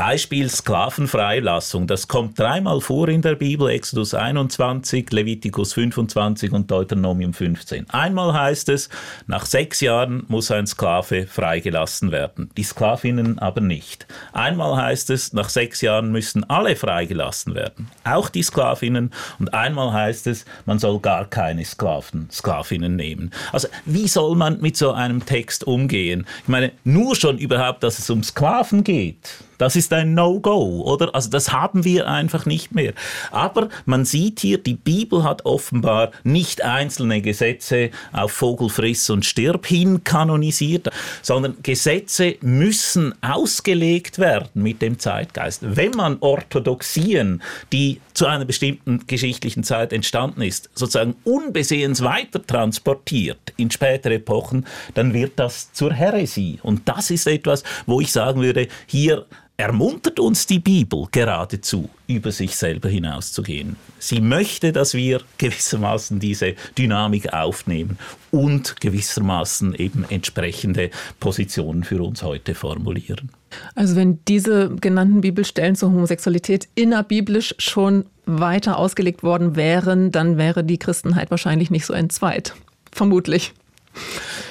Beispiel 0.04 0.50
Sklavenfreilassung. 0.50 1.86
Das 1.86 2.08
kommt 2.08 2.40
dreimal 2.40 2.82
vor 2.82 3.08
in 3.08 3.22
der 3.22 3.36
Bibel, 3.36 3.70
Exodus 3.70 4.16
21, 4.16 5.12
Levitikus 5.12 5.74
25 5.74 6.54
und 6.54 6.72
Deuteronomium 6.72 7.36
15. 7.36 7.88
Einmal 7.92 8.34
heißt 8.34 8.70
es, 8.70 8.90
nach 9.28 9.46
sechs 9.46 9.80
Jahren 9.80 10.24
muss 10.28 10.50
ein 10.50 10.66
Sklave 10.66 11.28
freigelassen 11.28 12.12
werden, 12.12 12.50
die 12.58 12.64
Sklavinnen 12.64 13.38
aber 13.38 13.62
nicht. 13.62 14.08
Einmal 14.34 14.76
heißt 14.76 15.12
es, 15.12 15.34
nach 15.34 15.50
sechs 15.50 15.82
Jahren 15.82 16.12
müssen 16.12 16.50
alle 16.50 16.76
freigelassen 16.76 17.54
werden, 17.54 17.88
auch 18.04 18.30
die 18.30 18.42
Sklavinnen. 18.42 19.12
Und 19.38 19.54
einmal 19.54 19.94
heißt 19.94 20.26
es, 20.26 20.46
man 20.66 20.80
soll 20.80 21.00
gar 21.00 21.26
keine 21.26 21.64
Sklaven, 21.64 22.28
Sklavinnen 22.32 22.96
nehmen. 22.96 23.30
Also 23.52 23.68
wie 23.86 24.08
soll 24.08 24.36
man 24.36 24.62
mit 24.62 24.78
so 24.78 24.94
einem 24.94 25.24
Text 25.28 25.64
umgehen? 25.64 26.26
Ich 26.42 26.50
meine, 26.50 26.72
nur 26.84 27.16
schon 27.16 27.38
überhaupt, 27.38 27.84
dass 27.84 28.00
es 28.00 28.10
um 28.10 28.24
Sklaven 28.24 28.84
geht 28.84 29.44
das 29.62 29.76
ist 29.76 29.94
ein 29.94 30.16
No-Go, 30.16 30.82
oder? 30.86 31.14
Also 31.14 31.30
das 31.30 31.54
haben 31.54 31.86
wir 31.86 32.08
einfach 32.08 32.48
nicht 32.48 32.74
mehr. 32.74 32.94
Aber 33.30 33.70
man 33.86 34.06
sieht 34.06 34.40
hier, 34.40 34.58
die 34.58 34.74
Bibel 34.74 35.24
hat 35.24 35.46
offenbar 35.46 36.10
nicht 36.24 36.64
einzelne 36.64 37.22
Gesetze 37.22 37.92
auf 38.12 38.32
Vogel 38.32 38.70
friss 38.70 39.12
und 39.12 39.24
stirb 39.24 39.68
hin 39.68 40.04
kanonisiert, 40.04 40.90
sondern 41.22 41.58
Gesetze 41.62 42.38
müssen 42.42 43.14
ausgelegt 43.22 44.18
werden 44.18 44.50
mit 44.56 44.82
dem 44.82 44.98
Zeitgeist. 44.98 45.60
Wenn 45.62 45.92
man 45.92 46.18
Orthodoxien, 46.22 47.44
die 47.72 48.02
zu 48.16 48.26
einer 48.26 48.46
bestimmten 48.46 49.06
geschichtlichen 49.06 49.64
Zeit 49.64 49.94
entstanden 49.94 50.42
ist, 50.42 50.72
sozusagen 50.74 51.16
unbesehens 51.24 52.02
weiter 52.02 52.44
transportiert 52.46 53.54
in 53.58 53.70
spätere 53.70 54.16
Epochen, 54.16 54.66
dann 54.96 55.14
wird 55.14 55.34
das 55.36 55.72
zur 55.72 55.94
Häresie. 55.94 56.60
Und 56.64 56.90
das 56.90 57.12
ist 57.12 57.28
etwas, 57.28 57.64
wo 57.86 58.02
ich 58.02 58.12
sagen 58.12 58.42
würde, 58.42 58.68
hier 58.88 59.28
ermuntert 59.58 60.20
uns 60.20 60.48
die 60.48 60.60
Bibel 60.60 61.08
geradezu, 61.12 61.90
über 62.08 62.32
sich 62.32 62.56
selber 62.56 62.90
hinauszugehen. 62.90 63.76
Sie 64.00 64.20
möchte, 64.20 64.72
dass 64.72 64.94
wir 64.94 65.22
gewissermaßen 65.38 66.20
diese 66.20 66.56
Dynamik 66.78 67.32
aufnehmen 67.34 68.00
und 68.32 68.82
gewissermaßen 68.82 69.76
eben 69.76 70.06
entsprechende 70.10 70.90
Positionen 71.20 71.84
für 71.84 72.02
uns 72.02 72.24
heute 72.24 72.56
formulieren. 72.56 73.30
Also 73.76 73.96
wenn 73.96 74.20
diese 74.28 74.76
genannten 74.76 75.22
Bibelstellen 75.22 75.76
zur 75.76 75.92
Homosexualität 75.92 76.68
innerbiblisch 76.76 77.54
schon 77.60 78.06
weiter 78.26 78.78
ausgelegt 78.78 79.24
worden 79.24 79.56
wären, 79.56 80.12
dann 80.12 80.38
wäre 80.38 80.64
die 80.64 80.80
Christenheit 80.80 81.30
wahrscheinlich 81.32 81.70
nicht 81.70 81.86
so 81.86 81.94
entzweit. 81.94 82.56
Vermutlich. 82.92 83.54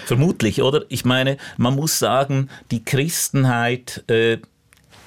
Vermutlich, 0.05 0.61
oder? 0.62 0.84
Ich 0.88 1.05
meine, 1.05 1.36
man 1.57 1.74
muss 1.76 1.98
sagen, 1.98 2.48
die 2.70 2.84
Christenheit 2.84 4.05
äh, 4.09 4.38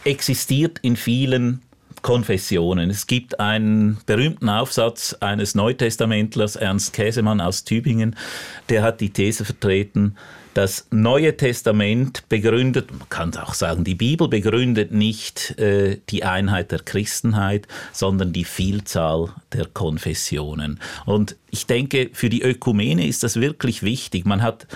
existiert 0.06 0.80
in 0.82 0.96
vielen 0.96 1.62
Konfessionen. 2.02 2.90
Es 2.90 3.08
gibt 3.08 3.40
einen 3.40 3.98
berühmten 4.06 4.50
Aufsatz 4.50 5.16
eines 5.22 5.56
Neutestamentlers, 5.56 6.58
Ernst 6.58 6.94
Käsemann 6.94 7.40
aus 7.40 7.64
Tübingen, 7.64 8.16
der 8.70 8.84
hat 8.84 9.00
die 9.00 9.12
These 9.12 9.46
vertreten, 9.46 10.16
das 10.54 10.86
Neue 10.92 11.36
Testament 11.36 12.30
begründet, 12.30 12.92
man 12.92 13.10
kann 13.10 13.36
auch 13.38 13.56
sagen, 13.56 13.84
die 13.84 13.96
Bibel 13.96 14.28
begründet 14.28 14.92
nicht 14.92 15.58
äh, 15.58 15.98
die 16.10 16.24
Einheit 16.24 16.72
der 16.72 16.80
Christenheit, 16.80 17.68
sondern 17.92 18.34
die 18.34 18.44
Vielzahl 18.44 19.30
der 19.52 19.66
Konfessionen. 19.66 20.80
Und 21.06 21.38
ich 21.50 21.66
denke, 21.66 22.12
für 22.14 22.30
die 22.30 22.44
Ökumene 22.44 23.08
ist 23.08 23.24
das 23.24 23.40
wirklich 23.40 23.82
wichtig. 23.82 24.26
Man 24.26 24.44
hat 24.44 24.68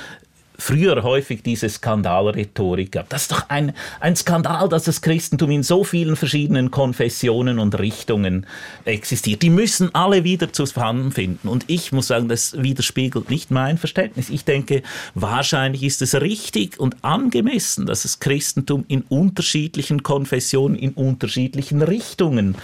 früher 0.57 1.03
häufig 1.03 1.43
diese 1.43 1.69
Skandalrhetorik 1.69 2.91
gab. 2.91 3.09
Das 3.09 3.23
ist 3.23 3.31
doch 3.31 3.49
ein, 3.49 3.73
ein 3.99 4.15
Skandal, 4.15 4.67
dass 4.69 4.85
das 4.85 5.01
Christentum 5.01 5.51
in 5.51 5.63
so 5.63 5.83
vielen 5.83 6.15
verschiedenen 6.15 6.71
Konfessionen 6.71 7.59
und 7.59 7.77
Richtungen 7.77 8.45
existiert. 8.85 9.41
Die 9.41 9.49
müssen 9.49 9.93
alle 9.93 10.23
wieder 10.23 10.51
zusammenfinden. 10.51 11.49
Und 11.49 11.65
ich 11.67 11.91
muss 11.91 12.07
sagen, 12.07 12.27
das 12.27 12.61
widerspiegelt 12.61 13.29
nicht 13.29 13.51
mein 13.51 13.77
Verständnis. 13.77 14.29
Ich 14.29 14.45
denke, 14.45 14.81
wahrscheinlich 15.13 15.83
ist 15.83 16.01
es 16.01 16.19
richtig 16.19 16.79
und 16.79 17.03
angemessen, 17.03 17.85
dass 17.85 18.03
das 18.03 18.19
Christentum 18.19 18.85
in 18.87 19.01
unterschiedlichen 19.01 20.03
Konfessionen, 20.03 20.77
in 20.77 20.91
unterschiedlichen 20.91 21.81
Richtungen 21.81 22.55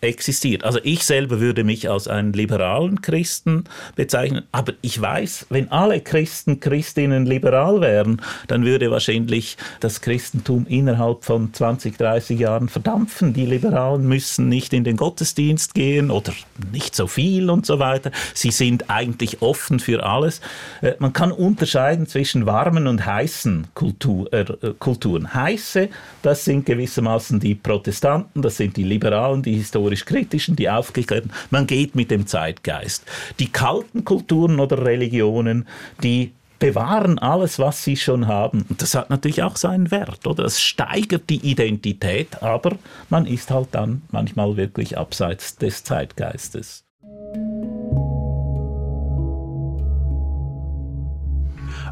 existiert. 0.00 0.64
Also 0.64 0.78
ich 0.82 1.04
selber 1.04 1.40
würde 1.40 1.64
mich 1.64 1.90
als 1.90 2.08
einen 2.08 2.32
liberalen 2.32 3.02
Christen 3.02 3.64
bezeichnen, 3.96 4.44
aber 4.52 4.74
ich 4.80 5.00
weiß, 5.00 5.46
wenn 5.50 5.70
alle 5.70 6.00
Christen, 6.00 6.60
Christinnen 6.60 7.26
liberal 7.26 7.80
wären, 7.80 8.22
dann 8.46 8.64
würde 8.64 8.90
wahrscheinlich 8.90 9.56
das 9.80 10.00
Christentum 10.00 10.66
innerhalb 10.68 11.24
von 11.24 11.52
20, 11.52 11.96
30 11.96 12.38
Jahren 12.38 12.68
verdampfen. 12.68 13.32
Die 13.32 13.46
Liberalen 13.46 14.06
müssen 14.06 14.48
nicht 14.48 14.72
in 14.72 14.84
den 14.84 14.96
Gottesdienst 14.96 15.74
gehen 15.74 16.10
oder 16.10 16.32
nicht 16.72 16.94
so 16.94 17.06
viel 17.06 17.50
und 17.50 17.66
so 17.66 17.78
weiter. 17.78 18.10
Sie 18.34 18.50
sind 18.50 18.90
eigentlich 18.90 19.42
offen 19.42 19.80
für 19.80 20.04
alles. 20.04 20.40
Äh, 20.80 20.94
man 20.98 21.12
kann 21.12 21.32
unterscheiden 21.32 22.06
zwischen 22.06 22.46
warmen 22.46 22.86
und 22.86 23.04
heißen 23.04 23.68
Kultur, 23.74 24.32
äh, 24.32 24.44
Kulturen. 24.78 25.34
Heiße, 25.34 25.88
das 26.22 26.44
sind 26.44 26.66
gewissermaßen 26.66 27.40
die 27.40 27.54
Protestanten, 27.54 28.42
das 28.42 28.56
sind 28.56 28.76
die 28.76 28.84
Liberalen, 28.84 29.42
die 29.42 29.54
historischen 29.54 29.87
historisch-kritischen, 29.88 30.56
die 30.56 30.70
aufgeklärten. 30.70 31.32
Man 31.50 31.66
geht 31.66 31.94
mit 31.94 32.10
dem 32.10 32.26
Zeitgeist. 32.26 33.04
Die 33.38 33.50
kalten 33.50 34.04
Kulturen 34.04 34.60
oder 34.60 34.84
Religionen, 34.84 35.66
die 36.02 36.32
bewahren 36.58 37.18
alles, 37.18 37.58
was 37.58 37.84
sie 37.84 37.96
schon 37.96 38.26
haben. 38.26 38.64
Und 38.68 38.82
das 38.82 38.94
hat 38.94 39.10
natürlich 39.10 39.42
auch 39.42 39.56
seinen 39.56 39.90
Wert, 39.90 40.26
oder? 40.26 40.42
Das 40.42 40.60
steigert 40.60 41.30
die 41.30 41.48
Identität, 41.48 42.42
aber 42.42 42.76
man 43.10 43.26
ist 43.26 43.50
halt 43.50 43.68
dann 43.72 44.02
manchmal 44.10 44.56
wirklich 44.56 44.98
abseits 44.98 45.56
des 45.56 45.84
Zeitgeistes. 45.84 46.87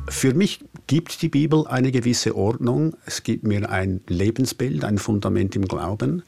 Für 0.08 0.34
mich 0.34 0.60
gibt 0.86 1.20
die 1.22 1.28
Bibel 1.28 1.66
eine 1.66 1.90
gewisse 1.90 2.36
Ordnung. 2.36 2.96
Es 3.06 3.22
gibt 3.22 3.44
mir 3.44 3.70
ein 3.70 4.00
Lebensbild, 4.06 4.84
ein 4.84 4.98
Fundament 4.98 5.56
im 5.56 5.66
Glauben. 5.66 6.22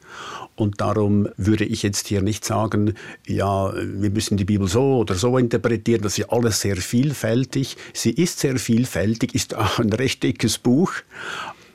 Und 0.57 0.81
darum 0.81 1.29
würde 1.37 1.65
ich 1.65 1.83
jetzt 1.85 2.09
hier 2.09 2.21
nicht 2.23 2.45
sagen, 2.45 2.95
ja, 3.27 3.73
wir 3.75 4.11
müssen 4.11 4.37
die 4.37 4.45
Bibel 4.45 4.67
so 4.67 4.97
oder 4.99 5.15
so 5.15 5.39
interpretieren. 5.39 6.03
Das 6.03 6.19
ist 6.19 6.31
alles 6.31 6.61
sehr 6.61 6.77
vielfältig. 6.77 7.77
Sie 7.93 8.11
ist 8.11 8.41
sehr 8.41 8.59
vielfältig, 8.59 9.35
ist 9.35 9.55
auch 9.55 9.79
ein 9.79 9.93
recht 9.93 10.23
dickes 10.23 10.59
Buch. 10.59 10.93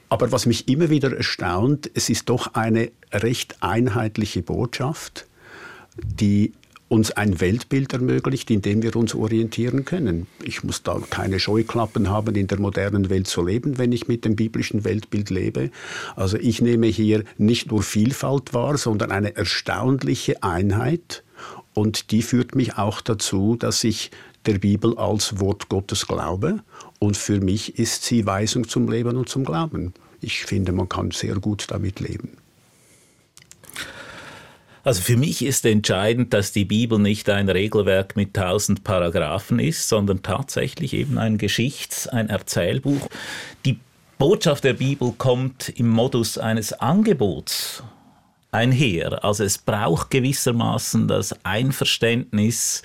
Aber 0.09 0.31
was 0.31 0.45
mich 0.45 0.67
immer 0.67 0.89
wieder 0.89 1.15
erstaunt, 1.15 1.89
es 1.93 2.09
ist 2.09 2.29
doch 2.29 2.53
eine 2.53 2.91
recht 3.11 3.55
einheitliche 3.61 4.43
Botschaft, 4.43 5.25
die 5.97 6.51
uns 6.93 7.09
ein 7.09 7.41
Weltbild 7.41 7.91
ermöglicht, 7.91 8.51
in 8.51 8.61
dem 8.61 8.83
wir 8.83 8.95
uns 8.95 9.15
orientieren 9.15 9.83
können. 9.83 10.27
Ich 10.43 10.63
muss 10.63 10.83
da 10.83 11.01
keine 11.09 11.39
Scheuklappen 11.39 12.07
haben, 12.11 12.35
in 12.35 12.45
der 12.45 12.59
modernen 12.59 13.09
Welt 13.09 13.25
zu 13.25 13.43
leben, 13.43 13.79
wenn 13.79 13.91
ich 13.91 14.07
mit 14.07 14.25
dem 14.25 14.35
biblischen 14.35 14.83
Weltbild 14.83 15.31
lebe. 15.31 15.71
Also 16.15 16.37
ich 16.37 16.61
nehme 16.61 16.85
hier 16.85 17.23
nicht 17.39 17.71
nur 17.71 17.81
Vielfalt 17.81 18.53
wahr, 18.53 18.77
sondern 18.77 19.11
eine 19.11 19.35
erstaunliche 19.35 20.43
Einheit. 20.43 21.23
Und 21.73 22.11
die 22.11 22.21
führt 22.21 22.53
mich 22.53 22.77
auch 22.77 23.01
dazu, 23.01 23.55
dass 23.55 23.83
ich 23.83 24.11
der 24.45 24.59
Bibel 24.59 24.95
als 24.95 25.39
Wort 25.39 25.69
Gottes 25.69 26.05
glaube. 26.05 26.59
Und 26.99 27.17
für 27.17 27.41
mich 27.41 27.79
ist 27.79 28.03
sie 28.03 28.27
Weisung 28.27 28.67
zum 28.69 28.87
Leben 28.87 29.17
und 29.17 29.27
zum 29.27 29.45
Glauben. 29.45 29.95
Ich 30.21 30.45
finde, 30.45 30.71
man 30.73 30.89
kann 30.89 31.09
sehr 31.09 31.37
gut 31.37 31.65
damit 31.69 31.99
leben. 32.01 32.37
Also 34.83 35.01
für 35.01 35.15
mich 35.15 35.43
ist 35.43 35.65
entscheidend, 35.65 36.33
dass 36.33 36.51
die 36.51 36.65
Bibel 36.65 36.99
nicht 36.99 37.29
ein 37.29 37.49
Regelwerk 37.49 38.17
mit 38.17 38.33
tausend 38.33 38.83
Paragraphen 38.83 39.59
ist, 39.59 39.87
sondern 39.87 40.21
tatsächlich 40.23 40.93
eben 40.93 41.17
ein 41.17 41.37
Geschichts-, 41.37 42.07
ein 42.07 42.29
Erzählbuch. 42.29 43.07
Die 43.63 43.79
Botschaft 44.17 44.65
der 44.65 44.73
Bibel 44.73 45.13
kommt 45.17 45.69
im 45.69 45.87
Modus 45.87 46.37
eines 46.37 46.73
Angebots 46.73 47.83
einher. 48.53 49.23
Also 49.23 49.43
es 49.43 49.57
braucht 49.57 50.11
gewissermaßen 50.11 51.07
das 51.07 51.35
Einverständnis 51.43 52.83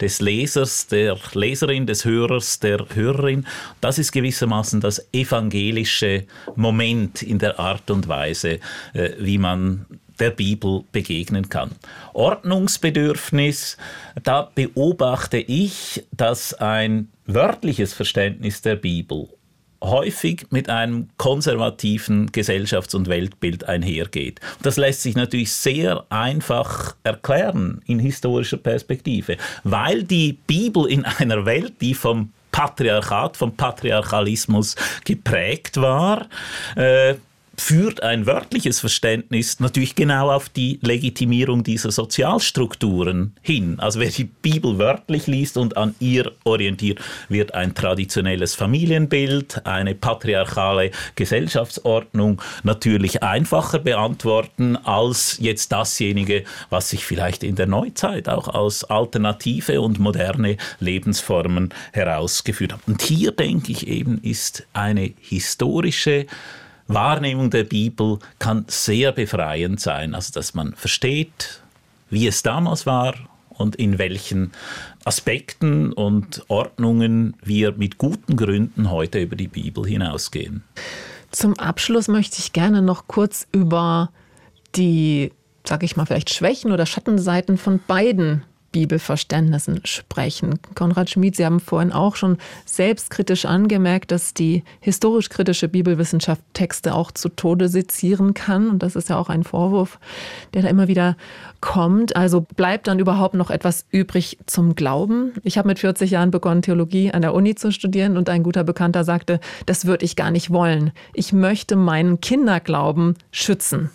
des 0.00 0.20
Lesers, 0.20 0.86
der 0.86 1.16
Leserin, 1.34 1.86
des 1.86 2.04
Hörers, 2.04 2.58
der 2.58 2.86
Hörerin. 2.94 3.46
Das 3.80 3.98
ist 3.98 4.12
gewissermaßen 4.12 4.80
das 4.80 5.06
evangelische 5.12 6.24
Moment 6.56 7.22
in 7.22 7.38
der 7.38 7.60
Art 7.60 7.90
und 7.90 8.08
Weise, 8.08 8.60
äh, 8.94 9.10
wie 9.18 9.38
man 9.38 9.86
der 10.20 10.30
Bibel 10.30 10.84
begegnen 10.92 11.48
kann. 11.48 11.72
Ordnungsbedürfnis, 12.12 13.76
da 14.22 14.50
beobachte 14.54 15.38
ich, 15.38 16.04
dass 16.12 16.54
ein 16.54 17.08
wörtliches 17.26 17.92
Verständnis 17.94 18.62
der 18.62 18.76
Bibel 18.76 19.28
häufig 19.82 20.46
mit 20.50 20.68
einem 20.68 21.08
konservativen 21.16 22.30
Gesellschafts- 22.30 22.94
und 22.94 23.08
Weltbild 23.08 23.64
einhergeht. 23.64 24.40
Das 24.62 24.76
lässt 24.76 25.02
sich 25.02 25.16
natürlich 25.16 25.52
sehr 25.52 26.04
einfach 26.10 26.96
erklären 27.02 27.80
in 27.86 27.98
historischer 27.98 28.58
Perspektive, 28.58 29.36
weil 29.64 30.02
die 30.02 30.34
Bibel 30.46 30.86
in 30.86 31.04
einer 31.04 31.46
Welt, 31.46 31.80
die 31.80 31.94
vom 31.94 32.32
Patriarchat, 32.52 33.36
vom 33.36 33.56
Patriarchalismus 33.56 34.76
geprägt 35.04 35.76
war, 35.80 36.28
äh, 36.76 37.14
führt 37.60 38.02
ein 38.02 38.26
wörtliches 38.26 38.80
Verständnis 38.80 39.60
natürlich 39.60 39.94
genau 39.94 40.30
auf 40.30 40.48
die 40.48 40.78
Legitimierung 40.82 41.62
dieser 41.62 41.90
Sozialstrukturen 41.90 43.36
hin. 43.42 43.78
Also 43.78 44.00
wer 44.00 44.08
die 44.08 44.24
Bibel 44.24 44.78
wörtlich 44.78 45.26
liest 45.26 45.56
und 45.56 45.76
an 45.76 45.94
ihr 46.00 46.32
orientiert, 46.44 47.00
wird 47.28 47.54
ein 47.54 47.74
traditionelles 47.74 48.54
Familienbild, 48.54 49.66
eine 49.66 49.94
patriarchale 49.94 50.90
Gesellschaftsordnung 51.16 52.40
natürlich 52.62 53.22
einfacher 53.22 53.78
beantworten 53.78 54.76
als 54.76 55.36
jetzt 55.38 55.70
dasjenige, 55.70 56.44
was 56.70 56.88
sich 56.90 57.04
vielleicht 57.04 57.44
in 57.44 57.56
der 57.56 57.66
Neuzeit 57.66 58.28
auch 58.28 58.48
als 58.48 58.84
alternative 58.84 59.80
und 59.82 59.98
moderne 59.98 60.56
Lebensformen 60.80 61.74
herausgeführt 61.92 62.72
hat. 62.72 62.80
Und 62.86 63.02
hier 63.02 63.32
denke 63.32 63.70
ich 63.70 63.86
eben 63.86 64.18
ist 64.22 64.66
eine 64.72 65.12
historische 65.20 66.26
Wahrnehmung 66.94 67.50
der 67.50 67.64
Bibel 67.64 68.18
kann 68.38 68.64
sehr 68.68 69.12
befreiend 69.12 69.80
sein. 69.80 70.14
Also, 70.14 70.32
dass 70.32 70.54
man 70.54 70.74
versteht, 70.74 71.62
wie 72.10 72.26
es 72.26 72.42
damals 72.42 72.86
war 72.86 73.14
und 73.48 73.76
in 73.76 73.98
welchen 73.98 74.52
Aspekten 75.04 75.92
und 75.92 76.44
Ordnungen 76.48 77.36
wir 77.42 77.72
mit 77.72 77.98
guten 77.98 78.36
Gründen 78.36 78.90
heute 78.90 79.20
über 79.20 79.36
die 79.36 79.48
Bibel 79.48 79.86
hinausgehen. 79.86 80.64
Zum 81.30 81.58
Abschluss 81.58 82.08
möchte 82.08 82.38
ich 82.38 82.52
gerne 82.52 82.82
noch 82.82 83.06
kurz 83.06 83.46
über 83.52 84.10
die, 84.74 85.32
sage 85.64 85.86
ich 85.86 85.96
mal, 85.96 86.06
vielleicht 86.06 86.30
Schwächen 86.30 86.72
oder 86.72 86.86
Schattenseiten 86.86 87.56
von 87.56 87.80
beiden 87.86 88.42
Bibelverständnissen 88.72 89.80
sprechen. 89.84 90.58
Konrad 90.74 91.10
Schmid, 91.10 91.36
Sie 91.36 91.44
haben 91.44 91.60
vorhin 91.60 91.92
auch 91.92 92.16
schon 92.16 92.38
selbstkritisch 92.64 93.44
angemerkt, 93.44 94.10
dass 94.10 94.34
die 94.34 94.62
historisch-kritische 94.80 95.68
Bibelwissenschaft 95.68 96.42
Texte 96.54 96.94
auch 96.94 97.10
zu 97.10 97.28
Tode 97.28 97.68
sezieren 97.68 98.34
kann. 98.34 98.70
Und 98.70 98.82
das 98.82 98.96
ist 98.96 99.08
ja 99.08 99.18
auch 99.18 99.28
ein 99.28 99.44
Vorwurf, 99.44 99.98
der 100.54 100.62
da 100.62 100.68
immer 100.68 100.88
wieder 100.88 101.16
kommt. 101.60 102.16
Also 102.16 102.40
bleibt 102.40 102.86
dann 102.86 102.98
überhaupt 102.98 103.34
noch 103.34 103.50
etwas 103.50 103.86
übrig 103.90 104.38
zum 104.46 104.74
Glauben? 104.74 105.32
Ich 105.42 105.58
habe 105.58 105.68
mit 105.68 105.78
40 105.78 106.10
Jahren 106.10 106.30
begonnen, 106.30 106.62
Theologie 106.62 107.12
an 107.12 107.22
der 107.22 107.34
Uni 107.34 107.54
zu 107.54 107.72
studieren 107.72 108.16
und 108.16 108.28
ein 108.28 108.42
guter 108.42 108.64
Bekannter 108.64 109.04
sagte, 109.04 109.40
das 109.66 109.84
würde 109.84 110.04
ich 110.04 110.16
gar 110.16 110.30
nicht 110.30 110.50
wollen. 110.50 110.92
Ich 111.12 111.32
möchte 111.32 111.76
meinen 111.76 112.20
Kinderglauben 112.20 113.14
schützen. 113.32 113.90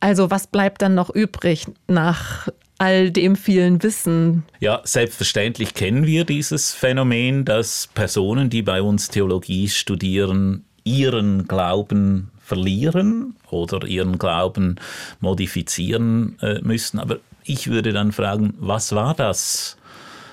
Also 0.00 0.30
was 0.30 0.48
bleibt 0.48 0.82
dann 0.82 0.96
noch 0.96 1.10
übrig 1.10 1.66
nach 1.86 2.48
all 2.82 3.12
dem 3.12 3.36
vielen 3.36 3.80
Wissen. 3.84 4.42
Ja, 4.58 4.80
selbstverständlich 4.82 5.74
kennen 5.74 6.04
wir 6.04 6.24
dieses 6.24 6.72
Phänomen, 6.72 7.44
dass 7.44 7.88
Personen, 7.94 8.50
die 8.50 8.62
bei 8.62 8.82
uns 8.82 9.08
Theologie 9.08 9.68
studieren, 9.68 10.64
ihren 10.82 11.46
Glauben 11.46 12.32
verlieren 12.40 13.36
oder 13.50 13.86
ihren 13.86 14.18
Glauben 14.18 14.80
modifizieren 15.20 16.36
äh, 16.42 16.60
müssen. 16.60 16.98
Aber 16.98 17.18
ich 17.44 17.68
würde 17.68 17.92
dann 17.92 18.10
fragen, 18.10 18.54
was 18.58 18.92
war 18.92 19.14
das 19.14 19.76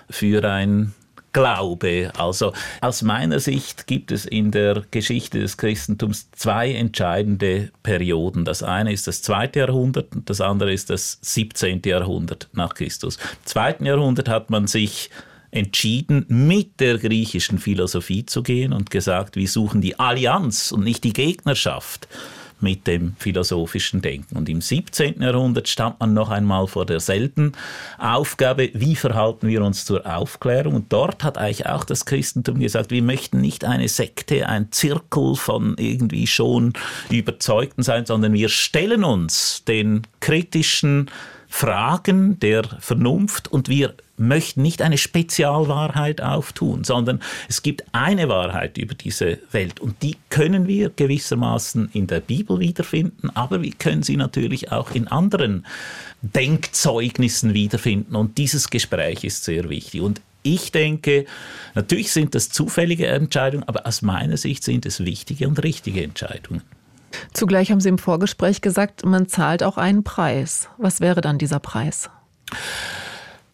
für 0.09 0.43
ein 0.43 0.95
Glaube. 1.33 2.11
Also 2.17 2.53
aus 2.81 3.01
meiner 3.01 3.39
Sicht 3.39 3.87
gibt 3.87 4.11
es 4.11 4.25
in 4.25 4.51
der 4.51 4.83
Geschichte 4.91 5.39
des 5.39 5.57
Christentums 5.57 6.29
zwei 6.31 6.73
entscheidende 6.73 7.71
Perioden. 7.83 8.45
Das 8.45 8.63
eine 8.63 8.91
ist 8.91 9.07
das 9.07 9.21
zweite 9.21 9.59
Jahrhundert 9.59 10.15
und 10.15 10.29
das 10.29 10.41
andere 10.41 10.73
ist 10.73 10.89
das 10.89 11.19
17. 11.21 11.81
Jahrhundert 11.85 12.49
nach 12.53 12.73
Christus. 12.73 13.17
Im 13.17 13.45
zweiten 13.45 13.85
Jahrhundert 13.85 14.29
hat 14.29 14.49
man 14.49 14.67
sich 14.67 15.09
entschieden, 15.51 16.25
mit 16.27 16.79
der 16.79 16.97
griechischen 16.97 17.57
Philosophie 17.57 18.25
zu 18.25 18.43
gehen 18.43 18.73
und 18.73 18.91
gesagt, 18.91 19.35
wir 19.35 19.47
suchen 19.47 19.81
die 19.81 19.99
Allianz 19.99 20.71
und 20.71 20.83
nicht 20.83 21.03
die 21.03 21.13
Gegnerschaft 21.13 22.07
mit 22.61 22.87
dem 22.87 23.15
philosophischen 23.17 24.01
Denken. 24.01 24.37
Und 24.37 24.49
im 24.49 24.61
17. 24.61 25.21
Jahrhundert 25.21 25.67
stand 25.67 25.99
man 25.99 26.13
noch 26.13 26.29
einmal 26.29 26.67
vor 26.67 26.85
derselben 26.85 27.53
Aufgabe, 27.97 28.69
wie 28.73 28.95
verhalten 28.95 29.47
wir 29.47 29.63
uns 29.63 29.85
zur 29.85 30.05
Aufklärung. 30.05 30.75
Und 30.75 30.93
dort 30.93 31.23
hat 31.23 31.37
eigentlich 31.37 31.65
auch 31.65 31.83
das 31.83 32.05
Christentum 32.05 32.59
gesagt, 32.59 32.91
wir 32.91 33.01
möchten 33.01 33.41
nicht 33.41 33.65
eine 33.65 33.87
Sekte, 33.87 34.47
ein 34.47 34.71
Zirkel 34.71 35.35
von 35.35 35.75
irgendwie 35.77 36.27
schon 36.27 36.73
Überzeugten 37.09 37.83
sein, 37.83 38.05
sondern 38.05 38.33
wir 38.33 38.49
stellen 38.49 39.03
uns 39.03 39.63
den 39.67 40.03
kritischen 40.19 41.09
Fragen 41.49 42.39
der 42.39 42.63
Vernunft 42.79 43.47
und 43.47 43.67
wir 43.69 43.95
möchten 44.17 44.61
nicht 44.61 44.81
eine 44.81 44.97
Spezialwahrheit 44.97 46.21
auftun, 46.21 46.83
sondern 46.83 47.21
es 47.49 47.63
gibt 47.63 47.83
eine 47.91 48.29
Wahrheit 48.29 48.77
über 48.77 48.93
diese 48.93 49.39
Welt 49.51 49.79
und 49.79 50.01
die 50.03 50.15
können 50.29 50.67
wir 50.67 50.91
gewissermaßen 50.91 51.89
in 51.93 52.07
der 52.07 52.19
Bibel 52.19 52.59
wiederfinden, 52.59 53.31
aber 53.33 53.61
wir 53.63 53.73
können 53.73 54.03
sie 54.03 54.15
natürlich 54.15 54.71
auch 54.71 54.91
in 54.91 55.07
anderen 55.07 55.65
Denkzeugnissen 56.21 57.53
wiederfinden 57.53 58.15
und 58.15 58.37
dieses 58.37 58.69
Gespräch 58.69 59.23
ist 59.23 59.43
sehr 59.43 59.69
wichtig 59.69 60.01
und 60.01 60.21
ich 60.43 60.71
denke, 60.71 61.25
natürlich 61.75 62.13
sind 62.13 62.33
das 62.35 62.49
zufällige 62.49 63.07
Entscheidungen, 63.07 63.67
aber 63.67 63.85
aus 63.85 64.01
meiner 64.01 64.37
Sicht 64.37 64.63
sind 64.63 64.85
es 64.85 65.03
wichtige 65.03 65.47
und 65.47 65.61
richtige 65.63 66.03
Entscheidungen. 66.03 66.61
Zugleich 67.33 67.71
haben 67.71 67.81
Sie 67.81 67.89
im 67.89 67.97
Vorgespräch 67.97 68.61
gesagt, 68.61 69.05
man 69.05 69.27
zahlt 69.27 69.63
auch 69.63 69.77
einen 69.77 70.03
Preis. 70.03 70.69
Was 70.77 71.01
wäre 71.01 71.21
dann 71.21 71.37
dieser 71.37 71.59
Preis? 71.59 72.09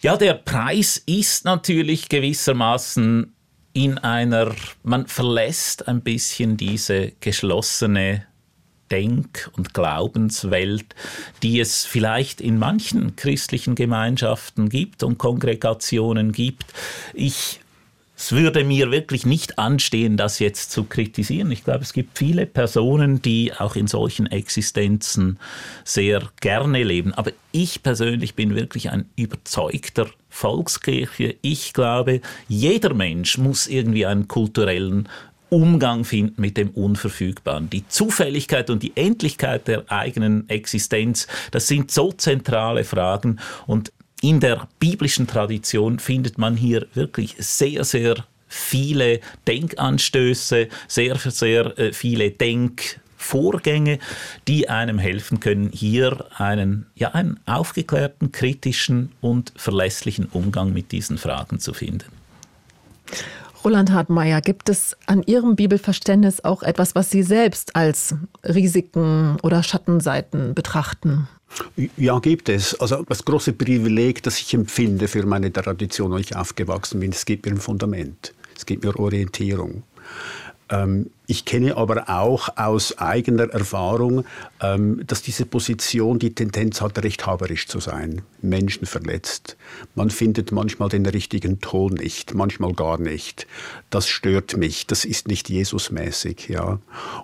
Ja, 0.01 0.17
der 0.17 0.33
Preis 0.33 1.01
ist 1.05 1.45
natürlich 1.45 2.09
gewissermaßen 2.09 3.33
in 3.73 3.97
einer, 3.97 4.55
man 4.83 5.07
verlässt 5.07 5.87
ein 5.87 6.01
bisschen 6.01 6.57
diese 6.57 7.11
geschlossene 7.19 8.25
Denk- 8.91 9.49
und 9.57 9.73
Glaubenswelt, 9.73 10.95
die 11.43 11.59
es 11.59 11.85
vielleicht 11.85 12.39
in 12.39 12.59
manchen 12.59 13.15
christlichen 13.15 13.75
Gemeinschaften 13.75 14.69
gibt 14.69 15.03
und 15.03 15.17
Kongregationen 15.17 16.31
gibt. 16.31 16.65
Ich 17.13 17.59
es 18.17 18.31
würde 18.31 18.63
mir 18.63 18.91
wirklich 18.91 19.25
nicht 19.25 19.59
anstehen, 19.59 20.15
das 20.15 20.39
jetzt 20.39 20.71
zu 20.71 20.85
kritisieren. 20.85 21.51
Ich 21.51 21.63
glaube, 21.63 21.83
es 21.83 21.91
gibt 21.91 22.17
viele 22.17 22.45
Personen, 22.45 23.21
die 23.21 23.51
auch 23.53 23.75
in 23.75 23.87
solchen 23.87 24.27
Existenzen 24.27 25.37
sehr 25.83 26.21
gerne 26.39 26.83
leben. 26.83 27.13
Aber 27.13 27.31
ich 27.51 27.83
persönlich 27.83 28.35
bin 28.35 28.55
wirklich 28.55 28.89
ein 28.89 29.09
überzeugter 29.17 30.07
Volkskirche. 30.29 31.35
Ich 31.41 31.73
glaube, 31.73 32.21
jeder 32.47 32.93
Mensch 32.93 33.37
muss 33.37 33.67
irgendwie 33.67 34.05
einen 34.05 34.27
kulturellen 34.27 35.09
Umgang 35.49 36.03
finden 36.03 36.41
mit 36.41 36.57
dem 36.57 36.69
Unverfügbaren. 36.69 37.69
Die 37.69 37.87
Zufälligkeit 37.87 38.69
und 38.69 38.81
die 38.81 38.93
Endlichkeit 38.95 39.67
der 39.67 39.83
eigenen 39.89 40.49
Existenz, 40.49 41.27
das 41.51 41.67
sind 41.67 41.91
so 41.91 42.11
zentrale 42.11 42.83
Fragen 42.83 43.39
und 43.67 43.91
in 44.25 44.39
der 44.39 44.67
biblischen 44.79 45.27
Tradition 45.27 45.99
findet 45.99 46.39
man 46.39 46.57
hier 46.57 46.87
wirklich 46.95 47.35
sehr, 47.37 47.83
sehr 47.83 48.25
viele 48.47 49.19
Denkanstöße, 49.47 50.67
sehr, 50.87 51.15
sehr 51.17 51.77
äh, 51.77 51.93
viele 51.93 52.31
Denkvorgänge, 52.31 53.99
die 54.47 54.67
einem 54.67 54.97
helfen 54.97 55.39
können, 55.39 55.69
hier 55.71 56.25
einen, 56.37 56.87
ja, 56.95 57.11
einen 57.11 57.39
aufgeklärten, 57.45 58.31
kritischen 58.31 59.11
und 59.21 59.53
verlässlichen 59.55 60.25
Umgang 60.31 60.73
mit 60.73 60.91
diesen 60.91 61.19
Fragen 61.19 61.59
zu 61.59 61.73
finden. 61.75 62.07
Roland 63.63 63.91
Hartmeier, 63.91 64.41
gibt 64.41 64.69
es 64.69 64.97
an 65.05 65.21
Ihrem 65.21 65.55
Bibelverständnis 65.55 66.43
auch 66.43 66.63
etwas, 66.63 66.95
was 66.95 67.11
Sie 67.11 67.21
selbst 67.21 67.75
als 67.75 68.15
Risiken 68.43 69.37
oder 69.43 69.61
Schattenseiten 69.61 70.55
betrachten? 70.55 71.27
Ja, 71.97 72.19
gibt 72.19 72.49
es. 72.49 72.79
Also 72.79 73.03
das 73.03 73.23
große 73.23 73.53
Privileg, 73.53 74.23
das 74.23 74.39
ich 74.39 74.53
empfinde 74.53 75.07
für 75.07 75.25
meine 75.25 75.51
Tradition, 75.51 76.11
wo 76.11 76.17
ich 76.17 76.35
aufgewachsen 76.35 76.99
bin, 76.99 77.11
es 77.11 77.25
gibt 77.25 77.45
mir 77.45 77.53
ein 77.53 77.59
Fundament, 77.59 78.33
es 78.55 78.65
gibt 78.65 78.83
mir 78.83 78.97
Orientierung. 78.99 79.83
Ähm, 80.69 81.11
ich 81.27 81.45
kenne 81.45 81.77
aber 81.77 82.09
auch 82.09 82.49
aus 82.57 82.97
eigener 82.97 83.49
Erfahrung, 83.49 84.25
ähm, 84.61 85.01
dass 85.07 85.21
diese 85.21 85.45
Position 85.45 86.19
die 86.19 86.35
Tendenz 86.35 86.81
hat, 86.81 87.03
rechthaberisch 87.03 87.67
zu 87.67 87.79
sein, 87.79 88.21
Menschen 88.41 88.85
verletzt. 88.85 89.57
Man 89.95 90.09
findet 90.09 90.51
manchmal 90.51 90.89
den 90.89 91.05
richtigen 91.05 91.61
Ton 91.61 91.93
nicht, 91.93 92.33
manchmal 92.33 92.73
gar 92.73 92.99
nicht. 92.99 93.47
Das 93.89 94.07
stört 94.07 94.57
mich, 94.57 94.87
das 94.87 95.05
ist 95.05 95.27
nicht 95.27 95.49
Jesusmäßig. 95.49 96.49
Ja. 96.49 96.79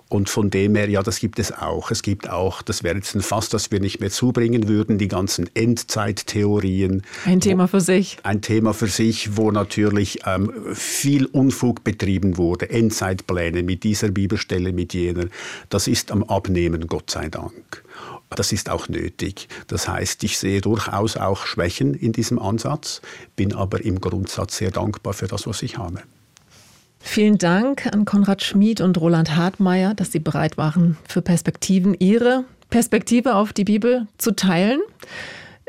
Und 0.08 0.28
von 0.28 0.50
dem 0.50 0.74
her, 0.74 0.88
ja, 0.88 1.02
das 1.02 1.20
gibt 1.20 1.38
es 1.38 1.52
auch. 1.52 1.90
Es 1.90 2.02
gibt 2.02 2.28
auch, 2.28 2.62
das 2.62 2.82
wäre 2.82 2.96
jetzt 2.96 3.14
ein 3.14 3.22
Fass, 3.22 3.48
das 3.48 3.70
wir 3.70 3.80
nicht 3.80 4.00
mehr 4.00 4.10
zubringen 4.10 4.68
würden, 4.68 4.98
die 4.98 5.08
ganzen 5.08 5.48
Endzeittheorien. 5.54 7.02
Ein 7.24 7.40
Thema 7.40 7.68
für 7.68 7.80
sich. 7.80 8.18
Ein 8.22 8.40
Thema 8.40 8.74
für 8.74 8.88
sich, 8.88 9.36
wo 9.36 9.50
natürlich 9.50 10.20
ähm, 10.26 10.52
viel 10.74 11.26
Unfug 11.26 11.84
betrieben 11.84 12.36
wurde, 12.36 12.70
Endzeitpläne 12.70 13.62
mit 13.62 13.84
dieser 13.92 14.10
Bibelstelle 14.10 14.72
mit 14.72 14.94
jener, 14.94 15.26
das 15.68 15.86
ist 15.86 16.10
am 16.10 16.22
Abnehmen, 16.24 16.86
Gott 16.86 17.10
sei 17.10 17.28
Dank. 17.28 17.84
Das 18.30 18.50
ist 18.50 18.70
auch 18.70 18.88
nötig. 18.88 19.48
Das 19.66 19.86
heißt, 19.86 20.24
ich 20.24 20.38
sehe 20.38 20.62
durchaus 20.62 21.18
auch 21.18 21.44
Schwächen 21.44 21.92
in 21.92 22.12
diesem 22.12 22.38
Ansatz, 22.38 23.02
bin 23.36 23.52
aber 23.52 23.84
im 23.84 24.00
Grundsatz 24.00 24.56
sehr 24.56 24.70
dankbar 24.70 25.12
für 25.12 25.26
das, 25.28 25.46
was 25.46 25.60
ich 25.62 25.76
habe. 25.76 26.00
Vielen 27.00 27.36
Dank 27.36 27.86
an 27.92 28.06
Konrad 28.06 28.42
Schmid 28.42 28.80
und 28.80 28.98
Roland 28.98 29.36
Hartmeier, 29.36 29.92
dass 29.92 30.12
Sie 30.12 30.20
bereit 30.20 30.56
waren, 30.56 30.96
für 31.06 31.20
Perspektiven 31.20 31.94
Ihre 31.98 32.44
Perspektive 32.70 33.34
auf 33.34 33.52
die 33.52 33.64
Bibel 33.64 34.06
zu 34.16 34.34
teilen. 34.34 34.80